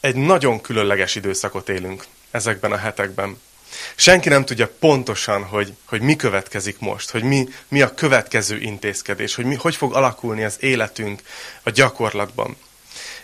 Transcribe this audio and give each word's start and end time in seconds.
egy 0.00 0.16
nagyon 0.16 0.60
különleges 0.60 1.14
időszakot 1.14 1.68
élünk 1.68 2.04
ezekben 2.30 2.72
a 2.72 2.76
hetekben. 2.76 3.40
Senki 3.94 4.28
nem 4.28 4.44
tudja 4.44 4.72
pontosan, 4.78 5.44
hogy, 5.44 5.72
hogy 5.84 6.00
mi 6.00 6.16
következik 6.16 6.78
most, 6.78 7.10
hogy 7.10 7.22
mi, 7.22 7.48
mi 7.68 7.82
a 7.82 7.94
következő 7.94 8.58
intézkedés, 8.58 9.34
hogy 9.34 9.44
mi, 9.44 9.54
hogy 9.54 9.76
fog 9.76 9.94
alakulni 9.94 10.44
az 10.44 10.56
életünk 10.60 11.22
a 11.62 11.70
gyakorlatban. 11.70 12.56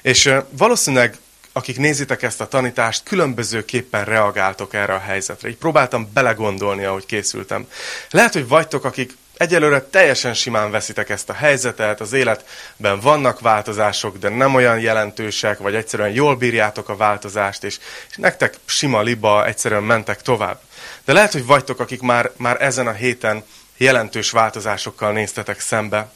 És 0.02 0.32
valószínűleg, 0.50 1.18
akik 1.52 1.78
nézitek 1.78 2.22
ezt 2.22 2.40
a 2.40 2.48
tanítást, 2.48 3.02
különbözőképpen 3.02 4.04
reagáltok 4.04 4.74
erre 4.74 4.94
a 4.94 4.98
helyzetre. 4.98 5.48
Így 5.48 5.56
próbáltam 5.56 6.10
belegondolni, 6.12 6.84
ahogy 6.84 7.06
készültem. 7.06 7.68
Lehet, 8.10 8.32
hogy 8.32 8.48
vagytok, 8.48 8.84
akik 8.84 9.16
Egyelőre 9.36 9.80
teljesen 9.80 10.34
simán 10.34 10.70
veszitek 10.70 11.08
ezt 11.08 11.28
a 11.28 11.32
helyzetet, 11.32 12.00
az 12.00 12.12
életben 12.12 13.00
vannak 13.00 13.40
változások, 13.40 14.18
de 14.18 14.28
nem 14.28 14.54
olyan 14.54 14.80
jelentősek, 14.80 15.58
vagy 15.58 15.74
egyszerűen 15.74 16.10
jól 16.10 16.36
bírjátok 16.36 16.88
a 16.88 16.96
változást, 16.96 17.64
és, 17.64 17.78
és 18.10 18.16
nektek 18.16 18.54
sima 18.64 19.02
liba, 19.02 19.46
egyszerűen 19.46 19.82
mentek 19.82 20.22
tovább. 20.22 20.60
De 21.04 21.12
lehet, 21.12 21.32
hogy 21.32 21.46
vagytok, 21.46 21.80
akik 21.80 22.00
már, 22.00 22.30
már 22.36 22.62
ezen 22.62 22.86
a 22.86 22.92
héten 22.92 23.44
jelentős 23.76 24.30
változásokkal 24.30 25.12
néztetek 25.12 25.60
szembe. 25.60 26.10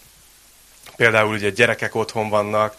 Például 0.96 1.34
ugye 1.34 1.50
gyerekek 1.50 1.94
otthon 1.94 2.28
vannak, 2.28 2.74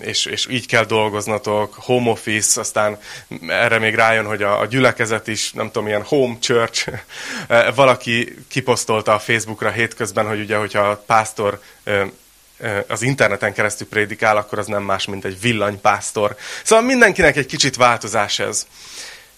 és, 0.00 0.24
és 0.24 0.46
így 0.50 0.66
kell 0.66 0.84
dolgoznatok, 0.84 1.74
home 1.74 2.10
office, 2.10 2.60
aztán 2.60 2.98
erre 3.46 3.78
még 3.78 3.94
rájön, 3.94 4.26
hogy 4.26 4.42
a, 4.42 4.60
a 4.60 4.66
gyülekezet 4.66 5.26
is, 5.26 5.52
nem 5.52 5.66
tudom, 5.66 5.86
ilyen 5.86 6.02
home 6.02 6.36
church. 6.40 6.92
Valaki 7.74 8.36
kiposztolta 8.48 9.14
a 9.14 9.18
Facebookra 9.18 9.70
hétközben, 9.70 10.26
hogy 10.26 10.40
ugye, 10.40 10.56
hogyha 10.56 10.80
a 10.80 10.96
pásztor 11.06 11.60
az 12.88 13.02
interneten 13.02 13.52
keresztül 13.52 13.88
prédikál, 13.88 14.36
akkor 14.36 14.58
az 14.58 14.66
nem 14.66 14.82
más, 14.82 15.04
mint 15.04 15.24
egy 15.24 15.40
villanypásztor. 15.40 16.36
Szóval 16.62 16.84
mindenkinek 16.84 17.36
egy 17.36 17.46
kicsit 17.46 17.76
változás 17.76 18.38
ez. 18.38 18.66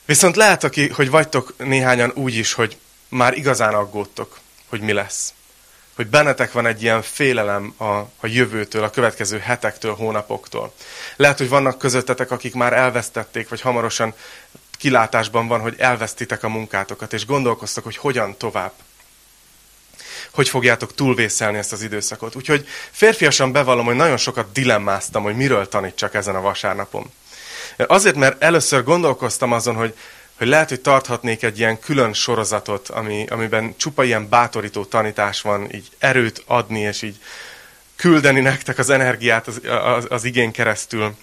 Viszont 0.04 0.36
lehet, 0.36 0.62
hogy 0.92 1.10
vagytok 1.10 1.54
néhányan 1.56 2.12
úgy 2.14 2.34
is, 2.34 2.52
hogy 2.52 2.76
már 3.08 3.36
igazán 3.36 3.74
aggódtok, 3.74 4.38
hogy 4.68 4.80
mi 4.80 4.92
lesz 4.92 5.32
hogy 6.00 6.08
bennetek 6.08 6.52
van 6.52 6.66
egy 6.66 6.82
ilyen 6.82 7.02
félelem 7.02 7.74
a, 7.76 7.84
a 7.94 8.26
jövőtől, 8.26 8.84
a 8.84 8.90
következő 8.90 9.38
hetektől, 9.38 9.94
hónapoktól. 9.94 10.72
Lehet, 11.16 11.38
hogy 11.38 11.48
vannak 11.48 11.78
közöttetek, 11.78 12.30
akik 12.30 12.54
már 12.54 12.72
elvesztették, 12.72 13.48
vagy 13.48 13.60
hamarosan 13.60 14.14
kilátásban 14.78 15.48
van, 15.48 15.60
hogy 15.60 15.74
elvesztitek 15.78 16.42
a 16.42 16.48
munkátokat, 16.48 17.12
és 17.12 17.26
gondolkoztok, 17.26 17.84
hogy 17.84 17.96
hogyan 17.96 18.36
tovább. 18.36 18.72
Hogy 20.30 20.48
fogjátok 20.48 20.94
túlvészelni 20.94 21.58
ezt 21.58 21.72
az 21.72 21.82
időszakot. 21.82 22.36
Úgyhogy 22.36 22.68
férfiasan 22.90 23.52
bevallom, 23.52 23.84
hogy 23.84 23.96
nagyon 23.96 24.16
sokat 24.16 24.52
dilemmáztam, 24.52 25.22
hogy 25.22 25.36
miről 25.36 25.68
tanítsak 25.68 26.14
ezen 26.14 26.34
a 26.34 26.40
vasárnapon. 26.40 27.10
Azért, 27.76 28.16
mert 28.16 28.42
először 28.42 28.84
gondolkoztam 28.84 29.52
azon, 29.52 29.74
hogy 29.74 29.94
hogy 30.40 30.48
lehet, 30.48 30.68
hogy 30.68 30.80
tarthatnék 30.80 31.42
egy 31.42 31.58
ilyen 31.58 31.78
külön 31.78 32.12
sorozatot, 32.12 32.88
ami, 32.88 33.26
amiben 33.28 33.74
csupa 33.76 34.04
ilyen 34.04 34.28
bátorító 34.28 34.84
tanítás 34.84 35.40
van, 35.40 35.74
így 35.74 35.88
erőt 35.98 36.42
adni, 36.46 36.80
és 36.80 37.02
így 37.02 37.16
küldeni 37.96 38.40
nektek 38.40 38.78
az 38.78 38.90
energiát 38.90 39.46
az, 39.46 39.60
az, 39.64 40.06
az 40.08 40.24
igény 40.24 40.50
keresztül. 40.50 41.16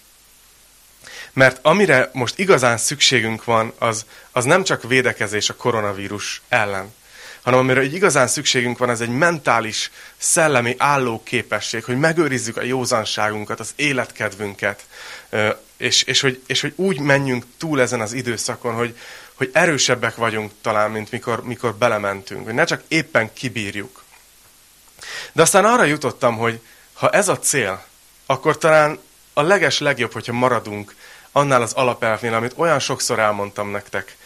Mert 1.33 1.59
amire 1.61 2.09
most 2.13 2.39
igazán 2.39 2.77
szükségünk 2.77 3.43
van, 3.43 3.73
az, 3.77 4.05
az 4.31 4.45
nem 4.45 4.63
csak 4.63 4.83
védekezés 4.83 5.49
a 5.49 5.55
koronavírus 5.55 6.41
ellen, 6.49 6.93
hanem 7.41 7.59
amire 7.59 7.83
igazán 7.83 8.27
szükségünk 8.27 8.77
van, 8.77 8.89
ez 8.89 9.01
egy 9.01 9.09
mentális, 9.09 9.91
szellemi 10.17 10.75
álló 10.77 11.23
képesség, 11.23 11.83
hogy 11.83 11.97
megőrizzük 11.97 12.57
a 12.57 12.63
józanságunkat, 12.63 13.59
az 13.59 13.73
életkedvünket, 13.75 14.85
és, 15.77 16.03
és, 16.03 16.21
hogy, 16.21 16.41
és 16.45 16.61
hogy 16.61 16.73
úgy 16.75 16.99
menjünk 16.99 17.43
túl 17.57 17.81
ezen 17.81 18.01
az 18.01 18.13
időszakon, 18.13 18.73
hogy, 18.73 18.97
hogy 19.33 19.49
erősebbek 19.53 20.15
vagyunk 20.15 20.51
talán, 20.61 20.91
mint 20.91 21.11
mikor, 21.11 21.43
mikor 21.43 21.75
belementünk, 21.75 22.45
hogy 22.45 22.53
ne 22.53 22.63
csak 22.63 22.83
éppen 22.87 23.33
kibírjuk. 23.33 24.03
De 25.31 25.41
aztán 25.41 25.65
arra 25.65 25.83
jutottam, 25.83 26.37
hogy 26.37 26.59
ha 26.93 27.09
ez 27.09 27.27
a 27.27 27.39
cél, 27.39 27.85
akkor 28.25 28.57
talán 28.57 28.99
a 29.33 29.41
leges 29.41 29.79
legjobb, 29.79 30.13
hogyha 30.13 30.33
maradunk 30.33 30.95
annál 31.31 31.61
az 31.61 31.73
alapelvnél, 31.73 32.33
amit 32.33 32.53
olyan 32.55 32.79
sokszor 32.79 33.19
elmondtam 33.19 33.69
nektek 33.69 34.17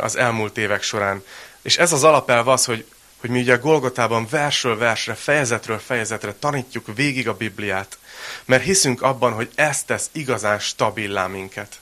az 0.00 0.16
elmúlt 0.16 0.58
évek 0.58 0.82
során. 0.82 1.24
És 1.62 1.78
ez 1.78 1.92
az 1.92 2.04
alapelv 2.04 2.48
az, 2.48 2.64
hogy, 2.64 2.84
hogy 3.20 3.30
mi 3.30 3.40
ugye 3.40 3.56
Golgotában 3.56 4.26
versről 4.30 4.78
versre, 4.78 5.14
fejezetről 5.14 5.78
fejezetre 5.78 6.34
tanítjuk 6.38 6.86
végig 6.94 7.28
a 7.28 7.36
Bibliát, 7.36 7.98
mert 8.44 8.62
hiszünk 8.62 9.02
abban, 9.02 9.32
hogy 9.32 9.50
ez 9.54 9.84
tesz 9.84 10.08
igazán 10.12 10.58
stabilá 10.58 11.26
minket 11.26 11.80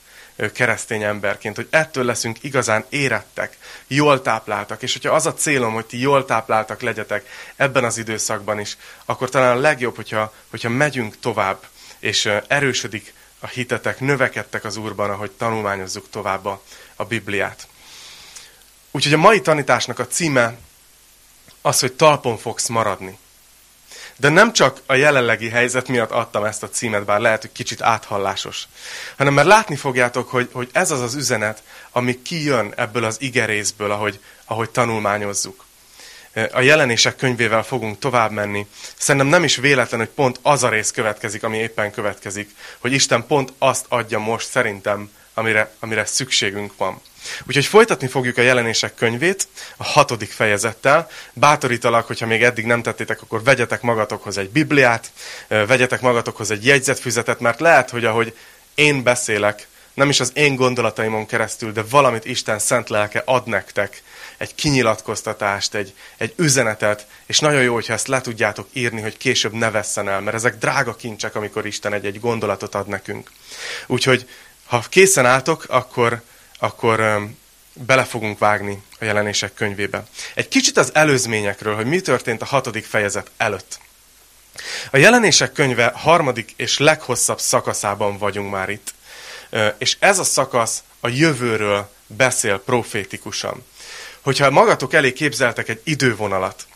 keresztény 0.52 1.02
emberként, 1.02 1.56
hogy 1.56 1.66
ettől 1.70 2.04
leszünk 2.04 2.42
igazán 2.42 2.84
érettek, 2.88 3.58
jól 3.86 4.22
tápláltak, 4.22 4.82
és 4.82 4.92
hogyha 4.92 5.14
az 5.14 5.26
a 5.26 5.34
célom, 5.34 5.72
hogy 5.72 5.86
ti 5.86 6.00
jól 6.00 6.24
tápláltak 6.24 6.80
legyetek 6.80 7.28
ebben 7.56 7.84
az 7.84 7.98
időszakban 7.98 8.60
is, 8.60 8.76
akkor 9.04 9.28
talán 9.28 9.56
a 9.56 9.60
legjobb, 9.60 9.96
hogyha, 9.96 10.32
hogyha 10.50 10.68
megyünk 10.68 11.20
tovább, 11.20 11.66
és 11.98 12.30
erősödik 12.46 13.14
a 13.40 13.46
hitetek, 13.46 14.00
növekedtek 14.00 14.64
az 14.64 14.76
Úrban, 14.76 15.10
ahogy 15.10 15.30
tanulmányozzuk 15.30 16.10
tovább 16.10 16.44
a, 16.44 16.62
a 16.96 17.04
Bibliát. 17.04 17.66
Úgyhogy 18.90 19.12
a 19.12 19.18
mai 19.18 19.40
tanításnak 19.40 19.98
a 19.98 20.06
címe 20.06 20.58
az, 21.66 21.80
hogy 21.80 21.92
talpon 21.92 22.38
fogsz 22.38 22.68
maradni. 22.68 23.18
De 24.16 24.28
nem 24.28 24.52
csak 24.52 24.80
a 24.86 24.94
jelenlegi 24.94 25.48
helyzet 25.48 25.88
miatt 25.88 26.10
adtam 26.10 26.44
ezt 26.44 26.62
a 26.62 26.68
címet, 26.68 27.04
bár 27.04 27.20
lehet, 27.20 27.40
hogy 27.40 27.52
kicsit 27.52 27.82
áthallásos, 27.82 28.68
hanem 29.16 29.34
mert 29.34 29.46
látni 29.46 29.76
fogjátok, 29.76 30.28
hogy, 30.28 30.48
hogy 30.52 30.68
ez 30.72 30.90
az 30.90 31.00
az 31.00 31.14
üzenet, 31.14 31.62
ami 31.90 32.22
kijön 32.22 32.72
ebből 32.76 33.04
az 33.04 33.16
igerészből, 33.20 33.90
ahogy, 33.90 34.20
ahogy 34.44 34.70
tanulmányozzuk. 34.70 35.64
A 36.52 36.60
jelenések 36.60 37.16
könyvével 37.16 37.62
fogunk 37.62 37.98
tovább 37.98 38.30
menni. 38.30 38.66
Szerintem 38.98 39.30
nem 39.30 39.44
is 39.44 39.56
véletlen, 39.56 40.00
hogy 40.00 40.08
pont 40.08 40.38
az 40.42 40.62
a 40.62 40.68
rész 40.68 40.90
következik, 40.90 41.42
ami 41.42 41.56
éppen 41.56 41.90
következik, 41.90 42.54
hogy 42.78 42.92
Isten 42.92 43.26
pont 43.26 43.52
azt 43.58 43.84
adja 43.88 44.18
most 44.18 44.48
szerintem, 44.48 45.10
amire, 45.34 45.74
amire 45.78 46.04
szükségünk 46.04 46.72
van. 46.76 47.00
Úgyhogy 47.48 47.66
folytatni 47.66 48.06
fogjuk 48.06 48.38
a 48.38 48.42
jelenések 48.42 48.94
könyvét 48.94 49.48
a 49.76 49.84
hatodik 49.84 50.30
fejezettel. 50.30 51.10
Bátorítalak, 51.32 52.06
hogyha 52.06 52.26
még 52.26 52.42
eddig 52.42 52.64
nem 52.64 52.82
tettétek, 52.82 53.22
akkor 53.22 53.42
vegyetek 53.42 53.82
magatokhoz 53.82 54.38
egy 54.38 54.50
Bibliát, 54.50 55.10
vegyetek 55.48 56.00
magatokhoz 56.00 56.50
egy 56.50 56.66
jegyzetfüzetet, 56.66 57.40
mert 57.40 57.60
lehet, 57.60 57.90
hogy 57.90 58.04
ahogy 58.04 58.36
én 58.74 59.02
beszélek, 59.02 59.66
nem 59.94 60.08
is 60.08 60.20
az 60.20 60.30
én 60.34 60.56
gondolataimon 60.56 61.26
keresztül, 61.26 61.72
de 61.72 61.82
valamit 61.90 62.24
Isten 62.24 62.58
szent 62.58 62.88
lelke 62.88 63.22
ad 63.24 63.46
nektek, 63.46 64.02
egy 64.36 64.54
kinyilatkoztatást, 64.54 65.74
egy, 65.74 65.94
egy 66.16 66.32
üzenetet, 66.36 67.06
és 67.26 67.38
nagyon 67.38 67.62
jó, 67.62 67.74
hogyha 67.74 67.92
ezt 67.92 68.06
le 68.06 68.20
tudjátok 68.20 68.68
írni, 68.72 69.00
hogy 69.00 69.16
később 69.16 69.52
ne 69.52 69.70
vesszen 69.70 70.08
el, 70.08 70.20
mert 70.20 70.36
ezek 70.36 70.58
drága 70.58 70.94
kincsek, 70.94 71.34
amikor 71.34 71.66
Isten 71.66 71.92
egy-egy 71.92 72.20
gondolatot 72.20 72.74
ad 72.74 72.86
nekünk. 72.86 73.30
Úgyhogy, 73.86 74.28
ha 74.66 74.84
készen 74.88 75.26
álltok, 75.26 75.64
akkor 75.68 76.22
akkor 76.58 77.28
bele 77.72 78.04
fogunk 78.04 78.38
vágni 78.38 78.82
a 79.00 79.04
jelenések 79.04 79.54
könyvébe. 79.54 80.04
Egy 80.34 80.48
kicsit 80.48 80.76
az 80.76 80.94
előzményekről, 80.94 81.74
hogy 81.74 81.86
mi 81.86 82.00
történt 82.00 82.42
a 82.42 82.46
hatodik 82.46 82.84
fejezet 82.84 83.30
előtt. 83.36 83.78
A 84.90 84.96
jelenések 84.96 85.52
könyve 85.52 85.92
harmadik 85.94 86.52
és 86.56 86.78
leghosszabb 86.78 87.40
szakaszában 87.40 88.18
vagyunk 88.18 88.50
már 88.50 88.68
itt. 88.68 88.94
És 89.78 89.96
ez 89.98 90.18
a 90.18 90.24
szakasz 90.24 90.82
a 91.00 91.08
jövőről 91.08 91.90
beszél 92.06 92.58
profétikusan. 92.58 93.64
Hogyha 94.20 94.50
magatok 94.50 94.92
elé 94.92 95.12
képzeltek 95.12 95.68
egy 95.68 95.80
idővonalat, 95.84 96.66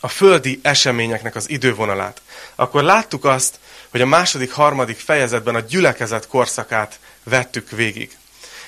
a 0.00 0.08
földi 0.08 0.60
eseményeknek 0.62 1.34
az 1.34 1.50
idővonalát, 1.50 2.22
akkor 2.54 2.82
láttuk 2.82 3.24
azt, 3.24 3.58
hogy 3.90 4.00
a 4.00 4.06
második, 4.06 4.52
harmadik 4.52 4.98
fejezetben 4.98 5.54
a 5.54 5.60
gyülekezet 5.60 6.26
korszakát 6.26 6.98
vettük 7.22 7.70
végig. 7.70 8.16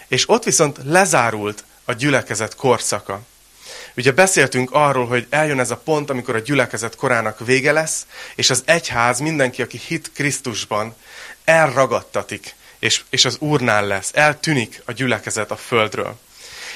És 0.09 0.29
ott 0.29 0.45
viszont 0.45 0.79
lezárult 0.85 1.65
a 1.85 1.93
gyülekezet 1.93 2.55
korszaka. 2.55 3.21
Ugye 3.97 4.12
beszéltünk 4.12 4.71
arról, 4.73 5.06
hogy 5.06 5.27
eljön 5.31 5.61
ez 5.61 5.71
a 5.71 5.77
pont, 5.77 6.11
amikor 6.11 6.35
a 6.35 6.41
gyülekezet 6.41 6.97
korának 6.97 7.47
vége 7.47 7.73
lesz, 7.73 8.06
és 8.35 8.51
az 8.51 8.62
egyház, 8.65 9.19
mindenki, 9.19 9.62
aki 9.62 9.79
hit 9.87 10.11
Krisztusban, 10.15 10.95
elragadtatik, 11.45 12.55
és, 12.79 13.03
és 13.11 13.25
az 13.25 13.37
Úrnál 13.39 13.87
lesz, 13.87 14.11
eltűnik 14.12 14.83
a 14.85 14.93
gyülekezet 14.93 15.51
a 15.51 15.56
földről. 15.56 16.19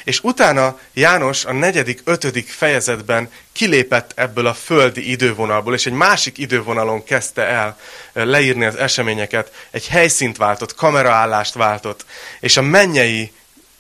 És 0.05 0.21
utána 0.23 0.79
János 0.93 1.45
a 1.45 1.53
negyedik, 1.53 2.01
ötödik 2.05 2.49
fejezetben 2.49 3.31
kilépett 3.53 4.13
ebből 4.15 4.47
a 4.47 4.55
földi 4.55 5.11
idővonalból, 5.11 5.75
és 5.75 5.87
egy 5.87 5.93
másik 5.93 6.39
idővonalon 6.39 7.05
kezdte 7.05 7.43
el 7.43 7.79
eh, 8.13 8.25
leírni 8.25 8.65
az 8.65 8.77
eseményeket, 8.77 9.53
egy 9.71 9.89
helyszínt 9.89 10.37
váltott, 10.37 10.75
kameraállást 10.75 11.55
váltott, 11.55 12.05
és 12.41 12.57
a 12.57 12.63
mennyei 12.63 13.33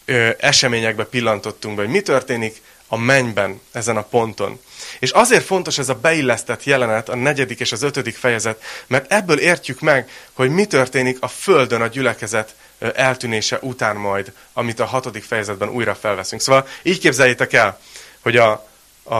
ö, 0.04 0.30
eseményekbe 0.38 1.04
pillantottunk 1.04 1.76
be, 1.76 1.82
hogy 1.82 1.90
mi 1.90 2.00
történik 2.00 2.62
a 2.88 2.96
mennyben 2.96 3.60
ezen 3.72 3.96
a 3.96 4.02
ponton. 4.02 4.60
És 4.98 5.10
azért 5.10 5.44
fontos 5.44 5.78
ez 5.78 5.88
a 5.88 5.94
beillesztett 5.94 6.64
jelenet, 6.64 7.08
a 7.08 7.16
negyedik 7.16 7.60
és 7.60 7.72
az 7.72 7.82
ötödik 7.82 8.16
fejezet, 8.16 8.62
mert 8.86 9.12
ebből 9.12 9.38
értjük 9.38 9.80
meg, 9.80 10.10
hogy 10.32 10.50
mi 10.50 10.64
történik 10.64 11.16
a 11.20 11.28
földön 11.28 11.80
a 11.80 11.86
gyülekezet 11.86 12.54
eltűnése 12.94 13.58
után 13.60 13.96
majd, 13.96 14.32
amit 14.52 14.80
a 14.80 14.84
hatodik 14.84 15.24
fejezetben 15.24 15.68
újra 15.68 15.94
felveszünk. 15.94 16.40
Szóval 16.40 16.66
így 16.82 16.98
képzeljétek 16.98 17.52
el, 17.52 17.78
hogy 18.20 18.36
a, 18.36 18.68
a, 19.02 19.14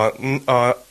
a, 0.51 0.85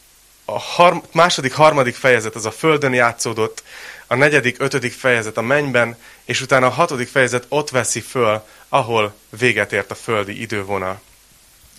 a 0.45 0.59
harm, 0.59 0.97
második, 1.11 1.53
harmadik 1.53 1.95
fejezet 1.95 2.35
az 2.35 2.45
a 2.45 2.51
földön 2.51 2.93
játszódott, 2.93 3.63
a 4.07 4.15
negyedik, 4.15 4.55
ötödik 4.59 4.93
fejezet 4.93 5.37
a 5.37 5.41
mennyben, 5.41 5.97
és 6.25 6.41
utána 6.41 6.65
a 6.65 6.69
hatodik 6.69 7.07
fejezet 7.07 7.45
ott 7.49 7.69
veszi 7.69 8.01
föl, 8.01 8.43
ahol 8.69 9.13
véget 9.29 9.73
ért 9.73 9.91
a 9.91 9.95
földi 9.95 10.41
idővonal. 10.41 11.01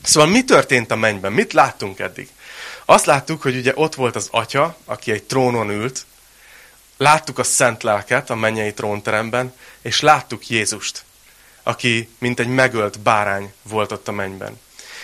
Szóval 0.03 0.29
mi 0.29 0.45
történt 0.45 0.91
a 0.91 0.97
mennyben? 0.97 1.33
Mit 1.33 1.53
láttunk 1.53 1.99
eddig? 1.99 2.29
Azt 2.85 3.07
láttuk, 3.07 3.43
hogy 3.43 3.57
ugye 3.57 3.73
ott 3.75 3.95
volt 3.95 4.17
az 4.17 4.29
atya, 4.31 4.77
aki 4.85 5.11
egy 5.11 5.23
trónon 5.23 5.71
ült, 5.71 6.07
láttuk 6.99 7.39
a 7.39 7.43
szent 7.43 7.83
lelket 7.83 8.31
a 8.31 8.35
mennyei 8.35 8.73
trónteremben, 8.73 9.55
és 9.83 10.01
láttuk 10.01 10.49
Jézust, 10.49 11.05
aki 11.63 12.09
mint 12.19 12.41
egy 12.41 12.49
megölt 12.49 13.01
bárány 13.01 13.53
volt 13.63 13.93
ott 13.93 14.09
a 14.09 14.13
mennyben. 14.13 14.61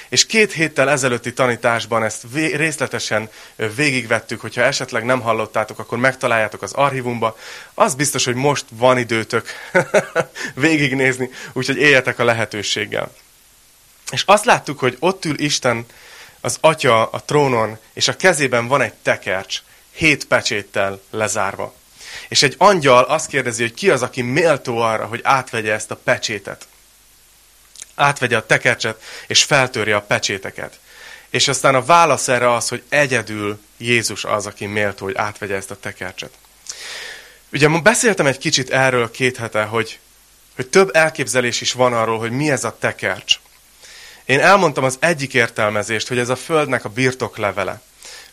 És 0.08 0.26
két 0.26 0.52
héttel 0.52 0.90
ezelőtti 0.90 1.32
tanításban 1.32 2.04
ezt 2.04 2.24
részletesen 2.32 3.30
végigvettük, 3.74 4.40
hogyha 4.40 4.62
esetleg 4.62 5.04
nem 5.04 5.20
hallottátok, 5.20 5.78
akkor 5.78 5.98
megtaláljátok 5.98 6.62
az 6.62 6.72
archívumba. 6.72 7.36
Az 7.74 7.94
biztos, 7.94 8.24
hogy 8.24 8.34
most 8.34 8.64
van 8.70 8.98
időtök 8.98 9.48
végignézni, 10.54 11.30
úgyhogy 11.52 11.76
éljetek 11.76 12.18
a 12.18 12.24
lehetőséggel. 12.24 13.12
És 14.10 14.22
azt 14.26 14.44
láttuk, 14.44 14.78
hogy 14.78 14.96
ott 15.00 15.24
ül 15.24 15.38
Isten, 15.38 15.86
az 16.40 16.58
Atya 16.60 17.10
a 17.10 17.22
trónon, 17.22 17.78
és 17.92 18.08
a 18.08 18.16
kezében 18.16 18.66
van 18.66 18.80
egy 18.80 18.94
tekercs, 18.94 19.62
hét 19.90 20.24
pecséttel 20.24 21.00
lezárva. 21.10 21.74
És 22.28 22.42
egy 22.42 22.54
angyal 22.58 23.04
azt 23.04 23.26
kérdezi, 23.26 23.62
hogy 23.62 23.74
ki 23.74 23.90
az, 23.90 24.02
aki 24.02 24.22
méltó 24.22 24.78
arra, 24.78 25.06
hogy 25.06 25.20
átvegye 25.22 25.72
ezt 25.72 25.90
a 25.90 25.96
pecsétet. 25.96 26.66
Átvegye 27.94 28.36
a 28.36 28.46
tekercset, 28.46 29.02
és 29.26 29.42
feltörje 29.42 29.96
a 29.96 30.02
pecséteket. 30.02 30.78
És 31.30 31.48
aztán 31.48 31.74
a 31.74 31.84
válasz 31.84 32.28
erre 32.28 32.52
az, 32.52 32.68
hogy 32.68 32.82
egyedül 32.88 33.58
Jézus 33.76 34.24
az, 34.24 34.46
aki 34.46 34.66
méltó, 34.66 35.04
hogy 35.04 35.16
átvegye 35.16 35.54
ezt 35.54 35.70
a 35.70 35.80
tekercset. 35.80 36.30
Ugye 37.52 37.68
ma 37.68 37.80
beszéltem 37.80 38.26
egy 38.26 38.38
kicsit 38.38 38.70
erről 38.70 39.10
két 39.10 39.36
hete, 39.36 39.62
hogy, 39.62 39.98
hogy 40.54 40.66
több 40.66 40.96
elképzelés 40.96 41.60
is 41.60 41.72
van 41.72 41.92
arról, 41.92 42.18
hogy 42.18 42.30
mi 42.30 42.50
ez 42.50 42.64
a 42.64 42.76
tekercs. 42.78 43.38
Én 44.24 44.40
elmondtam 44.40 44.84
az 44.84 44.96
egyik 45.00 45.34
értelmezést, 45.34 46.08
hogy 46.08 46.18
ez 46.18 46.28
a 46.28 46.36
földnek 46.36 46.84
a 46.84 46.88
birtoklevele. 46.88 47.82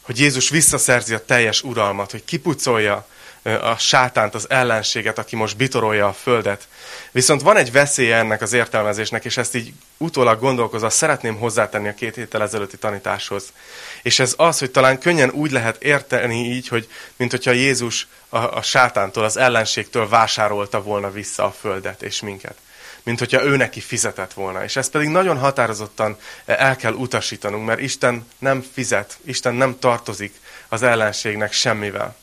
Hogy 0.01 0.19
Jézus 0.19 0.49
visszaszerzi 0.49 1.13
a 1.13 1.25
teljes 1.25 1.63
uralmat, 1.63 2.11
hogy 2.11 2.25
kipucolja 2.25 3.07
a 3.43 3.77
sátánt, 3.77 4.35
az 4.35 4.49
ellenséget, 4.49 5.17
aki 5.17 5.35
most 5.35 5.57
bitorolja 5.57 6.07
a 6.07 6.13
földet. 6.13 6.67
Viszont 7.11 7.41
van 7.41 7.57
egy 7.57 7.71
veszélye 7.71 8.15
ennek 8.15 8.41
az 8.41 8.53
értelmezésnek, 8.53 9.25
és 9.25 9.37
ezt 9.37 9.55
így 9.55 9.73
utólag 9.97 10.39
gondolkozva 10.39 10.89
szeretném 10.89 11.37
hozzátenni 11.37 11.87
a 11.87 11.93
két 11.93 12.15
héttel 12.15 12.41
ezelőtti 12.41 12.77
tanításhoz. 12.77 13.53
És 14.01 14.19
ez 14.19 14.33
az, 14.37 14.59
hogy 14.59 14.71
talán 14.71 14.99
könnyen 14.99 15.29
úgy 15.29 15.51
lehet 15.51 15.83
érteni 15.83 16.35
így, 16.35 16.67
hogy 16.67 16.87
mint 17.15 17.31
hogyha 17.31 17.51
Jézus 17.51 18.07
a, 18.29 18.37
a 18.37 18.61
sátántól, 18.61 19.23
az 19.23 19.37
ellenségtől 19.37 20.09
vásárolta 20.09 20.81
volna 20.81 21.11
vissza 21.11 21.45
a 21.45 21.51
földet 21.51 22.01
és 22.01 22.21
minket 22.21 22.55
mint 23.03 23.19
hogyha 23.19 23.43
ő 23.43 23.55
neki 23.55 23.79
fizetett 23.79 24.33
volna. 24.33 24.63
És 24.63 24.75
ezt 24.75 24.91
pedig 24.91 25.07
nagyon 25.07 25.37
határozottan 25.37 26.17
el 26.45 26.75
kell 26.75 26.93
utasítanunk, 26.93 27.65
mert 27.65 27.79
Isten 27.79 28.27
nem 28.39 28.65
fizet, 28.73 29.17
Isten 29.25 29.53
nem 29.53 29.79
tartozik 29.79 30.33
az 30.67 30.81
ellenségnek 30.81 31.51
semmivel. 31.51 32.15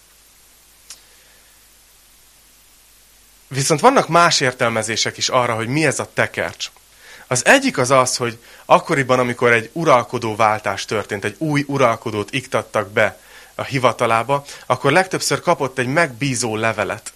Viszont 3.49 3.81
vannak 3.81 4.09
más 4.09 4.41
értelmezések 4.41 5.17
is 5.17 5.29
arra, 5.29 5.55
hogy 5.55 5.69
mi 5.69 5.87
ez 5.87 5.99
a 5.99 6.11
tekercs. 6.15 6.71
Az 7.27 7.45
egyik 7.45 7.79
az 7.79 7.91
az, 7.91 8.17
hogy 8.17 8.39
akkoriban, 8.65 9.19
amikor 9.19 9.53
egy 9.53 9.71
uralkodó 9.73 10.37
váltás 10.37 10.85
történt, 10.85 11.25
egy 11.25 11.35
új 11.39 11.65
uralkodót 11.67 12.33
iktattak 12.33 12.91
be 12.91 13.19
a 13.55 13.62
hivatalába, 13.62 14.45
akkor 14.67 14.93
legtöbbször 14.93 15.41
kapott 15.41 15.79
egy 15.79 15.87
megbízó 15.87 16.56
levelet. 16.56 17.12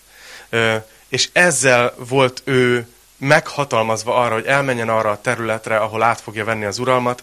És 1.09 1.29
ezzel 1.33 1.95
volt 1.97 2.43
ő 2.45 2.87
meghatalmazva 3.17 4.17
arra, 4.17 4.35
hogy 4.35 4.47
elmenjen 4.47 4.89
arra 4.89 5.11
a 5.11 5.21
területre, 5.21 5.77
ahol 5.77 6.03
át 6.03 6.21
fogja 6.21 6.45
venni 6.45 6.65
az 6.65 6.79
uralmat, 6.79 7.23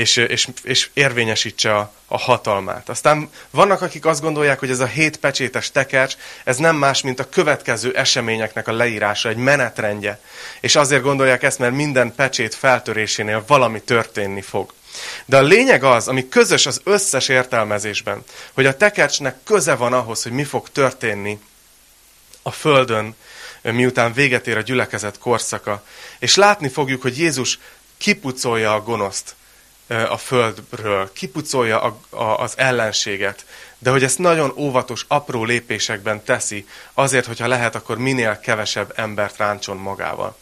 és, 0.00 0.16
és, 0.16 0.48
és 0.62 0.90
érvényesítse 0.92 1.76
a, 1.76 1.92
a 2.06 2.18
hatalmát. 2.18 2.88
Aztán 2.88 3.30
vannak, 3.50 3.82
akik 3.82 4.06
azt 4.06 4.20
gondolják, 4.20 4.58
hogy 4.58 4.70
ez 4.70 4.80
a 4.80 4.86
hét 4.86 5.16
pecsétes 5.16 5.70
tekercs, 5.70 6.16
ez 6.44 6.56
nem 6.56 6.76
más, 6.76 7.02
mint 7.02 7.20
a 7.20 7.28
következő 7.28 7.94
eseményeknek 7.96 8.68
a 8.68 8.72
leírása, 8.72 9.28
egy 9.28 9.36
menetrendje. 9.36 10.20
És 10.60 10.76
azért 10.76 11.02
gondolják 11.02 11.42
ezt, 11.42 11.58
mert 11.58 11.74
minden 11.74 12.14
pecsét 12.14 12.54
feltörésénél 12.54 13.44
valami 13.46 13.80
történni 13.80 14.42
fog. 14.42 14.72
De 15.24 15.36
a 15.36 15.42
lényeg 15.42 15.84
az, 15.84 16.08
ami 16.08 16.28
közös 16.28 16.66
az 16.66 16.80
összes 16.84 17.28
értelmezésben, 17.28 18.24
hogy 18.52 18.66
a 18.66 18.76
tekercsnek 18.76 19.36
köze 19.44 19.74
van 19.74 19.92
ahhoz, 19.92 20.22
hogy 20.22 20.32
mi 20.32 20.44
fog 20.44 20.68
történni 20.68 21.40
a 22.42 22.50
Földön, 22.50 23.14
miután 23.62 24.12
véget 24.12 24.46
ér 24.46 24.56
a 24.56 24.60
gyülekezet 24.62 25.18
korszaka. 25.18 25.84
És 26.18 26.36
látni 26.36 26.68
fogjuk, 26.68 27.02
hogy 27.02 27.18
Jézus 27.18 27.58
kipucolja 27.98 28.74
a 28.74 28.82
gonoszt 28.82 29.34
a 29.90 30.16
földről, 30.16 31.12
kipucolja 31.12 31.82
a, 31.82 32.00
a, 32.10 32.42
az 32.42 32.52
ellenséget, 32.56 33.44
de 33.78 33.90
hogy 33.90 34.04
ezt 34.04 34.18
nagyon 34.18 34.52
óvatos, 34.56 35.04
apró 35.08 35.44
lépésekben 35.44 36.24
teszi, 36.24 36.66
azért, 36.94 37.26
hogyha 37.26 37.46
lehet, 37.46 37.74
akkor 37.74 37.98
minél 37.98 38.40
kevesebb 38.40 38.92
embert 38.96 39.36
ráncson 39.36 39.76
magával. 39.76 40.36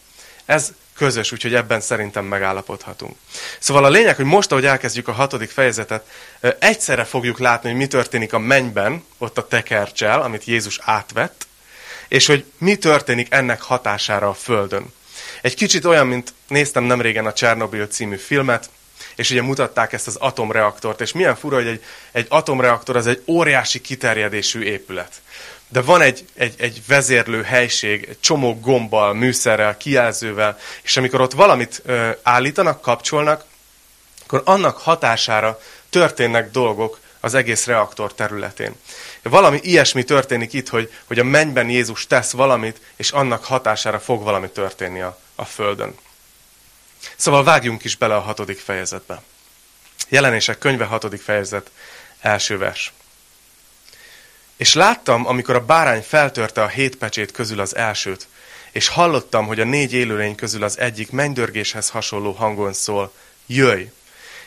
Ez 0.45 0.73
közös, 0.95 1.31
úgyhogy 1.31 1.55
ebben 1.55 1.81
szerintem 1.81 2.25
megállapodhatunk. 2.25 3.15
Szóval 3.59 3.85
a 3.85 3.89
lényeg, 3.89 4.15
hogy 4.15 4.25
most, 4.25 4.51
ahogy 4.51 4.65
elkezdjük 4.65 5.07
a 5.07 5.11
hatodik 5.11 5.49
fejezetet, 5.49 6.05
egyszerre 6.59 7.03
fogjuk 7.03 7.39
látni, 7.39 7.69
hogy 7.69 7.77
mi 7.77 7.87
történik 7.87 8.33
a 8.33 8.39
mennyben, 8.39 9.03
ott 9.17 9.37
a 9.37 9.47
tekercsel, 9.47 10.21
amit 10.21 10.45
Jézus 10.45 10.79
átvett, 10.81 11.47
és 12.07 12.25
hogy 12.25 12.45
mi 12.57 12.75
történik 12.75 13.33
ennek 13.33 13.61
hatására 13.61 14.29
a 14.29 14.33
Földön. 14.33 14.93
Egy 15.41 15.55
kicsit 15.55 15.85
olyan, 15.85 16.07
mint 16.07 16.33
néztem 16.47 16.83
nem 16.83 17.01
régen 17.01 17.25
a 17.25 17.33
Csernobyl 17.33 17.87
című 17.87 18.15
filmet, 18.15 18.69
és 19.19 19.31
ugye 19.31 19.41
mutatták 19.41 19.93
ezt 19.93 20.07
az 20.07 20.15
atomreaktort, 20.15 21.01
és 21.01 21.11
milyen 21.11 21.35
fura, 21.35 21.55
hogy 21.55 21.67
egy, 21.67 21.83
egy 22.11 22.25
atomreaktor 22.29 22.95
az 22.95 23.07
egy 23.07 23.23
óriási 23.27 23.81
kiterjedésű 23.81 24.61
épület. 24.61 25.11
De 25.67 25.81
van 25.81 26.01
egy, 26.01 26.25
egy, 26.33 26.53
egy 26.57 26.81
vezérlő 26.87 27.41
helység, 27.41 28.17
csomó 28.19 28.59
gombbal, 28.59 29.13
műszerrel, 29.13 29.77
kijelzővel, 29.77 30.59
és 30.81 30.97
amikor 30.97 31.21
ott 31.21 31.31
valamit 31.31 31.81
ö, 31.85 32.09
állítanak, 32.23 32.81
kapcsolnak, 32.81 33.43
akkor 34.23 34.41
annak 34.45 34.77
hatására 34.77 35.59
történnek 35.89 36.51
dolgok 36.51 36.99
az 37.19 37.33
egész 37.33 37.65
reaktor 37.65 38.13
területén. 38.13 38.75
Valami 39.23 39.59
ilyesmi 39.61 40.03
történik 40.03 40.53
itt, 40.53 40.69
hogy, 40.69 40.93
hogy 41.05 41.19
a 41.19 41.23
mennyben 41.23 41.69
Jézus 41.69 42.07
tesz 42.07 42.31
valamit, 42.31 42.81
és 42.95 43.11
annak 43.11 43.45
hatására 43.45 43.99
fog 43.99 44.23
valami 44.23 44.49
történni 44.49 45.01
a, 45.01 45.19
a 45.35 45.45
Földön. 45.45 45.95
Szóval 47.15 47.43
vágjunk 47.43 47.83
is 47.83 47.95
bele 47.95 48.15
a 48.15 48.19
hatodik 48.19 48.59
fejezetbe. 48.59 49.21
Jelenések 50.09 50.57
könyve 50.57 50.85
hatodik 50.85 51.21
fejezet, 51.21 51.71
első 52.19 52.57
vers. 52.57 52.93
És 54.57 54.73
láttam, 54.73 55.27
amikor 55.27 55.55
a 55.55 55.65
bárány 55.65 56.01
feltörte 56.01 56.63
a 56.63 56.67
hét 56.67 56.95
pecsét 56.95 57.31
közül 57.31 57.59
az 57.59 57.75
elsőt, 57.75 58.27
és 58.71 58.87
hallottam, 58.87 59.45
hogy 59.45 59.59
a 59.59 59.63
négy 59.63 59.93
élőlény 59.93 60.35
közül 60.35 60.63
az 60.63 60.79
egyik 60.79 61.11
mennydörgéshez 61.11 61.89
hasonló 61.89 62.31
hangon 62.31 62.73
szól, 62.73 63.13
jöjj! 63.45 63.83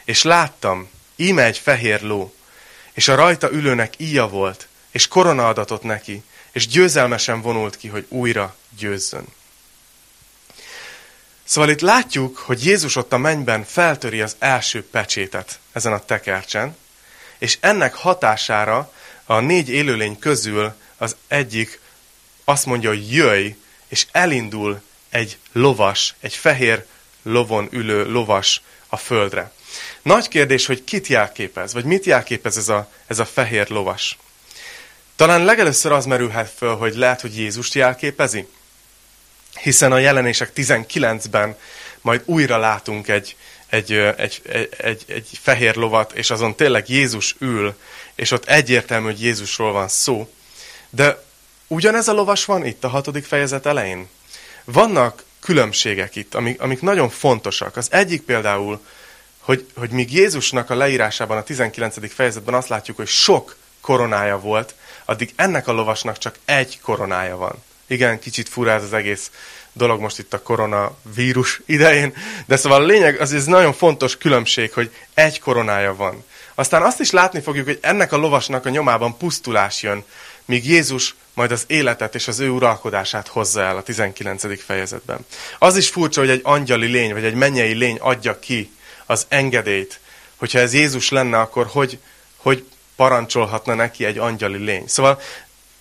És 0.04 0.22
láttam, 0.22 0.90
íme 1.16 1.44
egy 1.44 1.58
fehér 1.58 2.02
ló, 2.02 2.34
és 2.92 3.08
a 3.08 3.14
rajta 3.14 3.50
ülőnek 3.50 3.94
íja 3.96 4.28
volt, 4.28 4.68
és 4.90 5.08
korona 5.08 5.48
adatot 5.48 5.82
neki, 5.82 6.22
és 6.52 6.66
győzelmesen 6.66 7.40
vonult 7.40 7.76
ki, 7.76 7.88
hogy 7.88 8.06
újra 8.08 8.56
győzzön. 8.78 9.26
Szóval 11.44 11.70
itt 11.70 11.80
látjuk, 11.80 12.36
hogy 12.36 12.64
Jézus 12.64 12.96
ott 12.96 13.12
a 13.12 13.18
mennyben 13.18 13.64
feltöri 13.64 14.20
az 14.20 14.36
első 14.38 14.84
pecsétet 14.84 15.58
ezen 15.72 15.92
a 15.92 16.04
tekercsen, 16.04 16.76
és 17.38 17.58
ennek 17.60 17.94
hatására 17.94 18.92
a 19.24 19.40
négy 19.40 19.68
élőlény 19.68 20.18
közül 20.18 20.74
az 20.96 21.16
egyik 21.28 21.80
azt 22.44 22.66
mondja, 22.66 22.88
hogy 22.88 23.12
jöjj, 23.12 23.48
és 23.88 24.06
elindul 24.12 24.82
egy 25.10 25.38
lovas, 25.52 26.14
egy 26.20 26.34
fehér 26.34 26.86
lovon 27.22 27.68
ülő 27.70 28.10
lovas 28.10 28.62
a 28.86 28.96
földre. 28.96 29.52
Nagy 30.02 30.28
kérdés, 30.28 30.66
hogy 30.66 30.84
kit 30.84 31.06
jelképez, 31.06 31.72
vagy 31.72 31.84
mit 31.84 32.04
jelképez 32.04 32.56
ez 32.56 32.68
a, 32.68 32.90
ez 33.06 33.18
a 33.18 33.24
fehér 33.24 33.68
lovas. 33.68 34.18
Talán 35.16 35.44
legelőször 35.44 35.92
az 35.92 36.06
merülhet 36.06 36.52
föl, 36.56 36.76
hogy 36.76 36.94
lehet, 36.94 37.20
hogy 37.20 37.36
Jézust 37.36 37.74
jelképezi. 37.74 38.48
Hiszen 39.60 39.92
a 39.92 39.98
jelenések 39.98 40.50
19-ben 40.54 41.56
majd 42.00 42.22
újra 42.24 42.58
látunk 42.58 43.08
egy, 43.08 43.36
egy, 43.66 43.92
egy, 43.92 44.42
egy, 44.76 45.04
egy, 45.06 45.28
fehér 45.42 45.76
lovat, 45.76 46.12
és 46.12 46.30
azon 46.30 46.56
tényleg 46.56 46.88
Jézus 46.88 47.36
ül, 47.38 47.74
és 48.14 48.30
ott 48.30 48.44
egyértelmű, 48.44 49.06
hogy 49.06 49.22
Jézusról 49.22 49.72
van 49.72 49.88
szó. 49.88 50.32
De 50.90 51.24
ugyanez 51.66 52.08
a 52.08 52.12
lovas 52.12 52.44
van 52.44 52.66
itt 52.66 52.84
a 52.84 52.88
hatodik 52.88 53.24
fejezet 53.24 53.66
elején. 53.66 54.08
Vannak 54.64 55.24
különbségek 55.40 56.16
itt, 56.16 56.34
amik, 56.34 56.60
amik 56.60 56.80
nagyon 56.80 57.08
fontosak. 57.08 57.76
Az 57.76 57.88
egyik 57.90 58.22
például, 58.22 58.80
hogy, 59.38 59.66
hogy 59.76 59.90
míg 59.90 60.12
Jézusnak 60.12 60.70
a 60.70 60.74
leírásában, 60.74 61.36
a 61.36 61.42
19. 61.42 62.14
fejezetben 62.14 62.54
azt 62.54 62.68
látjuk, 62.68 62.96
hogy 62.96 63.06
sok 63.06 63.56
koronája 63.80 64.38
volt, 64.38 64.74
addig 65.04 65.32
ennek 65.36 65.68
a 65.68 65.72
lovasnak 65.72 66.18
csak 66.18 66.38
egy 66.44 66.80
koronája 66.80 67.36
van. 67.36 67.62
Igen, 67.92 68.18
kicsit 68.18 68.48
fura 68.48 68.70
ez 68.70 68.82
az 68.82 68.92
egész 68.92 69.30
dolog 69.72 70.00
most 70.00 70.18
itt 70.18 70.34
a 70.34 70.42
koronavírus 70.42 71.60
idején, 71.66 72.14
de 72.46 72.56
szóval 72.56 72.82
a 72.82 72.86
lényeg, 72.86 73.20
az 73.20 73.32
ez 73.32 73.44
nagyon 73.44 73.72
fontos 73.72 74.16
különbség, 74.16 74.72
hogy 74.72 74.90
egy 75.14 75.40
koronája 75.40 75.96
van. 75.96 76.24
Aztán 76.54 76.82
azt 76.82 77.00
is 77.00 77.10
látni 77.10 77.40
fogjuk, 77.40 77.66
hogy 77.66 77.78
ennek 77.80 78.12
a 78.12 78.16
lovasnak 78.16 78.66
a 78.66 78.68
nyomában 78.68 79.16
pusztulás 79.16 79.82
jön, 79.82 80.04
míg 80.44 80.66
Jézus 80.66 81.14
majd 81.34 81.50
az 81.50 81.64
életet 81.66 82.14
és 82.14 82.28
az 82.28 82.40
ő 82.40 82.48
uralkodását 82.48 83.28
hozza 83.28 83.62
el 83.62 83.76
a 83.76 83.82
19. 83.82 84.64
fejezetben. 84.64 85.26
Az 85.58 85.76
is 85.76 85.88
furcsa, 85.88 86.20
hogy 86.20 86.30
egy 86.30 86.40
angyali 86.42 86.86
lény, 86.86 87.12
vagy 87.12 87.24
egy 87.24 87.34
mennyei 87.34 87.72
lény 87.72 87.98
adja 88.00 88.38
ki 88.38 88.72
az 89.06 89.26
engedélyt. 89.28 90.00
Hogyha 90.36 90.58
ez 90.58 90.74
Jézus 90.74 91.10
lenne, 91.10 91.38
akkor 91.38 91.66
hogy, 91.66 91.98
hogy 92.36 92.64
parancsolhatna 92.96 93.74
neki 93.74 94.04
egy 94.04 94.18
angyali 94.18 94.64
lény? 94.64 94.84
Szóval 94.86 95.20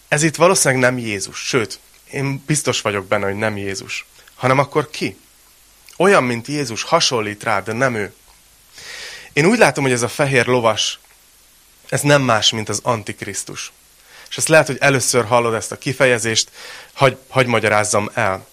ez 0.08 0.24
itt 0.24 0.36
valószínűleg 0.36 0.84
nem 0.84 0.98
Jézus, 0.98 1.39
sőt, 1.39 1.80
én 2.12 2.44
biztos 2.46 2.82
vagyok 2.82 3.06
benne, 3.06 3.25
hogy 3.25 3.36
nem 3.36 3.58
Jézus. 3.58 4.06
Hanem 4.36 4.60
akkor 4.60 4.89
ki? 4.89 5.18
Olyan, 5.98 6.24
mint 6.24 6.48
Jézus, 6.48 6.84
hasonlít 6.84 7.44
rá, 7.44 7.60
de 7.60 7.74
nem 7.74 7.96
ő. 7.96 8.13
Én 9.34 9.46
úgy 9.46 9.58
látom, 9.58 9.84
hogy 9.84 9.94
ez 9.94 10.01
a 10.01 10.08
fehér 10.08 10.46
lovas, 10.46 11.00
ez 11.89 12.01
nem 12.01 12.22
más, 12.22 12.51
mint 12.51 12.70
az 12.70 12.80
Antikrisztus. 12.84 13.72
És 14.30 14.38
ezt 14.38 14.48
lehet, 14.48 14.68
hogy 14.68 14.77
először 14.80 15.25
hallod 15.25 15.53
ezt 15.53 15.72
a 15.72 15.77
kifejezést, 15.77 16.50
hagy, 16.94 17.18
hagy 17.30 17.46
magyarázzam 17.46 18.10
el. 18.13 18.48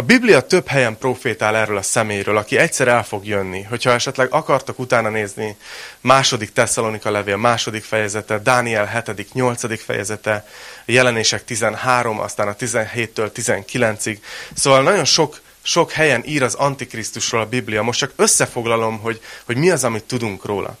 A 0.00 0.04
Biblia 0.04 0.40
több 0.40 0.66
helyen 0.66 0.98
profétál 0.98 1.56
erről 1.56 1.76
a 1.76 1.82
személyről, 1.82 2.36
aki 2.36 2.56
egyszer 2.56 2.88
el 2.88 3.04
fog 3.04 3.26
jönni. 3.26 3.62
Hogyha 3.62 3.90
esetleg 3.90 4.32
akartok 4.32 4.78
utána 4.78 5.08
nézni, 5.08 5.56
második 6.00 6.52
Tesszalonika 6.52 7.10
levél, 7.10 7.36
második 7.36 7.84
fejezete, 7.84 8.38
Dániel 8.38 9.04
7., 9.16 9.32
8. 9.32 9.82
fejezete, 9.82 10.46
jelenések 10.84 11.44
13, 11.44 12.20
aztán 12.20 12.48
a 12.48 12.54
17-től 12.54 13.30
19-ig. 13.34 14.18
Szóval 14.54 14.82
nagyon 14.82 15.04
sok, 15.04 15.40
sok 15.62 15.92
helyen 15.92 16.22
ír 16.26 16.42
az 16.42 16.54
Antikrisztusról 16.54 17.40
a 17.40 17.48
Biblia. 17.48 17.82
Most 17.82 17.98
csak 17.98 18.12
összefoglalom, 18.16 18.98
hogy, 18.98 19.20
hogy 19.44 19.56
mi 19.56 19.70
az, 19.70 19.84
amit 19.84 20.04
tudunk 20.04 20.44
róla. 20.44 20.76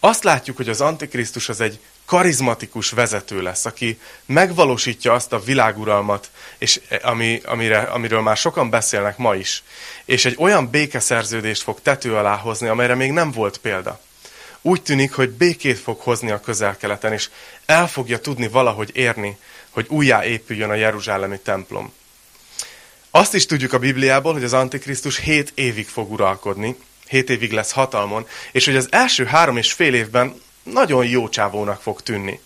Azt 0.00 0.24
látjuk, 0.24 0.56
hogy 0.56 0.68
az 0.68 0.80
Antikrisztus 0.80 1.48
az 1.48 1.60
egy 1.60 1.80
karizmatikus 2.12 2.90
vezető 2.90 3.42
lesz, 3.42 3.64
aki 3.64 3.98
megvalósítja 4.26 5.12
azt 5.12 5.32
a 5.32 5.40
világuralmat, 5.40 6.30
és 6.58 6.80
ami, 7.02 7.40
amire, 7.44 7.78
amiről 7.78 8.20
már 8.20 8.36
sokan 8.36 8.70
beszélnek 8.70 9.16
ma 9.16 9.34
is, 9.34 9.62
és 10.04 10.24
egy 10.24 10.36
olyan 10.38 10.70
békeszerződést 10.70 11.62
fog 11.62 11.80
tető 11.82 12.14
alá 12.16 12.36
hozni, 12.36 12.68
amelyre 12.68 12.94
még 12.94 13.12
nem 13.12 13.30
volt 13.30 13.58
példa. 13.58 14.00
Úgy 14.62 14.82
tűnik, 14.82 15.12
hogy 15.12 15.30
békét 15.30 15.78
fog 15.78 16.00
hozni 16.00 16.30
a 16.30 16.40
közel-keleten, 16.40 17.12
és 17.12 17.30
el 17.66 17.88
fogja 17.88 18.18
tudni 18.20 18.48
valahogy 18.48 18.90
érni, 18.92 19.36
hogy 19.70 19.86
újjáépüljön 19.88 20.70
a 20.70 20.74
Jeruzsálemi 20.74 21.38
templom. 21.38 21.92
Azt 23.10 23.34
is 23.34 23.46
tudjuk 23.46 23.72
a 23.72 23.78
Bibliából, 23.78 24.32
hogy 24.32 24.44
az 24.44 24.52
Antikrisztus 24.52 25.18
7 25.18 25.52
évig 25.54 25.88
fog 25.88 26.12
uralkodni, 26.12 26.76
7 27.08 27.30
évig 27.30 27.52
lesz 27.52 27.72
hatalmon, 27.72 28.26
és 28.50 28.64
hogy 28.64 28.76
az 28.76 28.88
első 28.90 29.24
három 29.24 29.56
és 29.56 29.72
fél 29.72 29.94
évben 29.94 30.40
nagyon 30.62 31.06
jó 31.06 31.28
csávónak 31.28 31.82
fog 31.82 32.00
tűnni. 32.00 32.40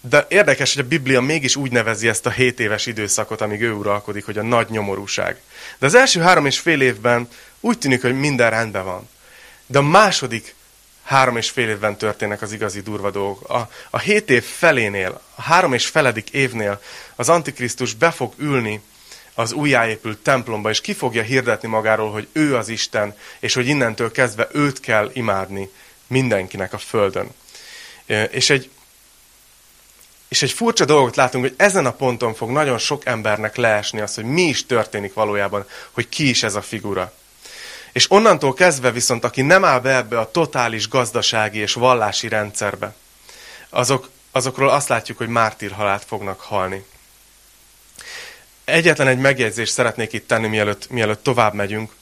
De 0.00 0.26
érdekes, 0.28 0.74
hogy 0.74 0.84
a 0.84 0.88
Biblia 0.88 1.20
mégis 1.20 1.56
úgy 1.56 1.70
nevezi 1.70 2.08
ezt 2.08 2.26
a 2.26 2.30
7 2.30 2.60
éves 2.60 2.86
időszakot, 2.86 3.40
amíg 3.40 3.60
ő 3.60 3.72
uralkodik, 3.72 4.24
hogy 4.24 4.38
a 4.38 4.42
nagy 4.42 4.68
nyomorúság. 4.70 5.40
De 5.78 5.86
az 5.86 5.94
első 5.94 6.20
három 6.20 6.46
és 6.46 6.58
fél 6.58 6.80
évben 6.80 7.28
úgy 7.60 7.78
tűnik, 7.78 8.02
hogy 8.02 8.18
minden 8.18 8.50
rendben 8.50 8.84
van. 8.84 9.08
De 9.66 9.78
a 9.78 9.82
második 9.82 10.54
három 11.02 11.36
és 11.36 11.50
fél 11.50 11.68
évben 11.68 11.96
történnek 11.96 12.42
az 12.42 12.52
igazi 12.52 12.80
durva 12.80 13.10
dolgok. 13.10 13.48
A, 13.48 13.70
a 13.90 13.98
hét 13.98 14.30
év 14.30 14.44
felénél, 14.44 15.20
a 15.34 15.42
három 15.42 15.72
és 15.72 15.86
feledik 15.86 16.30
évnél 16.30 16.80
az 17.16 17.28
Antikrisztus 17.28 17.94
be 17.94 18.10
fog 18.10 18.32
ülni 18.36 18.80
az 19.34 19.52
újjáépült 19.52 20.18
templomba, 20.18 20.70
és 20.70 20.80
ki 20.80 20.92
fogja 20.92 21.22
hirdetni 21.22 21.68
magáról, 21.68 22.10
hogy 22.10 22.28
ő 22.32 22.56
az 22.56 22.68
Isten, 22.68 23.16
és 23.40 23.54
hogy 23.54 23.66
innentől 23.66 24.10
kezdve 24.10 24.48
őt 24.52 24.80
kell 24.80 25.10
imádni 25.12 25.70
mindenkinek 26.08 26.72
a 26.72 26.78
földön. 26.78 27.30
És 28.30 28.50
egy, 28.50 28.70
és 30.28 30.42
egy 30.42 30.52
furcsa 30.52 30.84
dolgot 30.84 31.16
látunk, 31.16 31.44
hogy 31.44 31.54
ezen 31.56 31.86
a 31.86 31.92
ponton 31.92 32.34
fog 32.34 32.50
nagyon 32.50 32.78
sok 32.78 33.06
embernek 33.06 33.56
leesni 33.56 34.00
az, 34.00 34.14
hogy 34.14 34.24
mi 34.24 34.42
is 34.42 34.66
történik 34.66 35.14
valójában, 35.14 35.66
hogy 35.90 36.08
ki 36.08 36.28
is 36.28 36.42
ez 36.42 36.54
a 36.54 36.62
figura. 36.62 37.12
És 37.92 38.10
onnantól 38.10 38.54
kezdve 38.54 38.90
viszont, 38.90 39.24
aki 39.24 39.42
nem 39.42 39.64
áll 39.64 39.80
be 39.80 39.96
ebbe 39.96 40.18
a 40.18 40.30
totális 40.30 40.88
gazdasági 40.88 41.58
és 41.58 41.72
vallási 41.72 42.28
rendszerbe, 42.28 42.94
azok, 43.68 44.10
azokról 44.32 44.68
azt 44.68 44.88
látjuk, 44.88 45.18
hogy 45.18 45.28
mártírhalált 45.28 46.04
fognak 46.04 46.40
halni. 46.40 46.84
Egyetlen 48.64 49.06
egy 49.06 49.18
megjegyzést 49.18 49.72
szeretnék 49.72 50.12
itt 50.12 50.26
tenni, 50.26 50.46
mielőtt, 50.46 50.90
mielőtt 50.90 51.22
tovább 51.22 51.54
megyünk. 51.54 51.92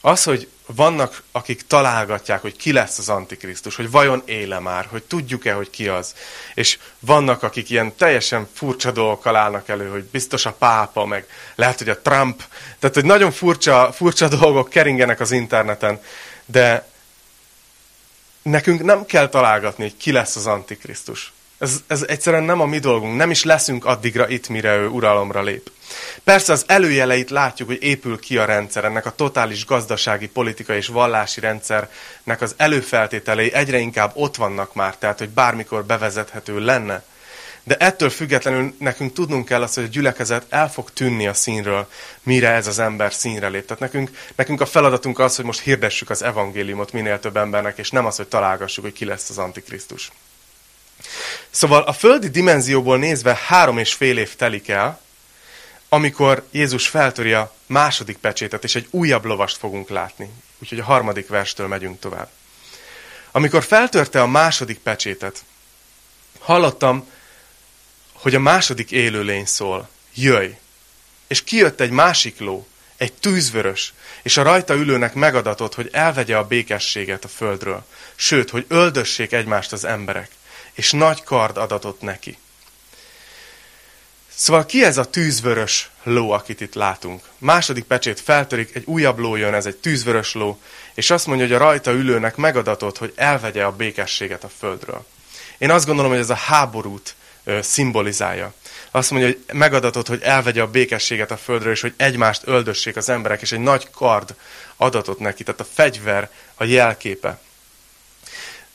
Az, 0.00 0.24
hogy 0.24 0.48
vannak, 0.74 1.22
akik 1.32 1.66
találgatják, 1.66 2.40
hogy 2.40 2.56
ki 2.56 2.72
lesz 2.72 2.98
az 2.98 3.08
Antikrisztus, 3.08 3.76
hogy 3.76 3.90
vajon 3.90 4.22
éle 4.24 4.58
már, 4.58 4.86
hogy 4.90 5.02
tudjuk-e, 5.02 5.52
hogy 5.52 5.70
ki 5.70 5.88
az. 5.88 6.14
És 6.54 6.78
vannak, 6.98 7.42
akik 7.42 7.70
ilyen 7.70 7.96
teljesen 7.96 8.48
furcsa 8.54 8.90
dolgokkal 8.90 9.36
állnak 9.36 9.68
elő, 9.68 9.88
hogy 9.88 10.04
biztos 10.04 10.46
a 10.46 10.52
pápa, 10.52 11.04
meg 11.04 11.26
lehet, 11.54 11.78
hogy 11.78 11.88
a 11.88 12.00
Trump. 12.00 12.42
Tehát, 12.78 12.94
hogy 12.94 13.04
nagyon 13.04 13.32
furcsa, 13.32 13.92
furcsa 13.92 14.28
dolgok 14.28 14.68
keringenek 14.68 15.20
az 15.20 15.30
interneten, 15.30 16.00
de 16.46 16.88
nekünk 18.42 18.82
nem 18.82 19.06
kell 19.06 19.28
találgatni, 19.28 19.82
hogy 19.82 19.96
ki 19.96 20.12
lesz 20.12 20.36
az 20.36 20.46
Antikrisztus. 20.46 21.32
Ez, 21.60 21.82
ez 21.86 22.02
egyszerűen 22.02 22.42
nem 22.42 22.60
a 22.60 22.66
mi 22.66 22.78
dolgunk, 22.78 23.16
nem 23.16 23.30
is 23.30 23.44
leszünk 23.44 23.84
addigra 23.84 24.28
itt, 24.28 24.48
mire 24.48 24.76
ő 24.76 24.86
uralomra 24.86 25.42
lép. 25.42 25.70
Persze 26.24 26.52
az 26.52 26.64
előjeleit 26.66 27.30
látjuk, 27.30 27.68
hogy 27.68 27.82
épül 27.82 28.18
ki 28.18 28.38
a 28.38 28.44
rendszer, 28.44 28.84
ennek 28.84 29.06
a 29.06 29.14
totális 29.14 29.66
gazdasági, 29.66 30.28
politikai 30.28 30.76
és 30.76 30.86
vallási 30.86 31.40
rendszernek 31.40 32.40
az 32.40 32.54
előfeltételei 32.56 33.52
egyre 33.52 33.78
inkább 33.78 34.10
ott 34.14 34.36
vannak 34.36 34.74
már, 34.74 34.96
tehát 34.96 35.18
hogy 35.18 35.28
bármikor 35.28 35.84
bevezethető 35.84 36.58
lenne. 36.58 37.04
De 37.62 37.76
ettől 37.76 38.10
függetlenül 38.10 38.74
nekünk 38.78 39.12
tudnunk 39.12 39.44
kell 39.44 39.62
azt, 39.62 39.74
hogy 39.74 39.84
a 39.84 39.88
gyülekezet 39.88 40.46
el 40.48 40.70
fog 40.70 40.92
tűnni 40.92 41.26
a 41.26 41.34
színről, 41.34 41.88
mire 42.22 42.50
ez 42.50 42.66
az 42.66 42.78
ember 42.78 43.12
színre 43.12 43.48
lép. 43.48 43.66
Tehát 43.66 43.80
nekünk, 43.82 44.10
nekünk 44.34 44.60
a 44.60 44.66
feladatunk 44.66 45.18
az, 45.18 45.36
hogy 45.36 45.44
most 45.44 45.60
hirdessük 45.60 46.10
az 46.10 46.22
evangéliumot 46.22 46.92
minél 46.92 47.20
több 47.20 47.36
embernek, 47.36 47.78
és 47.78 47.90
nem 47.90 48.06
az, 48.06 48.16
hogy 48.16 48.26
találgassuk, 48.26 48.84
hogy 48.84 48.92
ki 48.92 49.04
lesz 49.04 49.30
az 49.30 49.38
Antikrisztus. 49.38 50.10
Szóval 51.50 51.82
a 51.82 51.92
földi 51.92 52.28
dimenzióból 52.28 52.98
nézve 52.98 53.40
három 53.46 53.78
és 53.78 53.92
fél 53.92 54.18
év 54.18 54.36
telik 54.36 54.68
el, 54.68 55.00
amikor 55.88 56.46
Jézus 56.50 56.88
feltöri 56.88 57.32
a 57.32 57.54
második 57.66 58.16
pecsétet, 58.16 58.64
és 58.64 58.74
egy 58.74 58.86
újabb 58.90 59.24
lovast 59.24 59.56
fogunk 59.56 59.88
látni. 59.88 60.30
Úgyhogy 60.58 60.78
a 60.78 60.84
harmadik 60.84 61.28
verstől 61.28 61.66
megyünk 61.66 61.98
tovább. 61.98 62.28
Amikor 63.30 63.64
feltörte 63.64 64.22
a 64.22 64.26
második 64.26 64.78
pecsétet, 64.78 65.44
hallottam, 66.38 67.08
hogy 68.12 68.34
a 68.34 68.40
második 68.40 68.90
élőlény 68.90 69.46
szól, 69.46 69.88
jöjj! 70.14 70.50
És 71.26 71.44
kijött 71.44 71.80
egy 71.80 71.90
másik 71.90 72.38
ló, 72.38 72.66
egy 72.96 73.12
tűzvörös, 73.12 73.92
és 74.22 74.36
a 74.36 74.42
rajta 74.42 74.74
ülőnek 74.74 75.14
megadatott, 75.14 75.74
hogy 75.74 75.88
elvegye 75.92 76.36
a 76.36 76.46
békességet 76.46 77.24
a 77.24 77.28
földről, 77.28 77.84
sőt, 78.14 78.50
hogy 78.50 78.64
öldössék 78.68 79.32
egymást 79.32 79.72
az 79.72 79.84
emberek, 79.84 80.30
és 80.80 80.92
nagy 80.92 81.22
kard 81.22 81.56
adatott 81.56 82.00
neki. 82.00 82.38
Szóval 84.34 84.66
ki 84.66 84.84
ez 84.84 84.98
a 84.98 85.04
tűzvörös 85.04 85.90
ló, 86.02 86.30
akit 86.30 86.60
itt 86.60 86.74
látunk? 86.74 87.22
Második 87.38 87.84
pecsét 87.84 88.20
feltörik, 88.20 88.74
egy 88.74 88.82
újabb 88.86 89.18
ló 89.18 89.36
jön, 89.36 89.54
ez 89.54 89.66
egy 89.66 89.76
tűzvörös 89.76 90.34
ló, 90.34 90.60
és 90.94 91.10
azt 91.10 91.26
mondja, 91.26 91.46
hogy 91.46 91.54
a 91.54 91.58
rajta 91.58 91.90
ülőnek 91.92 92.36
megadatott, 92.36 92.98
hogy 92.98 93.12
elvegye 93.16 93.64
a 93.64 93.72
békességet 93.72 94.44
a 94.44 94.48
földről. 94.58 95.06
Én 95.58 95.70
azt 95.70 95.86
gondolom, 95.86 96.10
hogy 96.10 96.20
ez 96.20 96.30
a 96.30 96.34
háborút 96.34 97.14
ö, 97.44 97.62
szimbolizálja. 97.62 98.52
Azt 98.90 99.10
mondja, 99.10 99.28
hogy 99.28 99.44
megadatott, 99.52 100.06
hogy 100.06 100.22
elvegye 100.22 100.62
a 100.62 100.70
békességet 100.70 101.30
a 101.30 101.36
földről, 101.36 101.72
és 101.72 101.80
hogy 101.80 101.94
egymást 101.96 102.42
öldössék 102.44 102.96
az 102.96 103.08
emberek, 103.08 103.42
és 103.42 103.52
egy 103.52 103.60
nagy 103.60 103.90
kard 103.90 104.34
adatott 104.76 105.18
neki, 105.18 105.42
tehát 105.42 105.60
a 105.60 105.66
fegyver 105.72 106.30
a 106.54 106.64
jelképe. 106.64 107.40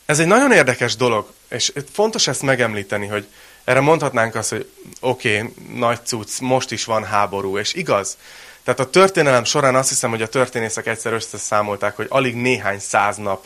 Ez 0.06 0.20
egy 0.20 0.28
nagyon 0.28 0.52
érdekes 0.52 0.96
dolog, 0.96 1.32
és 1.50 1.74
fontos 1.92 2.28
ezt 2.28 2.42
megemlíteni, 2.42 3.08
hogy 3.08 3.28
erre 3.64 3.80
mondhatnánk 3.80 4.36
azt, 4.36 4.50
hogy 4.50 4.70
oké, 5.00 5.38
okay, 5.38 5.54
nagy 5.76 6.00
cucc, 6.06 6.40
most 6.40 6.72
is 6.72 6.86
van 6.86 7.04
háború, 7.04 7.58
és 7.58 7.74
igaz, 7.74 8.18
Tehát 8.64 8.80
a 8.80 8.90
történelem 8.90 9.44
során 9.44 9.76
azt 9.76 9.90
hiszem, 9.90 10.10
hogy 10.10 10.22
a 10.22 10.28
történészek 10.28 10.86
egyszer 10.86 11.14
összeszámolták, 11.14 11.96
hogy 11.96 12.06
alig 12.10 12.36
néhány 12.36 12.80
száz 12.80 13.18
nap 13.18 13.46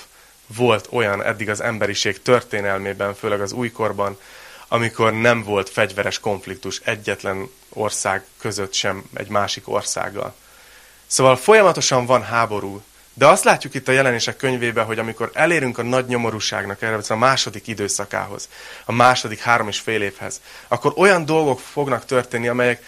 volt 0.55 0.87
olyan 0.89 1.23
eddig 1.23 1.49
az 1.49 1.61
emberiség 1.61 2.21
történelmében, 2.21 3.15
főleg 3.15 3.41
az 3.41 3.51
újkorban, 3.51 4.17
amikor 4.67 5.13
nem 5.13 5.43
volt 5.43 5.69
fegyveres 5.69 6.19
konfliktus 6.19 6.81
egyetlen 6.83 7.49
ország 7.69 8.23
között 8.37 8.73
sem 8.73 9.03
egy 9.13 9.29
másik 9.29 9.67
országgal. 9.67 10.35
Szóval 11.07 11.35
folyamatosan 11.35 12.05
van 12.05 12.23
háború, 12.23 12.81
de 13.13 13.27
azt 13.27 13.43
látjuk 13.43 13.73
itt 13.73 13.87
a 13.87 13.91
jelenések 13.91 14.37
könyvében, 14.37 14.85
hogy 14.85 14.99
amikor 14.99 15.31
elérünk 15.33 15.77
a 15.77 15.83
nagy 15.83 16.05
nyomorúságnak, 16.05 16.81
erre 16.81 16.99
a 17.07 17.15
második 17.15 17.67
időszakához, 17.67 18.49
a 18.85 18.91
második 18.91 19.39
három 19.39 19.67
és 19.67 19.79
fél 19.79 20.01
évhez, 20.01 20.41
akkor 20.67 20.93
olyan 20.95 21.25
dolgok 21.25 21.59
fognak 21.59 22.05
történni, 22.05 22.47
amelyek 22.47 22.83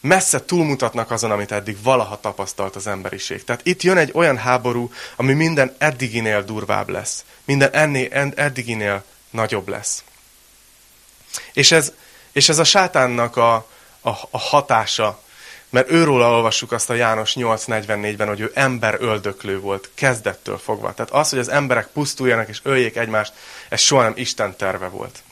messze 0.00 0.44
túlmutatnak 0.44 1.10
azon, 1.10 1.30
amit 1.30 1.52
eddig 1.52 1.82
valaha 1.82 2.20
tapasztalt 2.20 2.76
az 2.76 2.86
emberiség. 2.86 3.44
Tehát 3.44 3.66
itt 3.66 3.82
jön 3.82 3.96
egy 3.96 4.10
olyan 4.14 4.36
háború, 4.36 4.92
ami 5.16 5.32
minden 5.32 5.74
eddiginél 5.78 6.42
durvább 6.42 6.88
lesz. 6.88 7.24
Minden 7.44 7.70
ennél, 7.72 8.32
eddiginél 8.36 9.04
nagyobb 9.30 9.68
lesz. 9.68 10.02
És 11.52 11.72
ez, 11.72 11.92
és 12.32 12.48
ez 12.48 12.58
a 12.58 12.64
sátánnak 12.64 13.36
a, 13.36 13.54
a, 14.00 14.10
a 14.30 14.38
hatása, 14.38 15.22
mert 15.70 15.90
őről 15.90 16.22
olvassuk 16.22 16.72
azt 16.72 16.90
a 16.90 16.94
János 16.94 17.32
8.44-ben, 17.34 18.28
hogy 18.28 18.40
ő 18.40 18.50
ember 18.54 18.98
volt, 19.60 19.90
kezdettől 19.94 20.58
fogva. 20.58 20.94
Tehát 20.94 21.10
az, 21.10 21.30
hogy 21.30 21.38
az 21.38 21.48
emberek 21.48 21.86
pusztuljanak 21.86 22.48
és 22.48 22.60
öljék 22.62 22.96
egymást, 22.96 23.32
ez 23.68 23.80
soha 23.80 24.02
nem 24.02 24.12
Isten 24.16 24.56
terve 24.56 24.86
volt. 24.86 25.22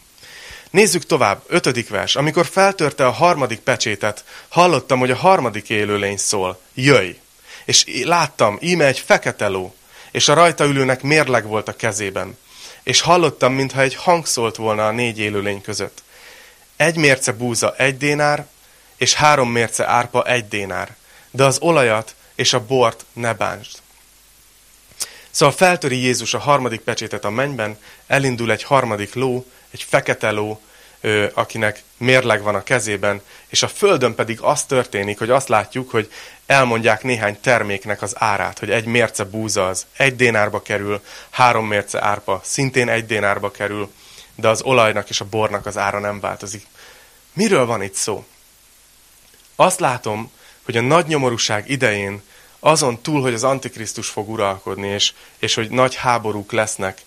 Nézzük 0.71 1.07
tovább, 1.07 1.43
ötödik 1.47 1.89
vers. 1.89 2.17
Amikor 2.17 2.47
feltörte 2.47 3.07
a 3.07 3.11
harmadik 3.11 3.59
pecsétet, 3.59 4.25
hallottam, 4.49 4.99
hogy 4.99 5.11
a 5.11 5.17
harmadik 5.17 5.71
élőlény 5.71 6.17
szól, 6.17 6.61
jöjj! 6.75 7.19
És 7.65 7.85
láttam, 8.05 8.59
íme 8.61 8.85
egy 8.87 8.99
fekete 8.99 9.47
ló, 9.49 9.75
és 10.11 10.29
a 10.29 10.35
rajta 10.35 10.65
ülőnek 10.65 11.03
mérleg 11.03 11.47
volt 11.47 11.69
a 11.69 11.77
kezében. 11.77 12.39
És 12.83 13.01
hallottam, 13.01 13.53
mintha 13.53 13.81
egy 13.81 13.95
hang 13.95 14.27
szólt 14.27 14.57
volna 14.57 14.87
a 14.87 14.91
négy 14.91 15.19
élőlény 15.19 15.61
között. 15.61 16.03
Egy 16.77 16.97
mérce 16.97 17.33
búza 17.33 17.75
egy 17.77 17.97
dénár, 17.97 18.47
és 18.97 19.15
három 19.15 19.51
mérce 19.51 19.87
árpa 19.87 20.25
egy 20.25 20.49
dénár, 20.49 20.95
de 21.31 21.45
az 21.45 21.59
olajat 21.61 22.15
és 22.35 22.53
a 22.53 22.67
bort 22.67 23.05
ne 23.13 23.35
bántsd. 23.35 23.79
Szóval 25.31 25.55
feltöri 25.55 25.97
Jézus 25.97 26.35
a 26.35 26.39
harmadik 26.39 26.81
pecsétet 26.81 27.25
a 27.25 27.31
mennyben, 27.31 27.79
elindul 28.07 28.51
egy 28.51 28.63
harmadik 28.63 29.15
ló, 29.15 29.47
egy 29.71 29.83
fekete 29.83 30.31
ló, 30.31 30.61
akinek 31.35 31.83
mérleg 31.97 32.43
van 32.43 32.55
a 32.55 32.63
kezében, 32.63 33.21
és 33.49 33.63
a 33.63 33.69
földön 33.69 34.15
pedig 34.15 34.41
az 34.41 34.65
történik, 34.65 35.19
hogy 35.19 35.31
azt 35.31 35.49
látjuk, 35.49 35.91
hogy 35.91 36.13
elmondják 36.47 37.03
néhány 37.03 37.41
terméknek 37.41 38.03
az 38.03 38.15
árát, 38.19 38.59
hogy 38.59 38.71
egy 38.71 38.85
mérce 38.85 39.25
búza 39.25 39.67
az 39.67 39.87
egy 39.97 40.17
dénárba 40.17 40.63
kerül, 40.63 41.03
három 41.31 41.67
mérce 41.67 42.03
árpa 42.03 42.41
szintén 42.45 42.89
egy 42.89 43.07
dénárba 43.07 43.51
kerül, 43.51 43.93
de 44.35 44.49
az 44.49 44.63
olajnak 44.63 45.09
és 45.09 45.21
a 45.21 45.25
bornak 45.25 45.67
az 45.67 45.77
ára 45.77 45.99
nem 45.99 46.21
változik. 46.21 46.67
Miről 47.33 47.67
van 47.67 47.83
itt 47.83 47.95
szó? 47.95 48.25
Azt 49.57 49.81
látom, 49.81 50.31
hogy 50.65 50.77
a 50.77 50.81
nagy 50.81 51.07
nyomorúság 51.07 51.71
idején 51.71 52.23
azon 52.61 53.01
túl, 53.01 53.21
hogy 53.21 53.35
az 53.35 53.45
Antikrisztus 53.45 54.09
fog 54.09 54.29
uralkodni, 54.29 54.89
és, 54.89 55.13
és 55.39 55.55
hogy 55.55 55.71
nagy 55.71 55.95
háborúk 55.95 56.53
lesznek, 56.53 57.03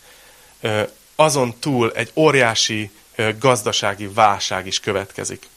azon 1.16 1.60
túl 1.60 1.92
egy 1.92 2.12
óriási 2.16 2.92
gazdasági 3.40 4.08
válság 4.08 4.68
is 4.68 4.80
következik. 4.80 5.48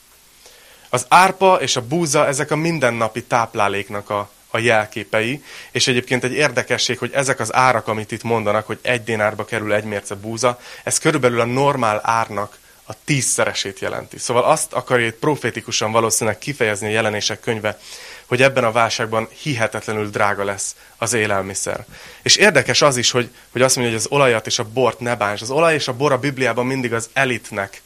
Az 0.88 1.06
árpa 1.08 1.54
és 1.60 1.76
a 1.76 1.86
búza, 1.86 2.26
ezek 2.26 2.50
a 2.50 2.56
mindennapi 2.56 3.22
tápláléknak 3.22 4.10
a, 4.10 4.30
a 4.50 4.58
jelképei, 4.58 5.44
és 5.70 5.86
egyébként 5.86 6.24
egy 6.24 6.32
érdekesség, 6.32 6.98
hogy 6.98 7.12
ezek 7.12 7.40
az 7.40 7.54
árak, 7.54 7.88
amit 7.88 8.12
itt 8.12 8.22
mondanak, 8.22 8.66
hogy 8.66 8.78
egy 8.82 9.04
dénárba 9.04 9.44
kerül 9.44 9.72
egy 9.72 9.84
mérce 9.84 10.14
búza, 10.14 10.60
ez 10.82 10.98
körülbelül 10.98 11.40
a 11.40 11.44
normál 11.44 12.00
árnak 12.02 12.58
a 12.84 12.92
tízszeresét 13.04 13.78
jelenti. 13.78 14.18
Szóval 14.18 14.42
azt 14.42 14.72
akarja 14.72 15.06
itt 15.06 15.18
profétikusan 15.18 15.92
valószínűleg 15.92 16.38
kifejezni 16.38 16.86
a 16.86 16.90
jelenések 16.90 17.40
könyve, 17.40 17.78
hogy 18.26 18.42
ebben 18.42 18.64
a 18.64 18.72
válságban 18.72 19.28
hihetetlenül 19.42 20.10
drága 20.10 20.44
lesz 20.44 20.76
az 20.96 21.12
élelmiszer. 21.12 21.86
És 22.22 22.36
érdekes 22.36 22.82
az 22.82 22.96
is, 22.96 23.10
hogy, 23.10 23.30
hogy 23.50 23.62
azt 23.62 23.76
mondja, 23.76 23.94
hogy 23.94 24.04
az 24.04 24.12
olajat 24.12 24.46
és 24.46 24.58
a 24.58 24.64
bort 24.64 25.00
ne 25.00 25.16
bánts. 25.16 25.40
Az 25.40 25.50
olaj 25.50 25.74
és 25.74 25.88
a 25.88 25.92
bor 25.92 26.12
a 26.12 26.18
Bibliában 26.18 26.66
mindig 26.66 26.92
az 26.92 27.10
elitnek, 27.12 27.82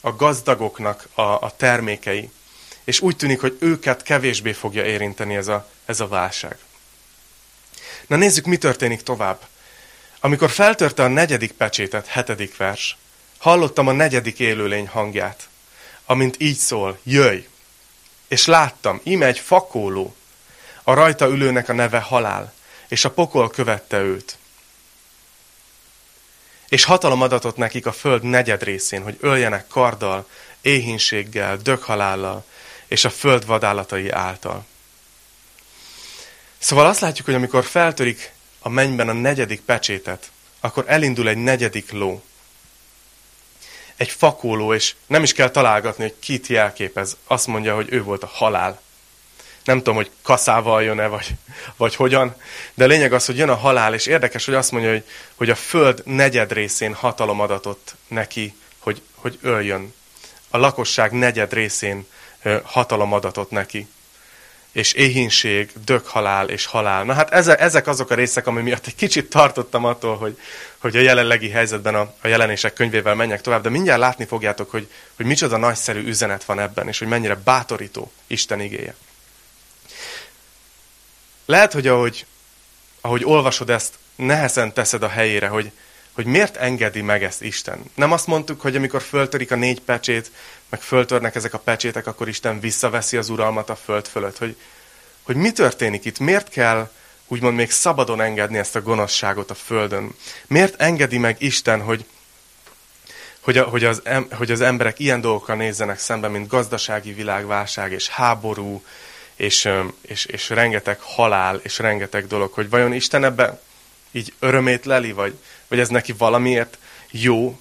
a 0.00 0.16
gazdagoknak 0.16 1.08
a, 1.14 1.22
a 1.22 1.52
termékei. 1.56 2.30
És 2.84 3.00
úgy 3.00 3.16
tűnik, 3.16 3.40
hogy 3.40 3.56
őket 3.60 4.02
kevésbé 4.02 4.52
fogja 4.52 4.84
érinteni 4.84 5.36
ez 5.36 5.48
a, 5.48 5.68
ez 5.84 6.00
a 6.00 6.08
válság. 6.08 6.58
Na 8.06 8.16
nézzük, 8.16 8.44
mi 8.44 8.56
történik 8.56 9.02
tovább. 9.02 9.38
Amikor 10.20 10.50
feltörte 10.50 11.02
a 11.02 11.08
negyedik 11.08 11.52
pecsétet, 11.52 12.06
hetedik 12.06 12.56
vers, 12.56 12.96
hallottam 13.44 13.88
a 13.88 13.92
negyedik 13.92 14.38
élőlény 14.38 14.88
hangját, 14.88 15.48
amint 16.04 16.36
így 16.38 16.56
szól, 16.56 16.98
jöjj! 17.02 17.46
És 18.28 18.46
láttam, 18.46 19.00
íme 19.02 19.26
egy 19.26 19.38
fakóló, 19.38 20.16
a 20.82 20.94
rajta 20.94 21.28
ülőnek 21.28 21.68
a 21.68 21.72
neve 21.72 21.98
halál, 21.98 22.52
és 22.88 23.04
a 23.04 23.10
pokol 23.10 23.50
követte 23.50 24.00
őt. 24.00 24.38
És 26.68 26.84
hatalom 26.84 27.22
adatot 27.22 27.56
nekik 27.56 27.86
a 27.86 27.92
föld 27.92 28.22
negyed 28.22 28.62
részén, 28.62 29.02
hogy 29.02 29.16
öljenek 29.20 29.66
karddal, 29.66 30.28
éhínséggel, 30.60 31.56
döghalállal, 31.56 32.44
és 32.86 33.04
a 33.04 33.10
föld 33.10 33.46
vadállatai 33.46 34.10
által. 34.10 34.66
Szóval 36.58 36.86
azt 36.86 37.00
látjuk, 37.00 37.26
hogy 37.26 37.34
amikor 37.34 37.64
feltörik 37.64 38.32
a 38.60 38.68
mennyben 38.68 39.08
a 39.08 39.12
negyedik 39.12 39.60
pecsétet, 39.60 40.30
akkor 40.60 40.84
elindul 40.86 41.28
egy 41.28 41.36
negyedik 41.38 41.92
ló 41.92 42.22
egy 43.96 44.10
fakóló, 44.10 44.74
és 44.74 44.94
nem 45.06 45.22
is 45.22 45.32
kell 45.32 45.50
találgatni, 45.50 46.02
hogy 46.02 46.14
kit 46.20 46.46
jelképez. 46.46 47.16
Azt 47.26 47.46
mondja, 47.46 47.74
hogy 47.74 47.86
ő 47.90 48.02
volt 48.02 48.22
a 48.22 48.30
halál. 48.32 48.82
Nem 49.64 49.76
tudom, 49.76 49.94
hogy 49.94 50.10
kaszával 50.22 50.82
jön-e, 50.82 51.06
vagy, 51.06 51.28
vagy 51.76 51.94
hogyan, 51.94 52.36
de 52.74 52.84
a 52.84 52.86
lényeg 52.86 53.12
az, 53.12 53.26
hogy 53.26 53.36
jön 53.36 53.48
a 53.48 53.54
halál, 53.54 53.94
és 53.94 54.06
érdekes, 54.06 54.44
hogy 54.44 54.54
azt 54.54 54.70
mondja, 54.70 54.90
hogy, 54.90 55.04
hogy 55.34 55.50
a 55.50 55.54
föld 55.54 56.02
negyed 56.04 56.52
részén 56.52 56.94
hatalom 56.94 57.40
adatott 57.40 57.94
neki, 58.08 58.54
hogy, 58.78 59.02
hogy 59.14 59.38
öljön. 59.42 59.94
A 60.50 60.58
lakosság 60.58 61.12
negyed 61.12 61.52
részén 61.52 62.06
hatalom 62.62 63.12
adatott 63.12 63.50
neki 63.50 63.88
és 64.74 64.92
éhínség, 64.92 65.70
döghalál 65.84 66.48
és 66.48 66.66
halál. 66.66 67.04
Na 67.04 67.12
hát 67.12 67.30
ezek 67.50 67.86
azok 67.86 68.10
a 68.10 68.14
részek, 68.14 68.46
ami 68.46 68.62
miatt 68.62 68.86
egy 68.86 68.94
kicsit 68.94 69.30
tartottam 69.30 69.84
attól, 69.84 70.16
hogy, 70.16 70.38
hogy 70.78 70.96
a 70.96 71.00
jelenlegi 71.00 71.50
helyzetben 71.50 71.94
a, 71.94 72.14
a 72.20 72.28
jelenések 72.28 72.72
könyvével 72.72 73.14
menjek 73.14 73.40
tovább, 73.40 73.62
de 73.62 73.68
mindjárt 73.68 74.00
látni 74.00 74.24
fogjátok, 74.24 74.70
hogy, 74.70 74.88
hogy 75.16 75.26
micsoda 75.26 75.56
nagyszerű 75.56 76.06
üzenet 76.06 76.44
van 76.44 76.58
ebben, 76.60 76.88
és 76.88 76.98
hogy 76.98 77.08
mennyire 77.08 77.34
bátorító 77.34 78.12
Isten 78.26 78.60
igéje. 78.60 78.94
Lehet, 81.46 81.72
hogy 81.72 81.86
ahogy, 81.86 82.26
ahogy 83.00 83.24
olvasod 83.24 83.70
ezt, 83.70 83.94
nehezen 84.16 84.72
teszed 84.72 85.02
a 85.02 85.08
helyére, 85.08 85.48
hogy, 85.48 85.70
hogy 86.14 86.26
miért 86.26 86.56
engedi 86.56 87.00
meg 87.00 87.22
ezt 87.22 87.42
Isten. 87.42 87.82
Nem 87.94 88.12
azt 88.12 88.26
mondtuk, 88.26 88.60
hogy 88.60 88.76
amikor 88.76 89.02
föltörik 89.02 89.50
a 89.50 89.56
négy 89.56 89.80
pecsét, 89.80 90.30
meg 90.68 90.80
föltörnek 90.80 91.34
ezek 91.34 91.54
a 91.54 91.58
pecsétek, 91.58 92.06
akkor 92.06 92.28
Isten 92.28 92.60
visszaveszi 92.60 93.16
az 93.16 93.28
uralmat 93.28 93.70
a 93.70 93.76
föld 93.76 94.06
fölött. 94.06 94.38
Hogy, 94.38 94.56
hogy 95.22 95.36
mi 95.36 95.52
történik 95.52 96.04
itt? 96.04 96.18
Miért 96.18 96.48
kell 96.48 96.90
úgymond 97.26 97.56
még 97.56 97.70
szabadon 97.70 98.20
engedni 98.20 98.58
ezt 98.58 98.76
a 98.76 98.82
gonoszságot 98.82 99.50
a 99.50 99.54
földön? 99.54 100.14
Miért 100.46 100.80
engedi 100.80 101.18
meg 101.18 101.36
Isten, 101.38 101.80
hogy, 101.80 102.04
hogy, 103.40 103.58
a, 103.58 103.62
hogy, 103.62 103.84
az, 103.84 104.02
hogy 104.30 104.50
az 104.50 104.60
emberek 104.60 104.98
ilyen 104.98 105.20
dolgokkal 105.20 105.56
nézzenek 105.56 105.98
szembe, 105.98 106.28
mint 106.28 106.48
gazdasági 106.48 107.12
világválság 107.12 107.92
és 107.92 108.08
háború, 108.08 108.82
és, 109.36 109.68
és, 110.00 110.24
és 110.24 110.48
rengeteg 110.48 111.00
halál, 111.00 111.60
és 111.62 111.78
rengeteg 111.78 112.26
dolog, 112.26 112.52
hogy 112.52 112.68
vajon 112.68 112.92
Isten 112.92 113.24
ebbe 113.24 113.60
így 114.10 114.32
örömét 114.38 114.84
leli, 114.84 115.12
vagy, 115.12 115.38
vagy 115.74 115.82
ez 115.82 115.88
neki 115.88 116.12
valamiért 116.12 116.78
jó, 117.10 117.60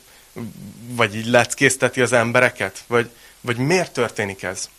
vagy 0.88 1.15
így 1.15 1.26
leckészteti 1.26 2.02
az 2.02 2.12
embereket? 2.12 2.84
Vagy, 2.88 3.10
vagy 3.41 3.58
miért 3.58 3.91
történik 3.91 4.43
ez? 4.43 4.69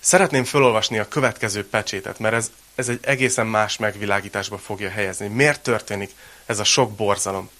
Szeretném 0.00 0.44
felolvasni 0.44 0.98
a 0.98 1.08
következő 1.08 1.66
pecsétet, 1.68 2.18
mert 2.18 2.34
ez, 2.34 2.50
ez 2.74 2.88
egy 2.88 2.98
egészen 3.02 3.46
más 3.46 3.76
megvilágításba 3.76 4.58
fogja 4.58 4.90
helyezni. 4.90 5.26
Miért 5.26 5.62
történik 5.62 6.10
ez 6.46 6.58
a 6.58 6.64
sok 6.64 6.92
borzalom? 6.92 7.50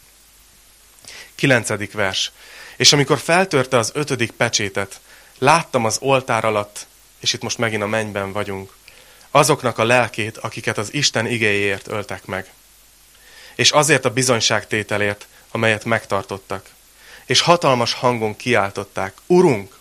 Kilencedik 1.34 1.92
vers. 1.92 2.32
És 2.76 2.92
amikor 2.92 3.18
feltörte 3.18 3.78
az 3.78 3.90
ötödik 3.94 4.30
pecsétet, 4.30 5.00
láttam 5.38 5.84
az 5.84 5.96
oltár 6.00 6.44
alatt, 6.44 6.86
és 7.20 7.32
itt 7.32 7.42
most 7.42 7.58
megint 7.58 7.82
a 7.82 7.86
mennyben 7.86 8.32
vagyunk, 8.32 8.72
azoknak 9.30 9.78
a 9.78 9.84
lelkét, 9.84 10.36
akiket 10.36 10.78
az 10.78 10.94
Isten 10.94 11.26
igéjéért 11.26 11.88
öltek 11.88 12.24
meg. 12.24 12.50
És 13.62 13.70
azért 13.70 14.04
a 14.04 14.12
bizonyságtételért, 14.12 15.26
amelyet 15.50 15.84
megtartottak 15.84 16.70
és 17.24 17.40
hatalmas 17.40 17.92
hangon 17.92 18.36
kiáltották, 18.36 19.16
Urunk, 19.26 19.78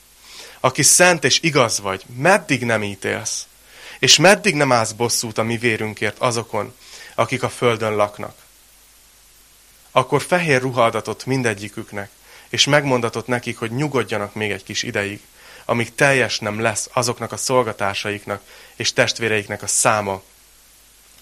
aki 0.60 0.84
szent 0.84 1.24
és 1.24 1.39
igaz 1.41 1.80
vagy, 1.80 2.04
meddig 2.15 2.63
nem 2.63 2.84
ítélsz? 2.84 3.46
És 4.00 4.17
meddig 4.17 4.56
nem 4.56 4.72
állsz 4.72 4.91
bosszút 4.91 5.38
a 5.38 5.44
mi 5.44 5.58
vérünkért 5.58 6.20
azokon, 6.20 6.76
akik 7.15 7.44
a 7.44 7.50
földön 7.50 7.96
laknak? 7.96 8.36
Akkor 9.91 10.22
fehér 10.22 10.62
ruha 10.62 10.86
adatott 10.86 11.26
mindegyiküknek, 11.26 12.10
és 12.50 12.65
megmondatott 12.65 13.28
nekik, 13.28 13.58
hogy 13.58 13.72
nyugodjanak 13.72 14.34
még 14.34 14.52
egy 14.52 14.63
kis 14.63 14.84
ideig, 14.84 15.22
amíg 15.65 15.96
teljes 15.96 16.39
nem 16.39 16.60
lesz 16.60 16.89
azoknak 16.94 17.32
a 17.32 17.38
szolgatásaiknak 17.38 18.41
és 18.76 18.94
testvéreiknek 18.94 19.62
a 19.62 19.67
száma, 19.67 20.22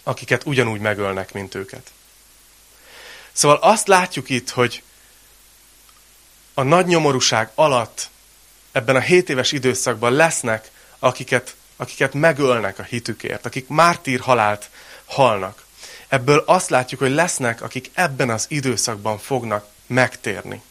akiket 0.03 0.45
ugyanúgy 0.45 0.79
megölnek, 0.79 1.33
mint 1.33 1.55
őket. 1.55 1.91
Szóval 3.39 3.57
azt 3.57 3.87
látjuk 3.87 4.29
itt, 4.29 4.49
hogy 4.49 4.83
a 6.53 6.63
nagy 6.63 6.85
nyomorúság 6.85 7.51
alatt 7.55 8.09
ebben 8.71 8.95
a 8.95 8.99
7 8.99 9.29
éves 9.29 9.51
időszakban 9.51 10.11
lesznek, 10.11 10.71
akiket, 10.99 11.55
akiket 11.75 12.13
megölnek 12.13 12.79
a 12.79 12.83
hitükért, 12.83 13.45
akik 13.45 13.67
mártír 13.67 14.19
halált 14.19 14.69
halnak. 15.05 15.65
Ebből 16.07 16.43
azt 16.45 16.69
látjuk, 16.69 16.99
hogy 16.99 17.11
lesznek, 17.11 17.61
akik 17.61 17.91
ebben 17.93 18.29
az 18.29 18.45
időszakban 18.47 19.17
fognak 19.17 19.67
megtérni. 19.87 20.61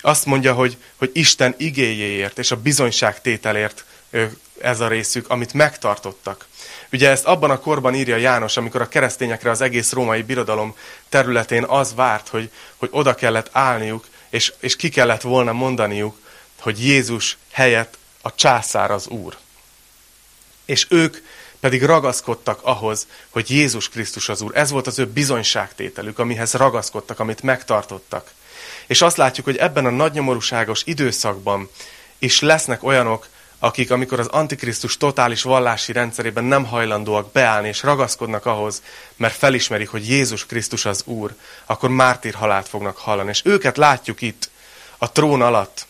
Azt 0.00 0.24
mondja, 0.24 0.54
hogy, 0.54 0.76
hogy 0.96 1.10
Isten 1.12 1.54
igéjéért 1.58 2.38
és 2.38 2.50
a 2.50 2.60
bizonyságtételért 2.60 3.84
ez 4.60 4.80
a 4.80 4.88
részük, 4.88 5.30
amit 5.30 5.52
megtartottak. 5.52 6.46
Ugye 6.92 7.10
ezt 7.10 7.24
abban 7.24 7.50
a 7.50 7.58
korban 7.58 7.94
írja 7.94 8.16
János, 8.16 8.56
amikor 8.56 8.80
a 8.80 8.88
keresztényekre 8.88 9.50
az 9.50 9.60
egész 9.60 9.92
római 9.92 10.22
birodalom 10.22 10.76
területén 11.08 11.64
az 11.64 11.94
várt, 11.94 12.28
hogy, 12.28 12.50
hogy 12.76 12.88
oda 12.92 13.14
kellett 13.14 13.48
állniuk, 13.52 14.06
és, 14.30 14.52
és 14.60 14.76
ki 14.76 14.88
kellett 14.88 15.20
volna 15.20 15.52
mondaniuk, 15.52 16.18
hogy 16.60 16.84
Jézus 16.84 17.36
helyett 17.50 17.98
a 18.22 18.34
császár 18.34 18.90
az 18.90 19.06
Úr. 19.06 19.36
És 20.64 20.86
ők 20.88 21.16
pedig 21.60 21.82
ragaszkodtak 21.82 22.60
ahhoz, 22.62 23.06
hogy 23.30 23.50
Jézus 23.50 23.88
Krisztus 23.88 24.28
az 24.28 24.40
Úr. 24.40 24.56
Ez 24.56 24.70
volt 24.70 24.86
az 24.86 24.98
ő 24.98 25.06
bizonyságtételük, 25.06 26.18
amihez 26.18 26.52
ragaszkodtak, 26.52 27.20
amit 27.20 27.42
megtartottak. 27.42 28.30
És 28.86 29.02
azt 29.02 29.16
látjuk, 29.16 29.46
hogy 29.46 29.56
ebben 29.56 29.86
a 29.86 29.90
nagynyomorúságos 29.90 30.82
időszakban 30.84 31.70
is 32.18 32.40
lesznek 32.40 32.82
olyanok, 32.82 33.28
akik, 33.64 33.90
amikor 33.90 34.20
az 34.20 34.26
Antikrisztus 34.26 34.96
totális 34.96 35.42
vallási 35.42 35.92
rendszerében 35.92 36.44
nem 36.44 36.64
hajlandóak 36.64 37.32
beállni 37.32 37.68
és 37.68 37.82
ragaszkodnak 37.82 38.46
ahhoz, 38.46 38.82
mert 39.16 39.34
felismerik, 39.34 39.88
hogy 39.88 40.08
Jézus 40.08 40.46
Krisztus 40.46 40.84
az 40.84 41.02
Úr, 41.04 41.34
akkor 41.66 41.88
mártír 41.88 42.34
halált 42.34 42.68
fognak 42.68 42.96
hallani. 42.96 43.28
És 43.28 43.40
őket 43.44 43.76
látjuk 43.76 44.20
itt, 44.20 44.50
a 44.98 45.12
trón 45.12 45.42
alatt, 45.42 45.86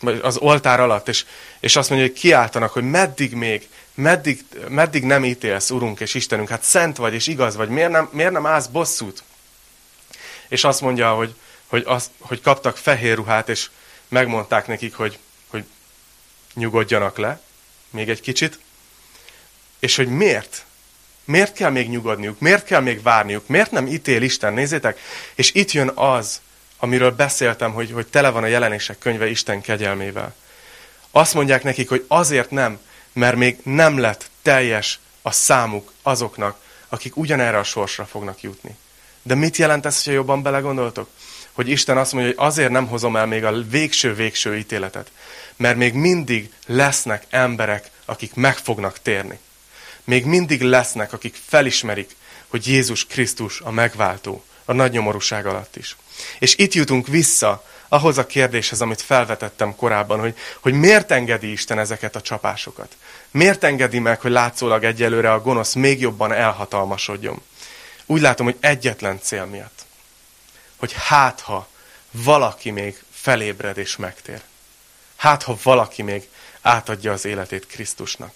vagy 0.00 0.20
az 0.22 0.36
oltár 0.36 0.80
alatt, 0.80 1.08
és, 1.08 1.24
és 1.60 1.76
azt 1.76 1.90
mondja, 1.90 2.08
hogy 2.08 2.16
kiáltanak, 2.16 2.70
hogy 2.72 2.90
meddig 2.90 3.34
még, 3.34 3.68
meddig, 3.94 4.44
meddig 4.68 5.04
nem 5.04 5.24
ítélsz, 5.24 5.70
Urunk 5.70 6.00
és 6.00 6.14
Istenünk, 6.14 6.48
hát 6.48 6.62
szent 6.62 6.96
vagy 6.96 7.14
és 7.14 7.26
igaz 7.26 7.56
vagy, 7.56 7.68
miért 7.68 7.90
nem, 7.90 8.08
miért 8.12 8.32
nem 8.32 8.46
állsz 8.46 8.66
bosszút? 8.66 9.22
És 10.48 10.64
azt 10.64 10.80
mondja, 10.80 11.12
hogy, 11.12 11.34
hogy, 11.66 11.82
az, 11.86 12.10
hogy 12.18 12.40
kaptak 12.40 12.76
fehér 12.76 13.16
ruhát, 13.16 13.48
és 13.48 13.70
megmondták 14.08 14.66
nekik, 14.66 14.94
hogy, 14.94 15.18
nyugodjanak 16.54 17.18
le, 17.18 17.40
még 17.90 18.08
egy 18.08 18.20
kicsit, 18.20 18.58
és 19.78 19.96
hogy 19.96 20.08
miért? 20.08 20.64
Miért 21.24 21.52
kell 21.52 21.70
még 21.70 21.88
nyugodniuk? 21.88 22.40
Miért 22.40 22.64
kell 22.64 22.80
még 22.80 23.02
várniuk? 23.02 23.46
Miért 23.46 23.70
nem 23.70 23.86
ítél 23.86 24.22
Isten? 24.22 24.52
Nézzétek! 24.52 24.98
És 25.34 25.54
itt 25.54 25.72
jön 25.72 25.88
az, 25.94 26.40
amiről 26.78 27.10
beszéltem, 27.10 27.72
hogy, 27.72 27.90
hogy 27.92 28.06
tele 28.06 28.30
van 28.30 28.42
a 28.42 28.46
jelenések 28.46 28.98
könyve 28.98 29.26
Isten 29.26 29.60
kegyelmével. 29.60 30.34
Azt 31.10 31.34
mondják 31.34 31.62
nekik, 31.62 31.88
hogy 31.88 32.04
azért 32.08 32.50
nem, 32.50 32.78
mert 33.12 33.36
még 33.36 33.58
nem 33.62 33.98
lett 33.98 34.30
teljes 34.42 34.98
a 35.22 35.30
számuk 35.30 35.92
azoknak, 36.02 36.58
akik 36.88 37.16
ugyanerre 37.16 37.58
a 37.58 37.64
sorsra 37.64 38.04
fognak 38.04 38.42
jutni. 38.42 38.76
De 39.22 39.34
mit 39.34 39.56
jelent 39.56 39.86
ez, 39.86 40.04
ha 40.04 40.10
jobban 40.10 40.42
belegondoltok? 40.42 41.08
Hogy 41.52 41.68
Isten 41.68 41.98
azt 41.98 42.12
mondja, 42.12 42.32
hogy 42.36 42.46
azért 42.46 42.70
nem 42.70 42.86
hozom 42.86 43.16
el 43.16 43.26
még 43.26 43.44
a 43.44 43.62
végső-végső 43.62 44.56
ítéletet. 44.56 45.10
Mert 45.56 45.76
még 45.76 45.94
mindig 45.94 46.52
lesznek 46.66 47.24
emberek, 47.30 47.90
akik 48.04 48.34
meg 48.34 48.56
fognak 48.56 48.98
térni. 49.02 49.38
Még 50.04 50.24
mindig 50.24 50.62
lesznek, 50.62 51.12
akik 51.12 51.38
felismerik, 51.46 52.16
hogy 52.48 52.66
Jézus 52.66 53.06
Krisztus 53.06 53.60
a 53.60 53.70
megváltó, 53.70 54.44
a 54.64 54.72
nagy 54.72 54.92
nyomorúság 54.92 55.46
alatt 55.46 55.76
is. 55.76 55.96
És 56.38 56.56
itt 56.56 56.72
jutunk 56.72 57.06
vissza 57.06 57.64
ahhoz 57.88 58.18
a 58.18 58.26
kérdéshez, 58.26 58.80
amit 58.80 59.02
felvetettem 59.02 59.76
korábban, 59.76 60.20
hogy, 60.20 60.36
hogy 60.60 60.72
miért 60.72 61.10
engedi 61.10 61.50
Isten 61.50 61.78
ezeket 61.78 62.16
a 62.16 62.20
csapásokat? 62.20 62.96
Miért 63.30 63.64
engedi 63.64 63.98
meg, 63.98 64.20
hogy 64.20 64.30
látszólag 64.30 64.84
egyelőre 64.84 65.32
a 65.32 65.40
gonosz 65.40 65.72
még 65.72 66.00
jobban 66.00 66.32
elhatalmasodjon? 66.32 67.42
Úgy 68.06 68.20
látom, 68.20 68.46
hogy 68.46 68.56
egyetlen 68.60 69.20
cél 69.22 69.44
miatt. 69.44 69.84
Hogy 70.76 70.92
hát, 70.96 71.40
ha 71.40 71.68
valaki 72.10 72.70
még 72.70 73.02
felébred 73.12 73.78
és 73.78 73.96
megtér. 73.96 74.40
Hát, 75.24 75.42
ha 75.42 75.56
valaki 75.62 76.02
még 76.02 76.28
átadja 76.62 77.12
az 77.12 77.24
életét 77.24 77.66
Krisztusnak. 77.66 78.34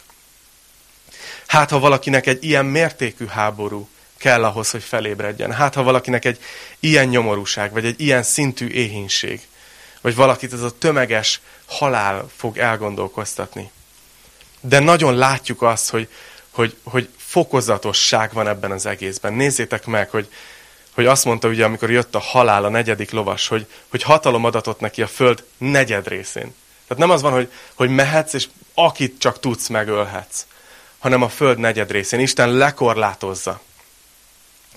Hát, 1.46 1.70
ha 1.70 1.78
valakinek 1.78 2.26
egy 2.26 2.44
ilyen 2.44 2.64
mértékű 2.64 3.26
háború 3.26 3.88
kell 4.16 4.44
ahhoz, 4.44 4.70
hogy 4.70 4.82
felébredjen. 4.82 5.52
Hát, 5.52 5.74
ha 5.74 5.82
valakinek 5.82 6.24
egy 6.24 6.40
ilyen 6.80 7.08
nyomorúság, 7.08 7.72
vagy 7.72 7.84
egy 7.84 8.00
ilyen 8.00 8.22
szintű 8.22 8.68
éhínség, 8.68 9.46
vagy 10.00 10.14
valakit 10.14 10.52
ez 10.52 10.62
a 10.62 10.78
tömeges 10.78 11.40
halál 11.66 12.28
fog 12.36 12.58
elgondolkoztatni. 12.58 13.70
De 14.60 14.78
nagyon 14.78 15.14
látjuk 15.14 15.62
azt, 15.62 15.90
hogy, 15.90 16.08
hogy, 16.50 16.76
hogy 16.82 17.08
fokozatosság 17.16 18.32
van 18.32 18.48
ebben 18.48 18.70
az 18.70 18.86
egészben. 18.86 19.32
Nézzétek 19.32 19.86
meg, 19.86 20.10
hogy, 20.10 20.28
hogy 20.94 21.06
azt 21.06 21.24
mondta 21.24 21.48
ugye, 21.48 21.64
amikor 21.64 21.90
jött 21.90 22.14
a 22.14 22.20
halál, 22.20 22.64
a 22.64 22.68
negyedik 22.68 23.10
lovas, 23.10 23.48
hogy, 23.48 23.66
hogy 23.88 24.02
hatalom 24.02 24.44
adatott 24.44 24.80
neki 24.80 25.02
a 25.02 25.06
föld 25.06 25.44
negyed 25.58 26.08
részén. 26.08 26.54
Tehát 26.88 27.02
nem 27.02 27.10
az 27.10 27.22
van, 27.22 27.32
hogy, 27.32 27.52
hogy 27.74 27.90
mehetsz, 27.90 28.32
és 28.32 28.48
akit 28.74 29.20
csak 29.20 29.40
tudsz, 29.40 29.68
megölhetsz, 29.68 30.46
hanem 30.98 31.22
a 31.22 31.28
föld 31.28 31.58
negyed 31.58 31.90
részén. 31.90 32.20
Isten 32.20 32.50
lekorlátozza. 32.50 33.60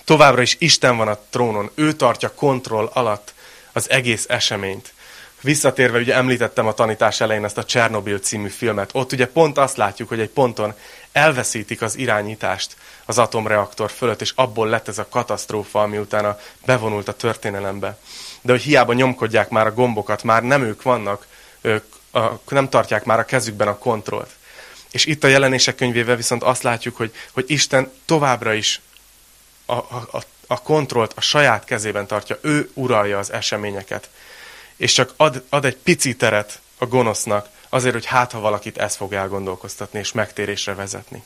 Továbbra 0.03 0.41
is 0.41 0.55
Isten 0.59 0.97
van 0.97 1.07
a 1.07 1.19
trónon, 1.29 1.71
ő 1.75 1.93
tartja 1.93 2.33
kontroll 2.33 2.89
alatt 2.93 3.33
az 3.71 3.89
egész 3.89 4.25
eseményt. 4.29 4.93
Visszatérve, 5.41 5.99
ugye 5.99 6.15
említettem 6.15 6.67
a 6.67 6.73
tanítás 6.73 7.21
elején 7.21 7.45
ezt 7.45 7.57
a 7.57 7.63
Csernobil 7.63 8.19
című 8.19 8.47
filmet. 8.49 8.89
Ott 8.93 9.11
ugye 9.11 9.27
pont 9.27 9.57
azt 9.57 9.77
látjuk, 9.77 10.09
hogy 10.09 10.19
egy 10.19 10.29
ponton 10.29 10.73
elveszítik 11.11 11.81
az 11.81 11.97
irányítást 11.97 12.75
az 13.05 13.17
atomreaktor 13.17 13.91
fölött, 13.91 14.21
és 14.21 14.31
abból 14.35 14.67
lett 14.67 14.87
ez 14.87 14.97
a 14.97 15.07
katasztrófa, 15.09 15.81
ami 15.81 15.97
utána 15.97 16.39
bevonult 16.65 17.07
a 17.07 17.13
történelembe. 17.13 17.97
De 18.41 18.51
hogy 18.51 18.61
hiába 18.61 18.93
nyomkodják 18.93 19.49
már 19.49 19.67
a 19.67 19.73
gombokat, 19.73 20.23
már 20.23 20.43
nem 20.43 20.63
ők 20.63 20.81
vannak, 20.81 21.27
ők 21.61 21.85
a, 22.11 22.39
nem 22.47 22.69
tartják 22.69 23.03
már 23.03 23.19
a 23.19 23.25
kezükben 23.25 23.67
a 23.67 23.77
kontrollt. 23.77 24.29
És 24.91 25.05
itt 25.05 25.23
a 25.23 25.27
jelenések 25.27 25.75
könyvével 25.75 26.15
viszont 26.15 26.43
azt 26.43 26.63
látjuk, 26.63 26.95
hogy, 26.95 27.13
hogy 27.31 27.45
Isten 27.47 27.91
továbbra 28.05 28.53
is 28.53 28.81
a, 29.65 29.73
a, 29.73 30.23
a 30.47 30.61
kontrollt 30.61 31.13
a 31.15 31.21
saját 31.21 31.65
kezében 31.65 32.07
tartja, 32.07 32.37
ő 32.41 32.71
uralja 32.73 33.17
az 33.17 33.31
eseményeket. 33.31 34.09
És 34.75 34.93
csak 34.93 35.13
ad, 35.17 35.43
ad 35.49 35.65
egy 35.65 35.77
pici 35.77 36.15
teret 36.15 36.59
a 36.77 36.85
gonosznak, 36.85 37.47
azért, 37.69 37.93
hogy 37.93 38.05
hát 38.05 38.31
ha 38.31 38.39
valakit 38.39 38.77
ez 38.77 38.95
fog 38.95 39.13
elgondolkoztatni 39.13 39.99
és 39.99 40.11
megtérésre 40.11 40.73
vezetni. 40.73 41.23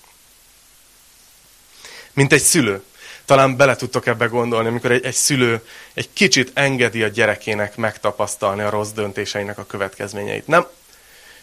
Mint 2.14 2.34
egy 2.34 2.42
szülő. 2.42 2.84
Talán 3.26 3.56
bele 3.58 3.76
tudtok 3.76 4.06
ebbe 4.06 4.26
gondolni, 4.26 4.68
amikor 4.68 4.92
egy, 4.92 5.06
egy 5.06 5.14
szülő 5.14 5.66
egy 5.94 6.10
kicsit 6.14 6.52
engedi 6.54 7.04
a 7.04 7.08
gyerekének 7.08 7.76
megtapasztalni 7.78 8.62
a 8.62 8.70
rossz 8.70 8.92
döntéseinek 8.92 9.58
a 9.58 9.66
következményeit. 9.66 10.48
Nem, 10.48 10.68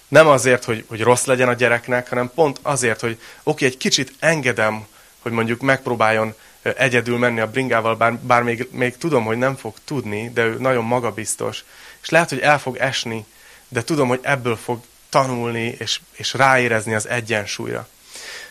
nem 0.08 0.26
azért, 0.26 0.64
hogy, 0.64 0.84
hogy 0.88 1.00
rossz 1.00 1.24
legyen 1.24 1.48
a 1.48 1.54
gyereknek, 1.54 2.08
hanem 2.08 2.30
pont 2.34 2.58
azért, 2.62 3.00
hogy 3.00 3.20
oké, 3.42 3.66
egy 3.66 3.76
kicsit 3.76 4.12
engedem, 4.18 4.86
hogy 5.18 5.32
mondjuk 5.32 5.60
megpróbáljon 5.60 6.34
egyedül 6.62 7.18
menni 7.18 7.40
a 7.40 7.50
bringával, 7.50 7.96
bár, 7.96 8.14
bár 8.14 8.42
még, 8.42 8.68
még 8.70 8.96
tudom, 8.96 9.24
hogy 9.24 9.38
nem 9.38 9.56
fog 9.56 9.74
tudni, 9.84 10.30
de 10.34 10.44
ő 10.44 10.56
nagyon 10.58 10.84
magabiztos. 10.84 11.64
És 12.02 12.08
lehet, 12.08 12.28
hogy 12.28 12.38
el 12.38 12.58
fog 12.58 12.76
esni, 12.76 13.24
de 13.68 13.82
tudom, 13.82 14.08
hogy 14.08 14.20
ebből 14.22 14.56
fog 14.56 14.80
tanulni, 15.08 15.76
és, 15.78 16.00
és 16.12 16.34
ráérezni 16.34 16.94
az 16.94 17.08
egyensúlyra. 17.08 17.88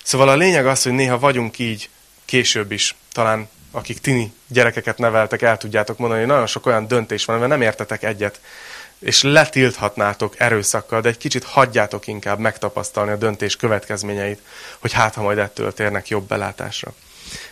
Szóval 0.04 0.30
a 0.30 0.36
lényeg 0.36 0.68
az, 0.68 0.84
hogy 0.84 0.92
néha 0.92 1.20
vagyunk 1.20 1.60
így 1.60 1.90
később 2.32 2.72
is, 2.72 2.96
talán 3.12 3.50
akik 3.72 4.00
tini 4.00 4.34
gyerekeket 4.48 4.98
neveltek, 4.98 5.42
el 5.42 5.58
tudjátok 5.58 5.98
mondani, 5.98 6.20
hogy 6.20 6.30
nagyon 6.30 6.48
sok 6.48 6.66
olyan 6.66 6.88
döntés 6.88 7.26
van, 7.26 7.36
amivel 7.36 7.58
nem 7.58 7.68
értetek 7.68 8.04
egyet, 8.04 8.40
és 9.00 9.22
letilthatnátok 9.22 10.40
erőszakkal, 10.40 11.02
de 11.02 11.10
egy 11.10 11.18
kicsit 11.18 11.44
hagyjátok 11.44 12.08
inkább 12.08 12.40
megtapasztalni 12.40 13.12
a 13.12 13.16
döntés 13.16 13.56
következményeit, 13.56 14.42
hogy 14.80 14.92
hát 14.92 15.14
ha 15.14 15.22
majd 15.22 15.38
ettől 15.38 15.74
térnek 15.74 16.08
jobb 16.08 16.28
belátásra. 16.28 16.94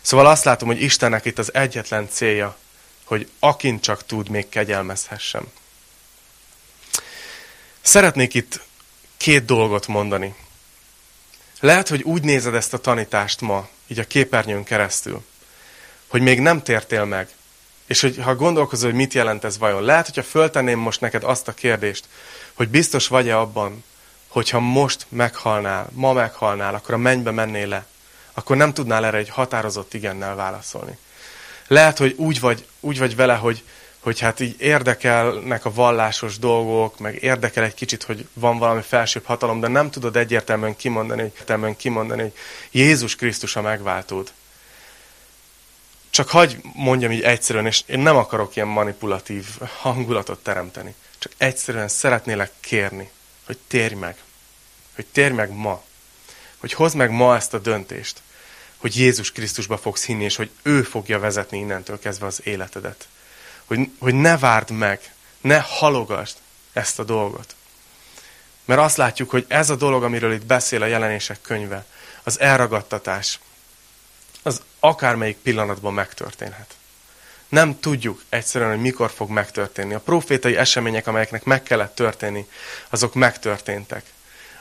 Szóval 0.02 0.26
azt 0.28 0.44
látom, 0.44 0.68
hogy 0.68 0.82
Istennek 0.82 1.26
itt 1.26 1.40
az 1.40 1.54
egyetlen 1.54 2.08
célja, 2.10 2.58
hogy 3.04 3.30
akin 3.40 3.80
csak 3.80 4.06
tud, 4.06 4.30
még 4.30 4.50
kegyelmezhessem. 4.50 5.52
Szeretnék 7.82 8.34
itt 8.34 8.62
két 9.18 9.46
dolgot 9.46 9.88
mondani. 9.88 10.36
Lehet, 11.60 11.88
hogy 11.88 12.02
úgy 12.02 12.24
nézed 12.24 12.54
ezt 12.54 12.74
a 12.74 12.78
tanítást 12.78 13.42
ma, 13.42 13.70
így 13.90 14.00
a 14.00 14.08
képernyőn 14.08 14.64
keresztül, 14.64 15.24
hogy 16.08 16.22
még 16.22 16.40
nem 16.40 16.64
tértél 16.64 17.06
meg. 17.06 17.28
És 17.86 18.02
hogy 18.02 18.18
ha 18.22 18.36
gondolkozol, 18.36 18.90
hogy 18.90 19.00
mit 19.00 19.14
jelent 19.14 19.44
ez 19.44 19.58
vajon, 19.58 19.84
lehet, 19.84 20.06
hogyha 20.06 20.24
föltenném 20.24 20.80
most 20.80 21.02
neked 21.02 21.24
azt 21.24 21.48
a 21.48 21.54
kérdést, 21.54 22.06
hogy 22.54 22.68
biztos 22.68 23.08
vagy-e 23.08 23.40
abban, 23.40 23.84
hogyha 24.28 24.60
most 24.60 25.06
meghalnál, 25.10 25.90
ma 25.92 26.14
meghalnál, 26.14 26.76
akkor 26.76 26.94
a 26.94 26.98
mennybe 26.98 27.32
mennél 27.32 27.68
le, 27.68 27.86
akkor 28.34 28.58
nem 28.58 28.74
tudnál 28.74 29.06
erre 29.06 29.18
egy 29.18 29.30
határozott 29.30 29.94
igennel 29.94 30.36
válaszolni. 30.36 30.98
Lehet, 31.68 31.98
hogy 31.98 32.14
úgy 32.18 32.40
vagy, 32.40 32.66
úgy 32.80 33.00
vagy 33.00 33.16
vele, 33.16 33.36
hogy, 33.36 33.64
hogy 34.00 34.20
hát 34.20 34.40
így 34.40 34.56
érdekelnek 34.62 35.66
a 35.66 35.74
vallásos 35.74 36.38
dolgok, 36.38 37.00
meg 37.00 37.24
érdekel 37.24 37.64
egy 37.64 37.74
kicsit, 37.74 38.04
hogy 38.04 38.28
van 38.34 38.58
valami 38.58 38.82
felsőbb 38.82 39.26
hatalom, 39.26 39.60
de 39.60 39.68
nem 39.68 39.92
tudod 39.92 40.16
egyértelműen 40.16 40.76
kimondani, 40.76 41.22
egyértelműen 41.22 41.76
kimondani, 41.76 42.22
hogy 42.22 42.34
Jézus 42.72 43.16
Krisztus 43.16 43.56
a 43.56 43.62
megváltód. 43.62 44.32
Csak 46.10 46.30
hagy 46.30 46.58
mondjam 46.74 47.12
így 47.12 47.22
egyszerűen, 47.22 47.66
és 47.66 47.84
én 47.86 48.00
nem 48.00 48.16
akarok 48.16 48.56
ilyen 48.56 48.68
manipulatív 48.68 49.46
hangulatot 49.78 50.44
teremteni. 50.44 50.96
Csak 51.18 51.32
egyszerűen 51.38 51.88
szeretnélek 51.88 52.52
kérni, 52.60 53.10
hogy 53.46 53.58
térj 53.68 53.94
meg. 53.94 54.18
Hogy 54.96 55.06
térj 55.06 55.34
meg 55.34 55.52
ma. 55.52 55.84
Hogy 56.58 56.74
hozd 56.74 56.96
meg 56.96 57.12
ma 57.12 57.36
ezt 57.36 57.54
a 57.54 57.60
döntést. 57.60 58.22
Hogy 58.78 58.98
Jézus 58.98 59.32
Krisztusba 59.32 59.78
fogsz 59.78 60.06
hinni, 60.06 60.24
és 60.24 60.36
hogy 60.36 60.50
ő 60.62 60.82
fogja 60.82 61.20
vezetni 61.20 61.58
innentől 61.58 62.00
kezdve 62.00 62.26
az 62.26 62.42
életedet. 62.44 63.08
Hogy, 63.70 63.92
hogy 64.00 64.14
ne 64.14 64.38
várd 64.38 64.72
meg, 64.72 65.14
ne 65.42 65.60
halogasd 65.60 66.38
ezt 66.74 67.00
a 67.00 67.04
dolgot. 67.04 67.56
Mert 68.66 68.80
azt 68.80 68.98
látjuk, 68.98 69.30
hogy 69.30 69.46
ez 69.48 69.70
a 69.70 69.76
dolog, 69.76 70.04
amiről 70.04 70.34
itt 70.34 70.46
beszél 70.46 70.82
a 70.82 70.86
jelenések 70.86 71.42
könyve, 71.42 71.86
az 72.24 72.40
elragadtatás, 72.40 73.40
az 74.44 74.62
akármelyik 74.80 75.38
pillanatban 75.38 75.94
megtörténhet. 75.94 76.76
Nem 77.50 77.80
tudjuk 77.80 78.24
egyszerűen, 78.30 78.70
hogy 78.70 78.82
mikor 78.82 79.12
fog 79.12 79.30
megtörténni. 79.30 79.94
A 79.94 80.00
profétai 80.00 80.58
események, 80.58 81.08
amelyeknek 81.08 81.44
meg 81.44 81.64
kellett 81.64 81.96
történni, 81.96 82.48
azok 82.90 83.14
megtörténtek. 83.14 84.04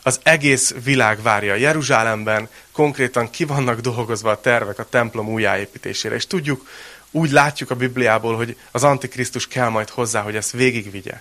Az 0.02 0.20
egész 0.22 0.74
világ 0.82 1.22
várja. 1.22 1.54
Jeruzsálemben 1.54 2.48
konkrétan 2.72 3.30
ki 3.30 3.44
vannak 3.44 3.80
dolgozva 3.80 4.30
a 4.30 4.40
tervek 4.40 4.78
a 4.78 4.88
templom 4.88 5.28
újjáépítésére. 5.28 6.14
És 6.14 6.26
tudjuk, 6.26 6.68
úgy 7.10 7.30
látjuk 7.30 7.70
a 7.70 7.76
Bibliából, 7.76 8.36
hogy 8.36 8.56
az 8.70 8.84
Antikrisztus 8.84 9.48
kell 9.48 9.68
majd 9.68 9.88
hozzá, 9.88 10.22
hogy 10.22 10.36
ezt 10.36 10.50
végigvigye. 10.52 11.20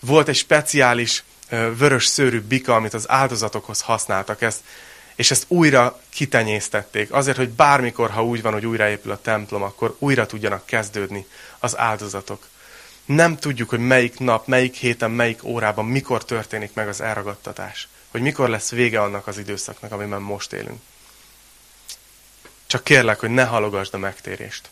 Volt 0.00 0.28
egy 0.28 0.36
speciális 0.36 1.24
vörös 1.48 2.06
szőrű 2.06 2.40
bika, 2.40 2.74
amit 2.74 2.94
az 2.94 3.10
áldozatokhoz 3.10 3.80
használtak. 3.80 4.42
Ezt 4.42 4.60
és 5.18 5.30
ezt 5.30 5.44
újra 5.48 6.00
kitenyésztették, 6.08 7.12
azért, 7.12 7.36
hogy 7.36 7.48
bármikor, 7.48 8.10
ha 8.10 8.24
úgy 8.24 8.42
van, 8.42 8.52
hogy 8.52 8.66
újraépül 8.66 9.12
a 9.12 9.20
templom, 9.20 9.62
akkor 9.62 9.96
újra 9.98 10.26
tudjanak 10.26 10.66
kezdődni 10.66 11.26
az 11.58 11.78
áldozatok. 11.78 12.46
Nem 13.04 13.36
tudjuk, 13.36 13.68
hogy 13.68 13.78
melyik 13.78 14.18
nap, 14.18 14.46
melyik 14.46 14.74
héten, 14.74 15.10
melyik 15.10 15.44
órában, 15.44 15.84
mikor 15.84 16.24
történik 16.24 16.74
meg 16.74 16.88
az 16.88 17.00
elragadtatás. 17.00 17.88
Hogy 18.08 18.20
mikor 18.20 18.48
lesz 18.48 18.70
vége 18.70 19.00
annak 19.00 19.26
az 19.26 19.38
időszaknak, 19.38 19.92
amiben 19.92 20.22
most 20.22 20.52
élünk. 20.52 20.80
Csak 22.66 22.84
kérlek, 22.84 23.20
hogy 23.20 23.30
ne 23.30 23.44
halogasd 23.44 23.94
a 23.94 23.98
megtérést. 23.98 24.68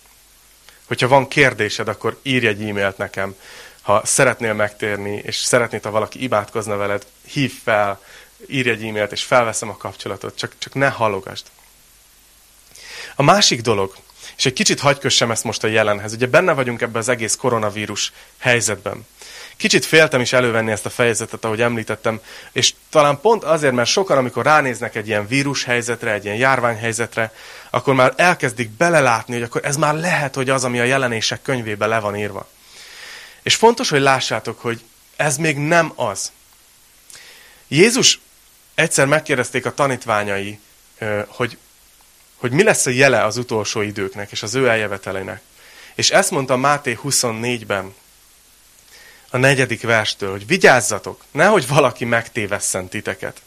Hogyha 0.86 1.08
van 1.08 1.28
kérdésed, 1.28 1.88
akkor 1.88 2.18
írj 2.22 2.46
egy 2.46 2.68
e-mailt 2.68 2.98
nekem. 2.98 3.34
Ha 3.82 4.02
szeretnél 4.04 4.52
megtérni, 4.54 5.22
és 5.24 5.36
szeretnéd, 5.36 5.82
ha 5.82 5.90
valaki 5.90 6.22
imádkozna 6.22 6.76
veled, 6.76 7.06
hív 7.26 7.52
fel, 7.62 8.00
írj 8.48 8.70
egy 8.70 8.84
e-mailt, 8.84 9.12
és 9.12 9.22
felveszem 9.22 9.68
a 9.68 9.76
kapcsolatot, 9.76 10.36
csak, 10.36 10.52
csak 10.58 10.74
ne 10.74 10.88
hallogasd. 10.88 11.46
A 13.14 13.22
másik 13.22 13.60
dolog, 13.60 13.94
és 14.36 14.46
egy 14.46 14.52
kicsit 14.52 14.80
hagykössem 14.80 15.30
ezt 15.30 15.44
most 15.44 15.64
a 15.64 15.66
jelenhez, 15.66 16.12
ugye 16.12 16.26
benne 16.26 16.52
vagyunk 16.52 16.80
ebben 16.80 17.00
az 17.00 17.08
egész 17.08 17.36
koronavírus 17.36 18.12
helyzetben. 18.38 19.06
Kicsit 19.56 19.84
féltem 19.84 20.20
is 20.20 20.32
elővenni 20.32 20.70
ezt 20.70 20.86
a 20.86 20.90
fejezetet, 20.90 21.44
ahogy 21.44 21.60
említettem, 21.62 22.20
és 22.52 22.74
talán 22.90 23.20
pont 23.20 23.44
azért, 23.44 23.74
mert 23.74 23.88
sokan, 23.88 24.18
amikor 24.18 24.44
ránéznek 24.44 24.94
egy 24.94 25.06
ilyen 25.06 25.26
vírushelyzetre, 25.26 26.12
egy 26.12 26.24
ilyen 26.24 26.36
járványhelyzetre, 26.36 27.32
akkor 27.70 27.94
már 27.94 28.12
elkezdik 28.16 28.70
belelátni, 28.70 29.34
hogy 29.34 29.42
akkor 29.42 29.60
ez 29.64 29.76
már 29.76 29.94
lehet, 29.94 30.34
hogy 30.34 30.50
az, 30.50 30.64
ami 30.64 30.80
a 30.80 30.84
jelenések 30.84 31.42
könyvébe 31.42 31.86
le 31.86 31.98
van 31.98 32.16
írva. 32.16 32.48
És 33.42 33.54
fontos, 33.54 33.88
hogy 33.88 34.00
lássátok, 34.00 34.60
hogy 34.60 34.84
ez 35.16 35.36
még 35.36 35.56
nem 35.56 35.92
az. 35.94 36.32
Jézus 37.68 38.20
egyszer 38.74 39.06
megkérdezték 39.06 39.66
a 39.66 39.74
tanítványai, 39.74 40.58
hogy, 41.26 41.58
hogy 42.36 42.50
mi 42.50 42.62
lesz 42.62 42.86
a 42.86 42.90
jele 42.90 43.24
az 43.24 43.36
utolsó 43.36 43.80
időknek 43.80 44.30
és 44.30 44.42
az 44.42 44.54
ő 44.54 44.68
eljövetelének. 44.68 45.42
És 45.94 46.10
ezt 46.10 46.30
mondta 46.30 46.56
Máté 46.56 46.98
24-ben, 47.04 47.94
a 49.30 49.36
negyedik 49.36 49.82
verstől, 49.82 50.30
hogy 50.30 50.46
vigyázzatok, 50.46 51.20
nehogy 51.30 51.68
valaki 51.68 52.04
megtévesszen 52.04 52.88
titeket. 52.88 53.40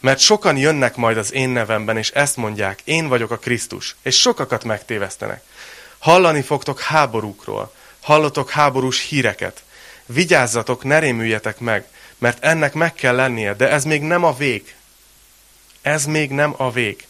Mert 0.00 0.18
sokan 0.18 0.56
jönnek 0.56 0.96
majd 0.96 1.16
az 1.16 1.32
én 1.32 1.48
nevemben, 1.48 1.96
és 1.96 2.10
ezt 2.10 2.36
mondják, 2.36 2.80
én 2.84 3.08
vagyok 3.08 3.30
a 3.30 3.38
Krisztus, 3.38 3.96
és 4.02 4.20
sokakat 4.20 4.64
megtévesztenek. 4.64 5.42
Hallani 5.98 6.42
fogtok 6.42 6.80
háborúkról, 6.80 7.72
hallotok 8.00 8.50
háborús 8.50 9.00
híreket. 9.00 9.62
Vigyázzatok, 10.06 10.84
ne 10.84 10.98
rémüljetek 10.98 11.58
meg, 11.58 11.86
mert 12.18 12.44
ennek 12.44 12.72
meg 12.72 12.94
kell 12.94 13.14
lennie, 13.14 13.54
de 13.54 13.70
ez 13.70 13.84
még 13.84 14.02
nem 14.02 14.24
a 14.24 14.36
vég. 14.36 14.74
Ez 15.82 16.04
még 16.04 16.30
nem 16.30 16.54
a 16.56 16.70
vég. 16.70 17.06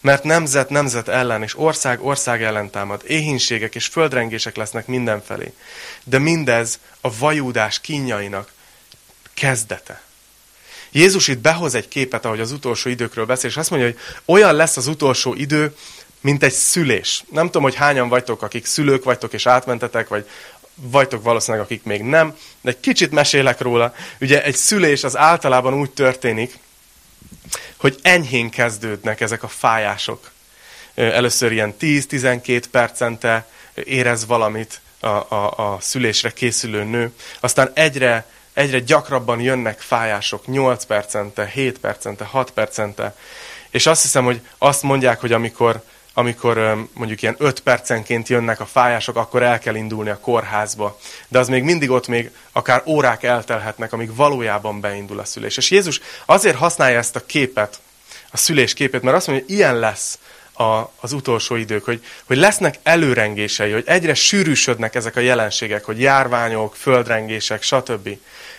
Mert 0.00 0.24
nemzet 0.24 0.68
nemzet 0.68 1.08
ellen 1.08 1.42
és 1.42 1.58
ország 1.58 2.04
ország 2.04 2.42
ellen 2.42 2.70
támad, 2.70 3.02
éhínségek 3.06 3.74
és 3.74 3.86
földrengések 3.86 4.56
lesznek 4.56 4.86
mindenfelé. 4.86 5.52
De 6.04 6.18
mindez 6.18 6.78
a 7.00 7.18
vajúdás 7.18 7.80
kínjainak 7.80 8.52
kezdete. 9.34 10.02
Jézus 10.90 11.28
itt 11.28 11.38
behoz 11.38 11.74
egy 11.74 11.88
képet, 11.88 12.24
ahogy 12.24 12.40
az 12.40 12.52
utolsó 12.52 12.90
időkről 12.90 13.26
beszél, 13.26 13.50
és 13.50 13.56
azt 13.56 13.70
mondja, 13.70 13.88
hogy 13.88 13.98
olyan 14.24 14.54
lesz 14.54 14.76
az 14.76 14.86
utolsó 14.86 15.34
idő, 15.34 15.76
mint 16.20 16.42
egy 16.42 16.52
szülés. 16.52 17.24
Nem 17.30 17.46
tudom, 17.46 17.62
hogy 17.62 17.74
hányan 17.74 18.08
vagytok, 18.08 18.42
akik 18.42 18.66
szülők 18.66 19.04
vagytok 19.04 19.32
és 19.32 19.46
átmentetek, 19.46 20.08
vagy 20.08 20.28
vagytok 20.74 21.22
valószínűleg, 21.22 21.66
akik 21.66 21.82
még 21.82 22.02
nem, 22.02 22.36
de 22.60 22.70
egy 22.70 22.80
kicsit 22.80 23.10
mesélek 23.10 23.60
róla. 23.60 23.94
Ugye 24.20 24.44
egy 24.44 24.56
szülés 24.56 25.04
az 25.04 25.16
általában 25.16 25.74
úgy 25.74 25.90
történik, 25.90 26.58
hogy 27.80 27.98
enyhén 28.02 28.50
kezdődnek 28.50 29.20
ezek 29.20 29.42
a 29.42 29.48
fájások. 29.48 30.30
Először 30.94 31.52
ilyen 31.52 31.74
10-12 31.80 32.62
percente 32.70 33.46
érez 33.74 34.26
valamit 34.26 34.80
a, 35.00 35.06
a, 35.06 35.52
a 35.56 35.78
szülésre 35.80 36.30
készülő 36.30 36.84
nő, 36.84 37.12
aztán 37.40 37.70
egyre, 37.74 38.26
egyre 38.52 38.78
gyakrabban 38.78 39.40
jönnek 39.40 39.80
fájások, 39.80 40.46
8 40.46 40.84
percente, 40.84 41.46
7 41.46 41.78
percente, 41.78 42.24
6 42.24 42.50
percente, 42.50 43.16
és 43.70 43.86
azt 43.86 44.02
hiszem, 44.02 44.24
hogy 44.24 44.40
azt 44.58 44.82
mondják, 44.82 45.20
hogy 45.20 45.32
amikor 45.32 45.82
amikor 46.20 46.86
mondjuk 46.92 47.22
ilyen 47.22 47.36
öt 47.38 47.60
percenként 47.60 48.28
jönnek 48.28 48.60
a 48.60 48.66
fájások, 48.66 49.16
akkor 49.16 49.42
el 49.42 49.58
kell 49.58 49.74
indulni 49.74 50.10
a 50.10 50.18
kórházba. 50.18 50.98
De 51.28 51.38
az 51.38 51.48
még 51.48 51.62
mindig 51.62 51.90
ott 51.90 52.08
még 52.08 52.30
akár 52.52 52.82
órák 52.86 53.22
eltelhetnek, 53.22 53.92
amíg 53.92 54.14
valójában 54.14 54.80
beindul 54.80 55.18
a 55.18 55.24
szülés. 55.24 55.56
És 55.56 55.70
Jézus 55.70 56.00
azért 56.26 56.56
használja 56.56 56.98
ezt 56.98 57.16
a 57.16 57.26
képet, 57.26 57.80
a 58.30 58.36
szülés 58.36 58.74
képét, 58.74 59.02
mert 59.02 59.16
azt 59.16 59.26
mondja, 59.26 59.44
hogy 59.46 59.54
ilyen 59.54 59.78
lesz 59.78 60.18
a, 60.52 60.90
az 61.00 61.12
utolsó 61.12 61.54
idők, 61.54 61.84
hogy, 61.84 62.04
hogy 62.24 62.36
lesznek 62.36 62.78
előrengései, 62.82 63.72
hogy 63.72 63.84
egyre 63.86 64.14
sűrűsödnek 64.14 64.94
ezek 64.94 65.16
a 65.16 65.20
jelenségek, 65.20 65.84
hogy 65.84 66.00
járványok, 66.00 66.76
földrengések, 66.76 67.62
stb. 67.62 68.08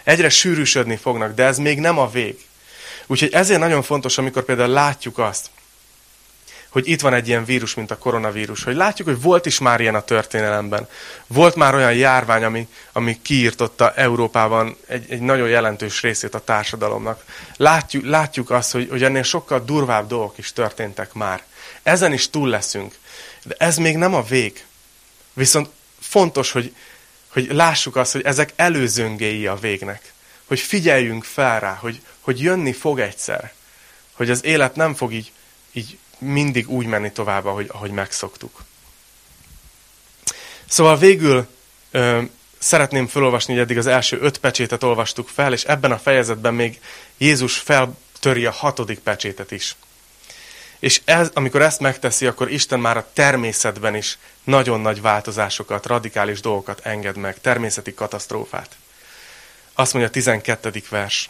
Egyre 0.03 0.29
sűrűsödni 0.29 0.95
fognak, 0.95 1.35
de 1.35 1.43
ez 1.43 1.57
még 1.57 1.79
nem 1.79 1.97
a 1.97 2.09
vég. 2.09 2.45
Úgyhogy 3.07 3.33
ezért 3.33 3.59
nagyon 3.59 3.81
fontos, 3.81 4.17
amikor 4.17 4.43
például 4.43 4.69
látjuk 4.69 5.17
azt, 5.17 5.49
hogy 6.71 6.87
itt 6.87 7.01
van 7.01 7.13
egy 7.13 7.27
ilyen 7.27 7.45
vírus, 7.45 7.73
mint 7.73 7.91
a 7.91 7.97
koronavírus, 7.97 8.63
hogy 8.63 8.75
látjuk, 8.75 9.07
hogy 9.07 9.21
volt 9.21 9.45
is 9.45 9.59
már 9.59 9.79
ilyen 9.81 9.95
a 9.95 10.01
történelemben. 10.01 10.87
Volt 11.27 11.55
már 11.55 11.75
olyan 11.75 11.93
járvány, 11.93 12.43
ami, 12.43 12.67
ami 12.91 13.21
kiírtotta 13.21 13.93
Európában 13.93 14.77
egy, 14.87 15.11
egy 15.11 15.19
nagyon 15.21 15.49
jelentős 15.49 16.01
részét 16.01 16.33
a 16.33 16.43
társadalomnak. 16.43 17.23
Látjuk, 17.57 18.05
látjuk 18.05 18.49
azt, 18.49 18.71
hogy, 18.71 18.87
hogy 18.89 19.03
ennél 19.03 19.23
sokkal 19.23 19.59
durvább 19.65 20.07
dolgok 20.07 20.37
is 20.37 20.53
történtek 20.53 21.13
már. 21.13 21.43
Ezen 21.83 22.13
is 22.13 22.29
túl 22.29 22.49
leszünk. 22.49 22.95
De 23.43 23.55
ez 23.57 23.77
még 23.77 23.97
nem 23.97 24.13
a 24.13 24.23
vég. 24.23 24.65
Viszont 25.33 25.69
fontos, 25.99 26.51
hogy, 26.51 26.75
hogy 27.27 27.47
lássuk 27.51 27.95
azt, 27.95 28.11
hogy 28.11 28.23
ezek 28.23 28.53
előzöngéi 28.55 29.47
a 29.47 29.55
végnek. 29.55 30.13
Hogy 30.45 30.59
figyeljünk 30.59 31.23
fel 31.23 31.59
rá, 31.59 31.73
hogy, 31.73 32.01
hogy 32.19 32.41
jönni 32.41 32.73
fog 32.73 32.99
egyszer. 32.99 33.53
Hogy 34.13 34.29
az 34.29 34.45
élet 34.45 34.75
nem 34.75 34.93
fog 34.93 35.13
így, 35.13 35.31
így 35.71 35.97
mindig 36.21 36.69
úgy 36.69 36.85
menni 36.85 37.11
tovább, 37.11 37.45
ahogy, 37.45 37.69
ahogy 37.71 37.91
megszoktuk. 37.91 38.63
Szóval 40.67 40.97
végül 40.97 41.47
ö, 41.91 42.21
szeretném 42.57 43.07
felolvasni, 43.07 43.53
hogy 43.53 43.61
eddig 43.61 43.77
az 43.77 43.87
első 43.87 44.19
öt 44.21 44.37
pecsétet 44.37 44.83
olvastuk 44.83 45.29
fel, 45.29 45.53
és 45.53 45.63
ebben 45.63 45.91
a 45.91 45.99
fejezetben 45.99 46.53
még 46.53 46.79
Jézus 47.17 47.57
fel 47.57 47.97
töri 48.19 48.45
a 48.45 48.51
hatodik 48.51 48.99
pecsétet 48.99 49.51
is. 49.51 49.75
És 50.79 51.01
ez, 51.05 51.29
amikor 51.33 51.61
ezt 51.61 51.79
megteszi, 51.79 52.25
akkor 52.25 52.51
Isten 52.51 52.79
már 52.79 52.97
a 52.97 53.09
természetben 53.13 53.95
is 53.95 54.17
nagyon 54.43 54.79
nagy 54.81 55.01
változásokat, 55.01 55.85
radikális 55.85 56.39
dolgokat 56.39 56.79
enged 56.85 57.17
meg, 57.17 57.41
természeti 57.41 57.93
katasztrófát. 57.93 58.75
Azt 59.73 59.93
mondja 59.93 60.09
a 60.09 60.13
12. 60.13 60.83
vers. 60.89 61.29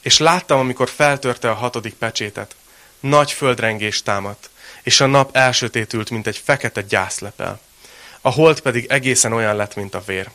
És 0.00 0.18
láttam, 0.18 0.58
amikor 0.58 0.88
feltörte 0.88 1.50
a 1.50 1.54
hatodik 1.54 1.94
pecsétet, 1.94 2.56
nagy 3.00 3.32
földrengés 3.32 4.02
támadt, 4.02 4.50
és 4.82 5.00
a 5.00 5.06
nap 5.06 5.36
elsötétült, 5.36 6.10
mint 6.10 6.26
egy 6.26 6.40
fekete 6.44 6.82
gyászlepel. 6.82 7.60
A 8.20 8.30
hold 8.30 8.60
pedig 8.60 8.86
egészen 8.88 9.32
olyan 9.32 9.56
lett, 9.56 9.74
mint 9.74 9.94
a 9.94 10.02
vér. 10.06 10.30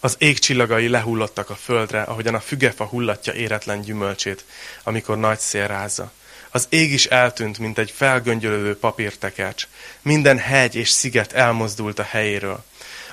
Az 0.00 0.14
ég 0.18 0.38
csillagai 0.38 0.88
lehullottak 0.88 1.50
a 1.50 1.54
földre, 1.54 2.02
ahogyan 2.02 2.34
a 2.34 2.40
fügefa 2.40 2.84
hullatja 2.84 3.32
éretlen 3.32 3.80
gyümölcsét, 3.80 4.44
amikor 4.82 5.18
nagy 5.18 5.38
szél 5.38 5.66
rázza. 5.66 6.12
Az 6.50 6.66
ég 6.68 6.92
is 6.92 7.06
eltűnt, 7.06 7.58
mint 7.58 7.78
egy 7.78 7.90
felgöngyölődő 7.90 8.76
papírtekercs. 8.76 9.68
Minden 10.02 10.38
hegy 10.38 10.74
és 10.74 10.88
sziget 10.88 11.32
elmozdult 11.32 11.98
a 11.98 12.02
helyéről. 12.02 12.64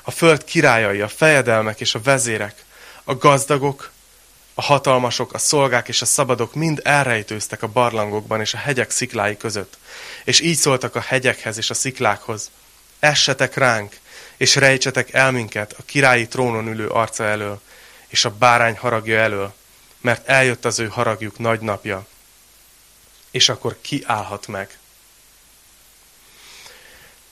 A 0.02 0.12
föld 0.12 0.44
királyai, 0.44 1.02
a 1.02 1.08
fejedelmek 1.08 1.80
és 1.80 1.96
a 1.96 2.02
vezérek, 2.02 2.64
a 3.04 3.16
gazdagok, 3.16 3.92
a 4.60 4.62
hatalmasok, 4.62 5.34
a 5.34 5.38
szolgák 5.38 5.88
és 5.88 6.02
a 6.02 6.06
szabadok 6.06 6.54
mind 6.54 6.82
elrejtőztek 6.84 7.64
a 7.64 7.68
barlangokban 7.68 8.40
és 8.40 8.54
a 8.54 8.58
hegyek 8.58 8.92
sziklái 8.92 9.38
között. 9.38 9.78
És 10.24 10.40
így 10.40 10.56
szóltak 10.56 10.96
a 10.96 11.00
hegyekhez 11.00 11.58
és 11.58 11.70
a 11.70 11.74
sziklákhoz. 11.74 12.52
Essetek 13.00 13.56
ránk, 13.56 14.00
és 14.38 14.56
rejtsetek 14.56 15.14
el 15.14 15.32
minket 15.32 15.76
a 15.78 15.84
királyi 15.86 16.28
trónon 16.28 16.68
ülő 16.68 16.88
arca 16.88 17.24
elől, 17.24 17.62
és 18.08 18.26
a 18.26 18.30
bárány 18.30 18.78
haragja 18.78 19.20
elől, 19.20 19.54
mert 20.02 20.28
eljött 20.28 20.66
az 20.66 20.80
ő 20.80 20.88
haragjuk 20.88 21.38
nagy 21.38 21.60
napja, 21.60 22.08
és 23.32 23.50
akkor 23.50 23.78
ki 23.82 24.04
állhat 24.06 24.48
meg? 24.48 24.78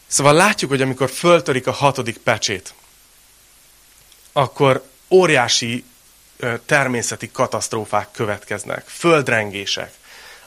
Szóval 0.08 0.34
látjuk, 0.34 0.70
hogy 0.70 0.82
amikor 0.82 1.10
föltörik 1.10 1.68
a 1.68 1.72
hatodik 1.72 2.18
pecsét, 2.18 2.74
akkor 4.32 4.90
óriási 5.10 5.84
természeti 6.66 7.32
katasztrófák 7.32 8.08
következnek, 8.12 8.88
földrengések, 8.88 9.94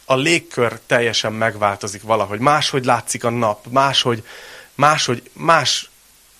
a 0.04 0.16
légkör 0.16 0.78
teljesen 0.86 1.32
megváltozik 1.32 2.02
valahogy, 2.02 2.38
máshogy 2.38 2.84
látszik 2.84 3.24
a 3.24 3.30
nap, 3.30 3.66
máshogy, 3.66 4.22
máshogy 4.74 5.30
más 5.32 5.90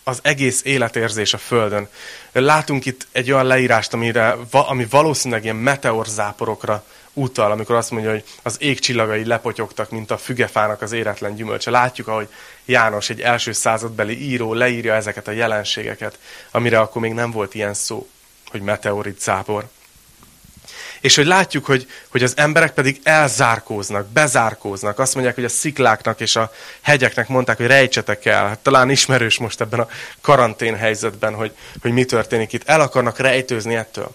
az 0.04 0.18
egész 0.22 0.60
életérzés 0.64 1.34
a 1.34 1.38
Földön. 1.38 1.88
Látunk 2.32 2.86
itt 2.86 3.06
egy 3.12 3.32
olyan 3.32 3.46
leírást, 3.46 3.92
amire, 3.92 4.36
ami 4.50 4.86
valószínűleg 4.90 5.44
ilyen 5.44 5.56
meteorzáporokra 5.56 6.84
utal, 7.12 7.50
amikor 7.50 7.74
azt 7.74 7.90
mondja, 7.90 8.10
hogy 8.10 8.24
az 8.42 8.56
ég 8.58 8.78
csillagai 8.78 9.24
lepotyogtak, 9.24 9.90
mint 9.90 10.10
a 10.10 10.18
fügefának 10.18 10.82
az 10.82 10.92
éretlen 10.92 11.34
gyümölcse. 11.34 11.70
Látjuk, 11.70 12.08
ahogy 12.08 12.28
János, 12.64 13.10
egy 13.10 13.20
első 13.20 13.52
századbeli 13.52 14.22
író 14.22 14.54
leírja 14.54 14.94
ezeket 14.94 15.28
a 15.28 15.30
jelenségeket, 15.30 16.18
amire 16.50 16.78
akkor 16.80 17.02
még 17.02 17.12
nem 17.12 17.30
volt 17.30 17.54
ilyen 17.54 17.74
szó, 17.74 18.08
hogy 18.50 18.60
meteorit 18.60 19.20
zápor. 19.20 19.68
És 21.00 21.16
hogy 21.16 21.26
látjuk, 21.26 21.64
hogy, 21.64 21.90
hogy 22.08 22.22
az 22.22 22.32
emberek 22.36 22.72
pedig 22.74 23.00
elzárkóznak, 23.02 24.06
bezárkóznak. 24.06 24.98
Azt 24.98 25.14
mondják, 25.14 25.34
hogy 25.34 25.44
a 25.44 25.48
szikláknak 25.48 26.20
és 26.20 26.36
a 26.36 26.52
hegyeknek 26.80 27.28
mondták, 27.28 27.56
hogy 27.56 27.66
rejtsetek 27.66 28.24
el. 28.24 28.46
Hát 28.46 28.58
talán 28.58 28.90
ismerős 28.90 29.38
most 29.38 29.60
ebben 29.60 29.80
a 29.80 29.88
karantén 30.20 30.76
helyzetben, 30.76 31.34
hogy, 31.34 31.52
hogy 31.82 31.92
mi 31.92 32.04
történik 32.04 32.52
itt. 32.52 32.68
El 32.68 32.80
akarnak 32.80 33.18
rejtőzni 33.18 33.74
ettől. 33.74 34.14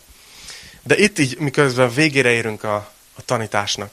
De 0.83 0.97
itt 0.97 1.19
így, 1.19 1.37
miközben 1.39 1.93
végére 1.93 2.29
érünk 2.29 2.63
a, 2.63 2.75
a 3.15 3.21
tanításnak, 3.25 3.91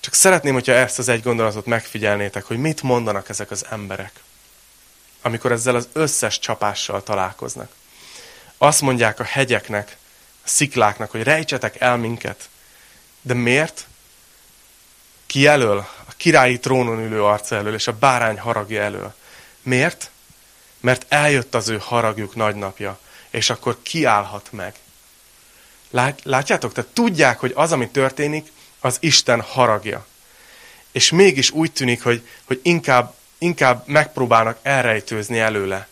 csak 0.00 0.14
szeretném, 0.14 0.52
hogyha 0.52 0.72
ezt 0.72 0.98
az 0.98 1.08
egy 1.08 1.22
gondolatot 1.22 1.66
megfigyelnétek, 1.66 2.44
hogy 2.44 2.56
mit 2.56 2.82
mondanak 2.82 3.28
ezek 3.28 3.50
az 3.50 3.66
emberek, 3.70 4.12
amikor 5.22 5.52
ezzel 5.52 5.74
az 5.74 5.88
összes 5.92 6.38
csapással 6.38 7.02
találkoznak. 7.02 7.70
Azt 8.62 8.80
mondják 8.80 9.20
a 9.20 9.24
hegyeknek, 9.24 9.96
a 10.44 10.48
szikláknak, 10.48 11.10
hogy 11.10 11.22
rejtsetek 11.22 11.80
el 11.80 11.96
minket. 11.96 12.48
De 13.22 13.34
miért? 13.34 13.86
Ki 15.26 15.46
elől? 15.46 15.78
A 16.08 16.12
királyi 16.16 16.58
trónon 16.58 16.98
ülő 16.98 17.24
arca 17.24 17.56
elől, 17.56 17.74
és 17.74 17.86
a 17.86 17.98
bárány 17.98 18.38
haragja 18.38 18.82
elől. 18.82 19.14
Miért? 19.62 20.10
Mert 20.80 21.06
eljött 21.08 21.54
az 21.54 21.68
ő 21.68 21.78
haragjuk 21.78 22.34
nagy 22.34 22.54
napja, 22.54 22.98
és 23.30 23.50
akkor 23.50 23.82
kiállhat 23.82 24.52
meg. 24.52 24.74
Lát, 25.90 26.20
látjátok? 26.24 26.72
Tehát 26.72 26.90
tudják, 26.90 27.38
hogy 27.38 27.52
az, 27.54 27.72
ami 27.72 27.88
történik, 27.88 28.52
az 28.80 28.96
Isten 29.00 29.40
haragja. 29.40 30.06
És 30.92 31.10
mégis 31.10 31.50
úgy 31.50 31.72
tűnik, 31.72 32.02
hogy, 32.02 32.28
hogy 32.44 32.60
inkább, 32.62 33.14
inkább 33.38 33.86
megpróbálnak 33.86 34.58
elrejtőzni 34.62 35.38
előle. 35.38 35.88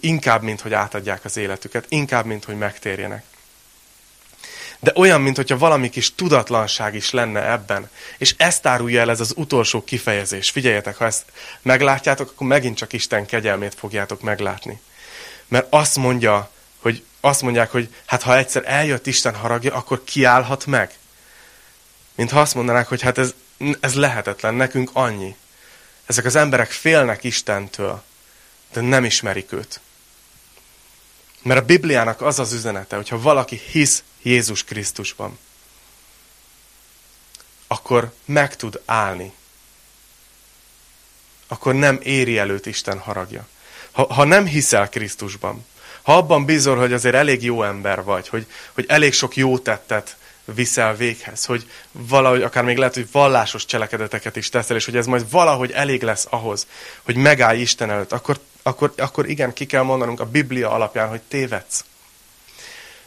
Inkább, 0.00 0.42
mint 0.42 0.60
hogy 0.60 0.74
átadják 0.74 1.24
az 1.24 1.36
életüket. 1.36 1.84
Inkább, 1.88 2.24
mint 2.24 2.44
hogy 2.44 2.58
megtérjenek. 2.58 3.24
De 4.80 4.92
olyan, 4.94 5.20
mintha 5.20 5.58
valami 5.58 5.90
kis 5.90 6.14
tudatlanság 6.14 6.94
is 6.94 7.10
lenne 7.10 7.50
ebben. 7.50 7.90
És 8.18 8.34
ezt 8.38 8.66
árulja 8.66 9.00
el 9.00 9.10
ez 9.10 9.20
az 9.20 9.32
utolsó 9.36 9.84
kifejezés. 9.84 10.50
Figyeljetek, 10.50 10.96
ha 10.96 11.04
ezt 11.04 11.24
meglátjátok, 11.62 12.30
akkor 12.30 12.46
megint 12.46 12.76
csak 12.76 12.92
Isten 12.92 13.26
kegyelmét 13.26 13.74
fogjátok 13.74 14.20
meglátni. 14.20 14.80
Mert 15.48 15.66
azt 15.70 15.96
mondja 15.96 16.50
hogy 16.86 17.04
azt 17.20 17.42
mondják, 17.42 17.70
hogy 17.70 17.94
hát 18.06 18.22
ha 18.22 18.36
egyszer 18.36 18.62
eljött 18.66 19.06
Isten 19.06 19.34
haragja, 19.34 19.74
akkor 19.74 20.04
kiállhat 20.04 20.66
meg. 20.66 20.94
Mintha 22.14 22.40
azt 22.40 22.54
mondanák, 22.54 22.88
hogy 22.88 23.02
hát 23.02 23.18
ez, 23.18 23.34
ez 23.80 23.94
lehetetlen, 23.94 24.54
nekünk 24.54 24.90
annyi. 24.92 25.36
Ezek 26.06 26.24
az 26.24 26.36
emberek 26.36 26.70
félnek 26.70 27.24
Istentől, 27.24 28.02
de 28.76 28.82
nem 28.82 29.04
ismerik 29.04 29.52
őt. 29.52 29.80
Mert 31.42 31.60
a 31.60 31.64
Bibliának 31.64 32.20
az 32.20 32.38
az 32.38 32.52
üzenete, 32.52 32.96
hogyha 32.96 33.20
valaki 33.20 33.60
hisz 33.70 34.02
Jézus 34.22 34.64
Krisztusban, 34.64 35.38
akkor 37.66 38.12
meg 38.24 38.56
tud 38.56 38.80
állni. 38.84 39.32
Akkor 41.46 41.74
nem 41.74 42.00
éri 42.02 42.38
előtt 42.38 42.66
Isten 42.66 42.98
haragja. 42.98 43.46
Ha, 43.90 44.14
ha 44.14 44.24
nem 44.24 44.46
hiszel 44.46 44.88
Krisztusban, 44.88 45.66
ha 46.02 46.16
abban 46.16 46.44
bízol, 46.44 46.76
hogy 46.76 46.92
azért 46.92 47.14
elég 47.14 47.42
jó 47.42 47.62
ember 47.62 48.02
vagy, 48.02 48.28
hogy, 48.28 48.46
hogy 48.72 48.84
elég 48.88 49.12
sok 49.12 49.36
jó 49.36 49.58
tettet 49.58 50.16
viszel 50.54 50.96
véghez, 50.96 51.44
hogy 51.44 51.70
valahogy 51.92 52.42
akár 52.42 52.64
még 52.64 52.76
lehet, 52.76 52.94
hogy 52.94 53.08
vallásos 53.12 53.64
cselekedeteket 53.64 54.36
is 54.36 54.48
teszel, 54.48 54.76
és 54.76 54.84
hogy 54.84 54.96
ez 54.96 55.06
majd 55.06 55.30
valahogy 55.30 55.70
elég 55.70 56.02
lesz 56.02 56.26
ahhoz, 56.30 56.66
hogy 57.02 57.16
megállj 57.16 57.60
Isten 57.60 57.90
előtt, 57.90 58.12
akkor, 58.12 58.38
akkor, 58.66 58.92
akkor 58.96 59.28
igen, 59.28 59.52
ki 59.52 59.66
kell 59.66 59.82
mondanunk 59.82 60.20
a 60.20 60.26
Biblia 60.26 60.70
alapján, 60.70 61.08
hogy 61.08 61.20
tévedsz. 61.20 61.84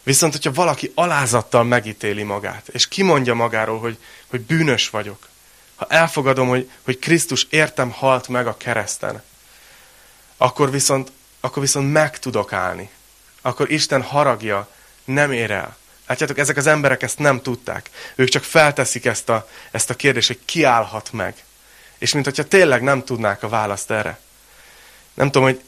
Viszont, 0.03 0.33
hogyha 0.33 0.51
valaki 0.51 0.91
alázattal 0.95 1.63
megítéli 1.63 2.23
magát, 2.23 2.67
és 2.67 2.87
kimondja 2.87 3.33
magáról, 3.33 3.79
hogy, 3.79 3.97
hogy 4.27 4.41
bűnös 4.41 4.89
vagyok, 4.89 5.27
ha 5.75 5.85
elfogadom, 5.89 6.47
hogy, 6.47 6.71
hogy 6.83 6.99
Krisztus 6.99 7.47
értem 7.49 7.91
halt 7.91 8.27
meg 8.27 8.47
a 8.47 8.57
kereszten, 8.57 9.23
akkor 10.37 10.71
viszont 10.71 11.11
akkor 11.39 11.61
viszont 11.61 11.91
meg 11.91 12.19
tudok 12.19 12.53
állni. 12.53 12.89
Akkor 13.41 13.71
Isten 13.71 14.01
haragja 14.01 14.67
nem 15.03 15.31
ér 15.31 15.51
el. 15.51 15.77
Látjátok, 16.07 16.37
ezek 16.37 16.57
az 16.57 16.67
emberek 16.67 17.01
ezt 17.01 17.19
nem 17.19 17.41
tudták. 17.41 17.89
Ők 18.15 18.27
csak 18.27 18.43
felteszik 18.43 19.05
ezt 19.05 19.29
a, 19.29 19.49
ezt 19.71 19.89
a 19.89 19.95
kérdést, 19.95 20.27
hogy 20.27 20.39
ki 20.45 20.63
állhat 20.63 21.11
meg. 21.11 21.43
És 21.97 22.13
mint 22.13 22.25
hogyha 22.25 22.47
tényleg 22.47 22.81
nem 22.81 23.03
tudnák 23.03 23.43
a 23.43 23.49
választ 23.49 23.91
erre. 23.91 24.19
Nem 25.13 25.31
tudom, 25.31 25.43
hogy 25.43 25.61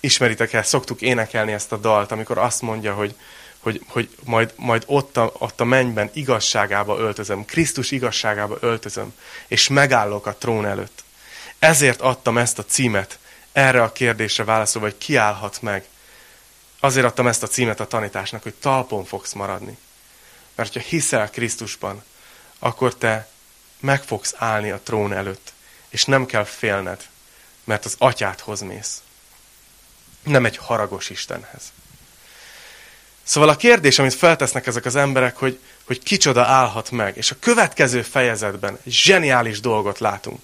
ismeritek 0.00 0.52
el, 0.52 0.62
szoktuk 0.62 1.00
énekelni 1.00 1.52
ezt 1.52 1.72
a 1.72 1.76
dalt, 1.76 2.12
amikor 2.12 2.38
azt 2.38 2.62
mondja, 2.62 2.94
hogy, 2.94 3.14
hogy, 3.58 3.84
hogy 3.88 4.08
majd, 4.24 4.52
majd 4.56 4.82
ott, 4.86 5.16
a, 5.16 5.32
ott 5.38 5.60
a 5.60 5.64
mennyben 5.64 6.10
igazságába 6.12 6.98
öltözöm, 6.98 7.44
Krisztus 7.44 7.90
igazságába 7.90 8.56
öltözöm, 8.60 9.14
és 9.46 9.68
megállok 9.68 10.26
a 10.26 10.34
trón 10.34 10.66
előtt. 10.66 11.04
Ezért 11.58 12.00
adtam 12.00 12.38
ezt 12.38 12.58
a 12.58 12.64
címet, 12.64 13.18
erre 13.52 13.82
a 13.82 13.92
kérdésre 13.92 14.44
válaszolva, 14.44 14.88
hogy 14.88 14.98
kiállhat 14.98 15.62
meg. 15.62 15.84
Azért 16.80 17.06
adtam 17.06 17.26
ezt 17.26 17.42
a 17.42 17.46
címet 17.46 17.80
a 17.80 17.86
tanításnak, 17.86 18.42
hogy 18.42 18.54
talpon 18.54 19.04
fogsz 19.04 19.32
maradni. 19.32 19.78
Mert 20.54 20.72
ha 20.72 20.80
hiszel 20.80 21.30
Krisztusban, 21.30 22.04
akkor 22.58 22.94
te 22.94 23.28
meg 23.80 24.02
fogsz 24.02 24.34
állni 24.36 24.70
a 24.70 24.80
trón 24.82 25.12
előtt, 25.12 25.52
és 25.88 26.04
nem 26.04 26.26
kell 26.26 26.44
félned, 26.44 27.06
mert 27.68 27.84
az 27.84 27.94
atyádhoz 27.98 28.60
mész. 28.60 29.02
Nem 30.22 30.44
egy 30.44 30.56
haragos 30.56 31.10
Istenhez. 31.10 31.62
Szóval 33.22 33.48
a 33.48 33.56
kérdés, 33.56 33.98
amit 33.98 34.14
feltesznek 34.14 34.66
ezek 34.66 34.84
az 34.84 34.96
emberek, 34.96 35.36
hogy, 35.36 35.60
hogy 35.84 36.02
kicsoda 36.02 36.44
állhat 36.44 36.90
meg. 36.90 37.16
És 37.16 37.30
a 37.30 37.36
következő 37.40 38.02
fejezetben 38.02 38.78
zseniális 38.86 39.60
dolgot 39.60 39.98
látunk. 39.98 40.40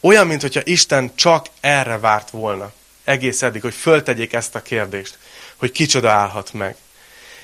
Olyan, 0.00 0.26
mintha 0.26 0.60
Isten 0.64 1.14
csak 1.14 1.46
erre 1.60 1.98
várt 1.98 2.30
volna 2.30 2.72
egész 3.04 3.42
eddig, 3.42 3.62
hogy 3.62 3.74
föltegyék 3.74 4.32
ezt 4.32 4.54
a 4.54 4.62
kérdést, 4.62 5.18
hogy 5.56 5.72
kicsoda 5.72 6.10
állhat 6.10 6.52
meg. 6.52 6.76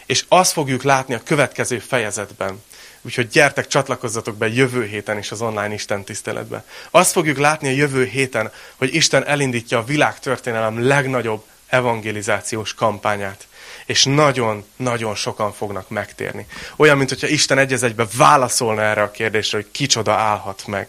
És 0.06 0.24
azt 0.28 0.52
fogjuk 0.52 0.82
látni 0.82 1.14
a 1.14 1.22
következő 1.22 1.78
fejezetben. 1.78 2.62
Úgyhogy 3.06 3.28
gyertek, 3.28 3.66
csatlakozzatok 3.66 4.36
be 4.36 4.48
jövő 4.48 4.84
héten 4.84 5.18
is 5.18 5.30
az 5.30 5.40
online 5.40 5.74
Isten 5.74 6.04
tiszteletbe. 6.04 6.64
Azt 6.90 7.12
fogjuk 7.12 7.38
látni 7.38 7.68
a 7.68 7.72
jövő 7.72 8.04
héten, 8.04 8.52
hogy 8.76 8.94
Isten 8.94 9.26
elindítja 9.26 9.78
a 9.78 9.84
világ 9.84 10.18
történelem 10.18 10.86
legnagyobb 10.86 11.44
evangelizációs 11.66 12.74
kampányát. 12.74 13.46
És 13.86 14.04
nagyon-nagyon 14.04 15.14
sokan 15.14 15.52
fognak 15.52 15.88
megtérni. 15.88 16.46
Olyan, 16.76 16.96
mint 16.96 17.08
hogyha 17.08 17.26
Isten 17.26 17.58
egy 17.58 17.72
egybe 17.72 18.06
válaszolna 18.16 18.82
erre 18.82 19.02
a 19.02 19.10
kérdésre, 19.10 19.58
hogy 19.58 19.70
kicsoda 19.70 20.12
állhat 20.12 20.66
meg. 20.66 20.88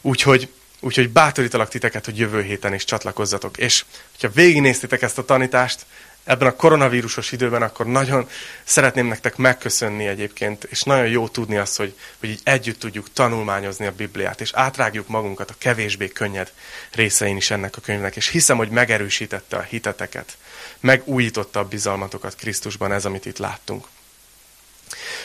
Úgyhogy 0.00 0.48
Úgyhogy 0.84 1.10
bátorítalak 1.10 1.68
titeket, 1.68 2.04
hogy 2.04 2.18
jövő 2.18 2.42
héten 2.42 2.74
is 2.74 2.84
csatlakozzatok. 2.84 3.56
És 3.58 3.84
hogyha 4.10 4.34
végignéztétek 4.34 5.02
ezt 5.02 5.18
a 5.18 5.24
tanítást, 5.24 5.86
ebben 6.24 6.48
a 6.48 6.56
koronavírusos 6.56 7.32
időben, 7.32 7.62
akkor 7.62 7.86
nagyon 7.86 8.28
szeretném 8.64 9.06
nektek 9.06 9.36
megköszönni 9.36 10.06
egyébként, 10.06 10.64
és 10.64 10.82
nagyon 10.82 11.06
jó 11.06 11.28
tudni 11.28 11.56
azt, 11.56 11.76
hogy, 11.76 11.98
hogy 12.20 12.28
így 12.28 12.40
együtt 12.44 12.78
tudjuk 12.78 13.12
tanulmányozni 13.12 13.86
a 13.86 13.92
Bibliát, 13.92 14.40
és 14.40 14.50
átrágjuk 14.52 15.08
magunkat 15.08 15.50
a 15.50 15.54
kevésbé 15.58 16.08
könnyed 16.08 16.52
részein 16.92 17.36
is 17.36 17.50
ennek 17.50 17.76
a 17.76 17.80
könyvnek, 17.80 18.16
és 18.16 18.28
hiszem, 18.28 18.56
hogy 18.56 18.68
megerősítette 18.68 19.56
a 19.56 19.62
hiteteket, 19.62 20.36
megújította 20.80 21.60
a 21.60 21.64
bizalmatokat 21.64 22.34
Krisztusban 22.34 22.92
ez, 22.92 23.04
amit 23.04 23.26
itt 23.26 23.38
láttunk. 23.38 23.86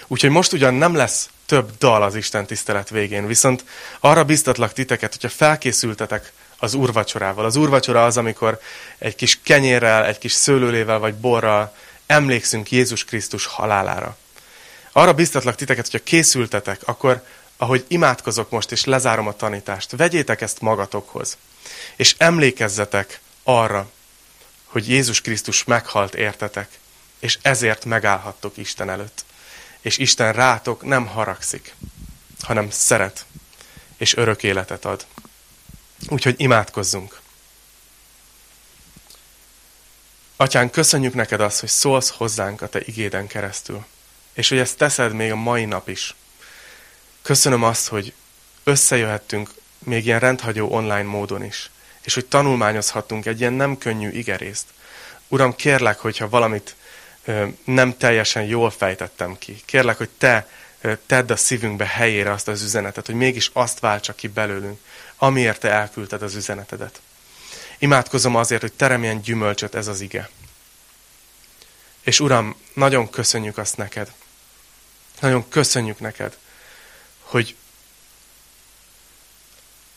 Úgyhogy 0.07 0.29
most 0.29 0.53
ugyan 0.53 0.73
nem 0.73 0.95
lesz 0.95 1.29
több 1.45 1.71
dal 1.77 2.03
az 2.03 2.15
Isten 2.15 2.45
tisztelet 2.45 2.89
végén, 2.89 3.27
viszont 3.27 3.65
arra 3.99 4.23
biztatlak 4.23 4.73
titeket, 4.73 5.11
hogyha 5.11 5.29
felkészültetek 5.29 6.31
az 6.57 6.73
úrvacsorával. 6.73 7.45
Az 7.45 7.55
úrvacsora 7.55 8.05
az, 8.05 8.17
amikor 8.17 8.59
egy 8.97 9.15
kis 9.15 9.39
kenyérrel, 9.43 10.05
egy 10.05 10.17
kis 10.17 10.31
szőlőlével 10.31 10.99
vagy 10.99 11.15
borral 11.15 11.75
emlékszünk 12.05 12.71
Jézus 12.71 13.05
Krisztus 13.05 13.45
halálára. 13.45 14.17
Arra 14.91 15.13
biztatlak 15.13 15.55
titeket, 15.55 15.89
hogyha 15.91 16.05
készültetek, 16.05 16.81
akkor 16.85 17.23
ahogy 17.57 17.85
imádkozok 17.87 18.49
most, 18.49 18.71
és 18.71 18.85
lezárom 18.85 19.27
a 19.27 19.35
tanítást, 19.35 19.91
vegyétek 19.91 20.41
ezt 20.41 20.61
magatokhoz, 20.61 21.37
és 21.95 22.15
emlékezzetek 22.17 23.19
arra, 23.43 23.89
hogy 24.65 24.89
Jézus 24.89 25.21
Krisztus 25.21 25.63
meghalt 25.63 26.15
értetek, 26.15 26.69
és 27.19 27.37
ezért 27.41 27.85
megállhattok 27.85 28.57
Isten 28.57 28.89
előtt 28.89 29.25
és 29.87 29.97
Isten 29.97 30.33
rátok 30.33 30.83
nem 30.83 31.07
haragszik, 31.07 31.75
hanem 32.41 32.69
szeret, 32.69 33.25
és 33.97 34.15
örök 34.15 34.43
életet 34.43 34.85
ad. 34.85 35.05
Úgyhogy 36.09 36.35
imádkozzunk. 36.37 37.19
Atyán, 40.35 40.69
köszönjük 40.69 41.13
neked 41.13 41.41
azt, 41.41 41.59
hogy 41.59 41.69
szólsz 41.69 42.09
hozzánk 42.09 42.61
a 42.61 42.67
te 42.67 42.81
igéden 42.85 43.27
keresztül, 43.27 43.85
és 44.33 44.49
hogy 44.49 44.57
ezt 44.57 44.77
teszed 44.77 45.13
még 45.13 45.31
a 45.31 45.35
mai 45.35 45.65
nap 45.65 45.89
is. 45.89 46.15
Köszönöm 47.21 47.63
azt, 47.63 47.87
hogy 47.87 48.13
összejöhettünk 48.63 49.49
még 49.79 50.05
ilyen 50.05 50.19
rendhagyó 50.19 50.71
online 50.71 51.03
módon 51.03 51.43
is, 51.43 51.69
és 52.01 52.13
hogy 52.13 52.25
tanulmányozhatunk 52.25 53.25
egy 53.25 53.39
ilyen 53.39 53.53
nem 53.53 53.77
könnyű 53.77 54.09
igerészt. 54.09 54.65
Uram, 55.27 55.55
kérlek, 55.55 55.99
hogyha 55.99 56.29
valamit 56.29 56.75
nem 57.63 57.97
teljesen 57.97 58.43
jól 58.43 58.69
fejtettem 58.69 59.37
ki. 59.37 59.61
Kérlek, 59.65 59.97
hogy 59.97 60.09
te 60.09 60.49
tedd 61.05 61.31
a 61.31 61.35
szívünkbe 61.35 61.85
helyére 61.85 62.31
azt 62.31 62.47
az 62.47 62.61
üzenetet, 62.61 63.05
hogy 63.05 63.15
mégis 63.15 63.49
azt 63.53 63.79
váltsa 63.79 64.13
ki 64.13 64.27
belőlünk, 64.27 64.79
amiért 65.17 65.59
te 65.59 65.69
elküldted 65.69 66.21
az 66.21 66.35
üzenetedet. 66.35 67.01
Imádkozom 67.77 68.35
azért, 68.35 68.61
hogy 68.61 68.73
teremjen 68.73 69.21
gyümölcsöt 69.21 69.75
ez 69.75 69.87
az 69.87 70.01
ige. 70.01 70.29
És 72.01 72.19
Uram, 72.19 72.55
nagyon 72.73 73.09
köszönjük 73.09 73.57
azt 73.57 73.77
neked. 73.77 74.11
Nagyon 75.19 75.49
köszönjük 75.49 75.99
neked, 75.99 76.37
hogy, 77.19 77.55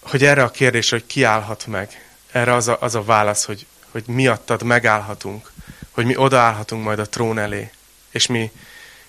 hogy 0.01 0.25
erre 0.25 0.43
a 0.43 0.51
kérdésre, 0.51 0.97
hogy 0.97 1.07
kiállhat 1.07 1.67
meg, 1.67 2.11
erre 2.31 2.55
az 2.55 2.69
a, 2.69 2.77
az 2.81 2.95
a 2.95 3.03
válasz, 3.03 3.45
hogy, 3.45 3.67
hogy 3.91 4.05
miattad 4.07 4.63
megállhatunk, 4.63 5.53
hogy 5.91 6.05
mi 6.05 6.17
odaállhatunk 6.17 6.85
majd 6.85 6.99
a 6.99 7.09
trón 7.09 7.39
elé, 7.39 7.71
és 8.11 8.27
mi, 8.27 8.51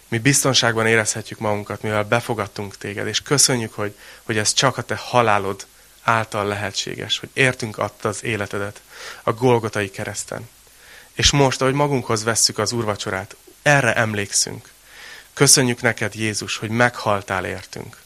mi 0.07 0.18
biztonságban 0.18 0.88
érezhetjük 0.88 1.39
magunkat, 1.39 1.82
mivel 1.82 2.03
befogadtunk 2.03 2.78
téged, 2.78 3.07
és 3.07 3.22
köszönjük, 3.22 3.74
hogy, 3.74 3.97
hogy 4.24 4.38
ez 4.38 4.53
csak 4.53 4.78
a 4.78 4.82
te 4.82 4.95
halálod 4.95 5.66
által 6.04 6.45
lehetséges, 6.45 7.20
hogy 7.20 7.30
értünk 7.34 7.78
adta 7.78 8.10
az 8.10 8.24
életedet 8.24 8.82
a 9.24 9.34
Golgotai 9.34 9.89
kereszten. 9.89 10.49
És 11.14 11.32
most, 11.32 11.62
ahogy 11.62 11.74
magunkhoz 11.74 12.24
vesszük 12.24 12.58
az 12.58 12.72
úrvacsorát, 12.72 13.36
erre 13.62 13.95
emlékszünk. 13.95 14.70
Köszönjük 15.34 15.82
neked, 15.82 16.16
Jézus, 16.16 16.58
hogy 16.58 16.70
meghaltál 16.70 17.45
értünk. 17.45 17.97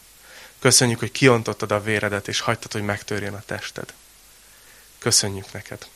Köszönjük, 0.58 0.98
hogy 0.98 1.12
kiontottad 1.12 1.72
a 1.72 1.82
véredet, 1.82 2.28
és 2.28 2.40
hagytad, 2.40 2.72
hogy 2.72 2.82
megtörjön 2.82 3.34
a 3.34 3.42
tested. 3.46 3.92
Köszönjük 4.98 5.52
neked. 5.52 5.86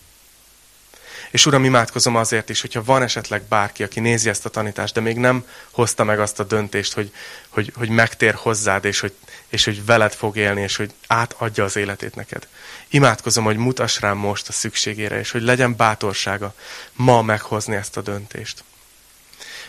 És 1.31 1.47
Uram, 1.47 1.64
imádkozom 1.64 2.16
azért 2.16 2.49
is, 2.49 2.61
hogyha 2.61 2.85
van 2.85 3.03
esetleg 3.03 3.43
bárki, 3.43 3.83
aki 3.83 4.01
nézi 4.01 4.28
ezt 4.28 4.45
a 4.45 4.49
tanítást, 4.49 4.95
de 4.95 5.01
még 5.01 5.16
nem 5.16 5.47
hozta 5.70 6.05
meg 6.05 6.20
azt 6.20 6.41
a 6.41 6.45
döntést, 6.45 6.93
hogy, 6.93 7.12
hogy, 7.49 7.72
hogy 7.76 7.89
megtér 7.89 8.35
hozzád, 8.35 8.85
és 8.85 9.01
hogy, 9.01 9.14
és 9.49 9.64
hogy 9.64 9.85
veled 9.85 10.12
fog 10.12 10.37
élni, 10.37 10.61
és 10.61 10.76
hogy 10.76 10.93
átadja 11.07 11.64
az 11.64 11.76
életét 11.76 12.14
neked. 12.14 12.47
Imádkozom, 12.89 13.45
hogy 13.45 13.57
mutass 13.57 14.01
rám 14.01 14.16
most 14.16 14.49
a 14.49 14.53
szükségére, 14.53 15.18
és 15.18 15.31
hogy 15.31 15.43
legyen 15.43 15.76
bátorsága 15.76 16.55
ma 16.93 17.22
meghozni 17.22 17.74
ezt 17.76 17.97
a 17.97 18.01
döntést. 18.01 18.64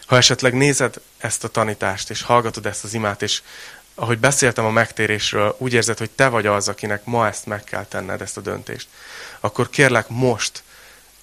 Ha 0.06 0.18
esetleg 0.18 0.54
nézed 0.54 0.96
ezt 1.18 1.44
a 1.44 1.48
tanítást, 1.48 2.10
és 2.10 2.22
hallgatod 2.22 2.66
ezt 2.66 2.84
az 2.84 2.94
imát, 2.94 3.22
és 3.22 3.42
ahogy 3.96 4.20
beszéltem 4.20 4.66
a 4.66 4.72
megtérésről, 4.72 5.56
úgy 5.58 5.74
érzed, 5.74 5.98
hogy 5.98 6.10
te 6.10 6.28
vagy 6.28 6.46
az, 6.46 6.68
akinek 6.68 7.06
ma 7.06 7.28
ezt 7.28 7.46
meg 7.46 7.64
kell 7.64 7.86
tenned, 7.86 8.22
ezt 8.22 8.38
a 8.38 8.42
döntést, 8.42 8.88
akkor 9.40 9.70
kérlek 9.70 10.08
most, 10.08 10.64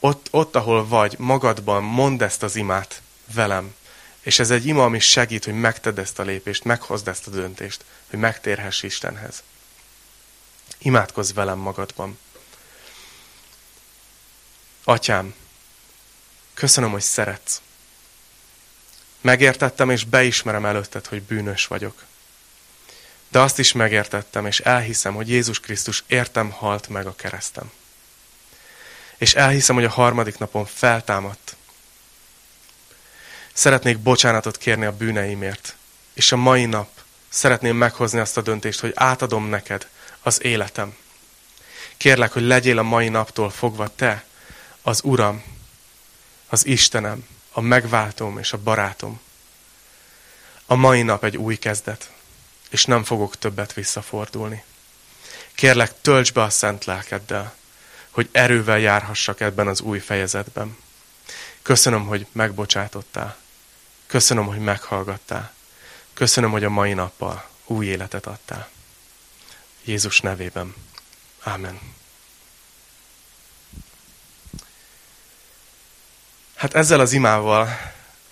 ott, 0.01 0.29
ott, 0.31 0.57
ahol 0.57 0.87
vagy, 0.87 1.19
magadban 1.19 1.83
mondd 1.83 2.23
ezt 2.23 2.43
az 2.43 2.57
imát 2.57 3.03
velem. 3.33 3.75
És 4.21 4.39
ez 4.39 4.51
egy 4.51 4.67
ima, 4.67 4.85
ami 4.85 4.99
segít, 4.99 5.45
hogy 5.45 5.55
megted 5.55 5.99
ezt 5.99 6.19
a 6.19 6.23
lépést, 6.23 6.65
meghozd 6.65 7.09
ezt 7.09 7.27
a 7.27 7.31
döntést, 7.31 7.85
hogy 8.11 8.19
megtérhess 8.19 8.83
Istenhez. 8.83 9.43
Imádkozz 10.79 11.33
velem 11.33 11.59
magadban. 11.59 12.19
Atyám, 14.85 15.35
köszönöm, 16.55 16.91
hogy 16.91 17.03
szeretsz. 17.03 17.61
Megértettem 19.21 19.91
és 19.91 20.05
beismerem 20.05 20.65
előtted, 20.65 21.07
hogy 21.07 21.23
bűnös 21.23 21.67
vagyok. 21.67 22.05
De 23.29 23.41
azt 23.41 23.59
is 23.59 23.73
megértettem 23.73 24.47
és 24.47 24.61
elhiszem, 24.61 25.15
hogy 25.15 25.29
Jézus 25.29 25.61
Krisztus 25.61 26.05
értem 26.07 26.51
halt 26.51 26.89
meg 26.89 27.07
a 27.07 27.15
keresztem 27.15 27.71
és 29.19 29.35
elhiszem, 29.35 29.75
hogy 29.75 29.85
a 29.85 29.91
harmadik 29.91 30.39
napon 30.39 30.67
feltámadt. 30.67 31.57
Szeretnék 33.53 33.99
bocsánatot 33.99 34.57
kérni 34.57 34.85
a 34.85 34.97
bűneimért, 34.97 35.77
és 36.15 36.33
a 36.33 36.37
mai 36.37 36.67
nap 36.67 36.89
szeretném 37.29 37.77
meghozni 37.77 38.19
azt 38.19 38.37
a 38.37 38.43
döntést, 38.43 38.81
hogy 38.81 38.93
átadom 38.95 39.49
neked 39.49 39.89
az 40.23 40.43
életem. 40.43 40.97
Kérlek, 41.97 42.33
hogy 42.33 42.43
legyél 42.43 42.79
a 42.79 42.83
mai 42.83 43.09
naptól 43.09 43.51
fogva 43.51 43.95
te, 43.95 44.25
az 44.83 45.01
Uram, 45.05 45.45
az 46.49 46.67
Istenem, 46.67 47.27
a 47.53 47.61
megváltom 47.61 48.39
és 48.39 48.53
a 48.53 48.59
barátom. 48.59 49.21
A 50.67 50.75
mai 50.75 51.03
nap 51.03 51.25
egy 51.25 51.37
új 51.37 51.57
kezdet, 51.57 52.11
és 52.71 52.85
nem 52.85 53.05
fogok 53.05 53.39
többet 53.39 53.73
visszafordulni. 53.73 54.65
Kérlek, 55.55 56.01
tölts 56.01 56.33
be 56.33 56.43
a 56.43 56.51
szent 56.51 56.85
lelkeddel, 56.85 57.55
hogy 58.19 58.29
erővel 58.33 58.79
járhassak 58.79 59.41
ebben 59.41 59.67
az 59.67 59.81
új 59.81 59.99
fejezetben. 59.99 60.77
Köszönöm, 61.63 62.07
hogy 62.07 62.27
megbocsátottál. 62.33 63.37
Köszönöm, 64.07 64.47
hogy 64.47 64.59
meghallgattál. 64.59 65.53
Köszönöm, 66.15 66.51
hogy 66.51 66.65
a 66.65 66.69
mai 66.71 66.93
nappal 66.93 67.49
új 67.65 67.87
életet 67.87 68.27
adtál. 68.27 68.69
Jézus 69.85 70.21
nevében. 70.21 70.75
Ámen. 71.43 71.81
Hát 76.55 76.75
ezzel 76.75 77.01
az 77.01 77.13
imával, 77.13 77.69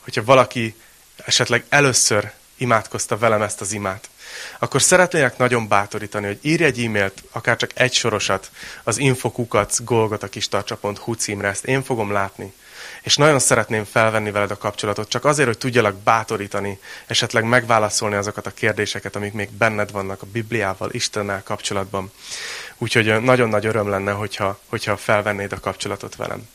hogyha 0.00 0.24
valaki 0.24 0.74
esetleg 1.16 1.64
először 1.68 2.32
imádkozta 2.56 3.18
velem 3.18 3.42
ezt 3.42 3.60
az 3.60 3.72
imát, 3.72 4.08
akkor 4.58 4.80
nagyon 5.36 5.68
bátorítani, 5.68 6.26
hogy 6.26 6.38
írj 6.42 6.64
egy 6.64 6.84
e-mailt, 6.84 7.22
akár 7.32 7.56
csak 7.56 7.70
egy 7.74 7.92
sorosat 7.92 8.50
az 8.84 8.98
infokukac 8.98 9.84
golgotakistarcsa.hu 9.84 11.12
címre, 11.12 11.48
ezt 11.48 11.64
én 11.64 11.82
fogom 11.82 12.12
látni. 12.12 12.52
És 13.02 13.16
nagyon 13.16 13.38
szeretném 13.38 13.84
felvenni 13.84 14.30
veled 14.30 14.50
a 14.50 14.56
kapcsolatot, 14.56 15.08
csak 15.08 15.24
azért, 15.24 15.48
hogy 15.48 15.58
tudjalak 15.58 15.96
bátorítani, 15.96 16.78
esetleg 17.06 17.44
megválaszolni 17.44 18.14
azokat 18.14 18.46
a 18.46 18.50
kérdéseket, 18.50 19.16
amik 19.16 19.32
még 19.32 19.50
benned 19.50 19.90
vannak 19.90 20.22
a 20.22 20.26
Bibliával, 20.32 20.90
Istennel 20.92 21.42
kapcsolatban. 21.42 22.12
Úgyhogy 22.78 23.22
nagyon 23.22 23.48
nagy 23.48 23.66
öröm 23.66 23.88
lenne, 23.88 24.12
hogyha, 24.12 24.58
hogyha 24.66 24.96
felvennéd 24.96 25.52
a 25.52 25.60
kapcsolatot 25.60 26.16
velem. 26.16 26.48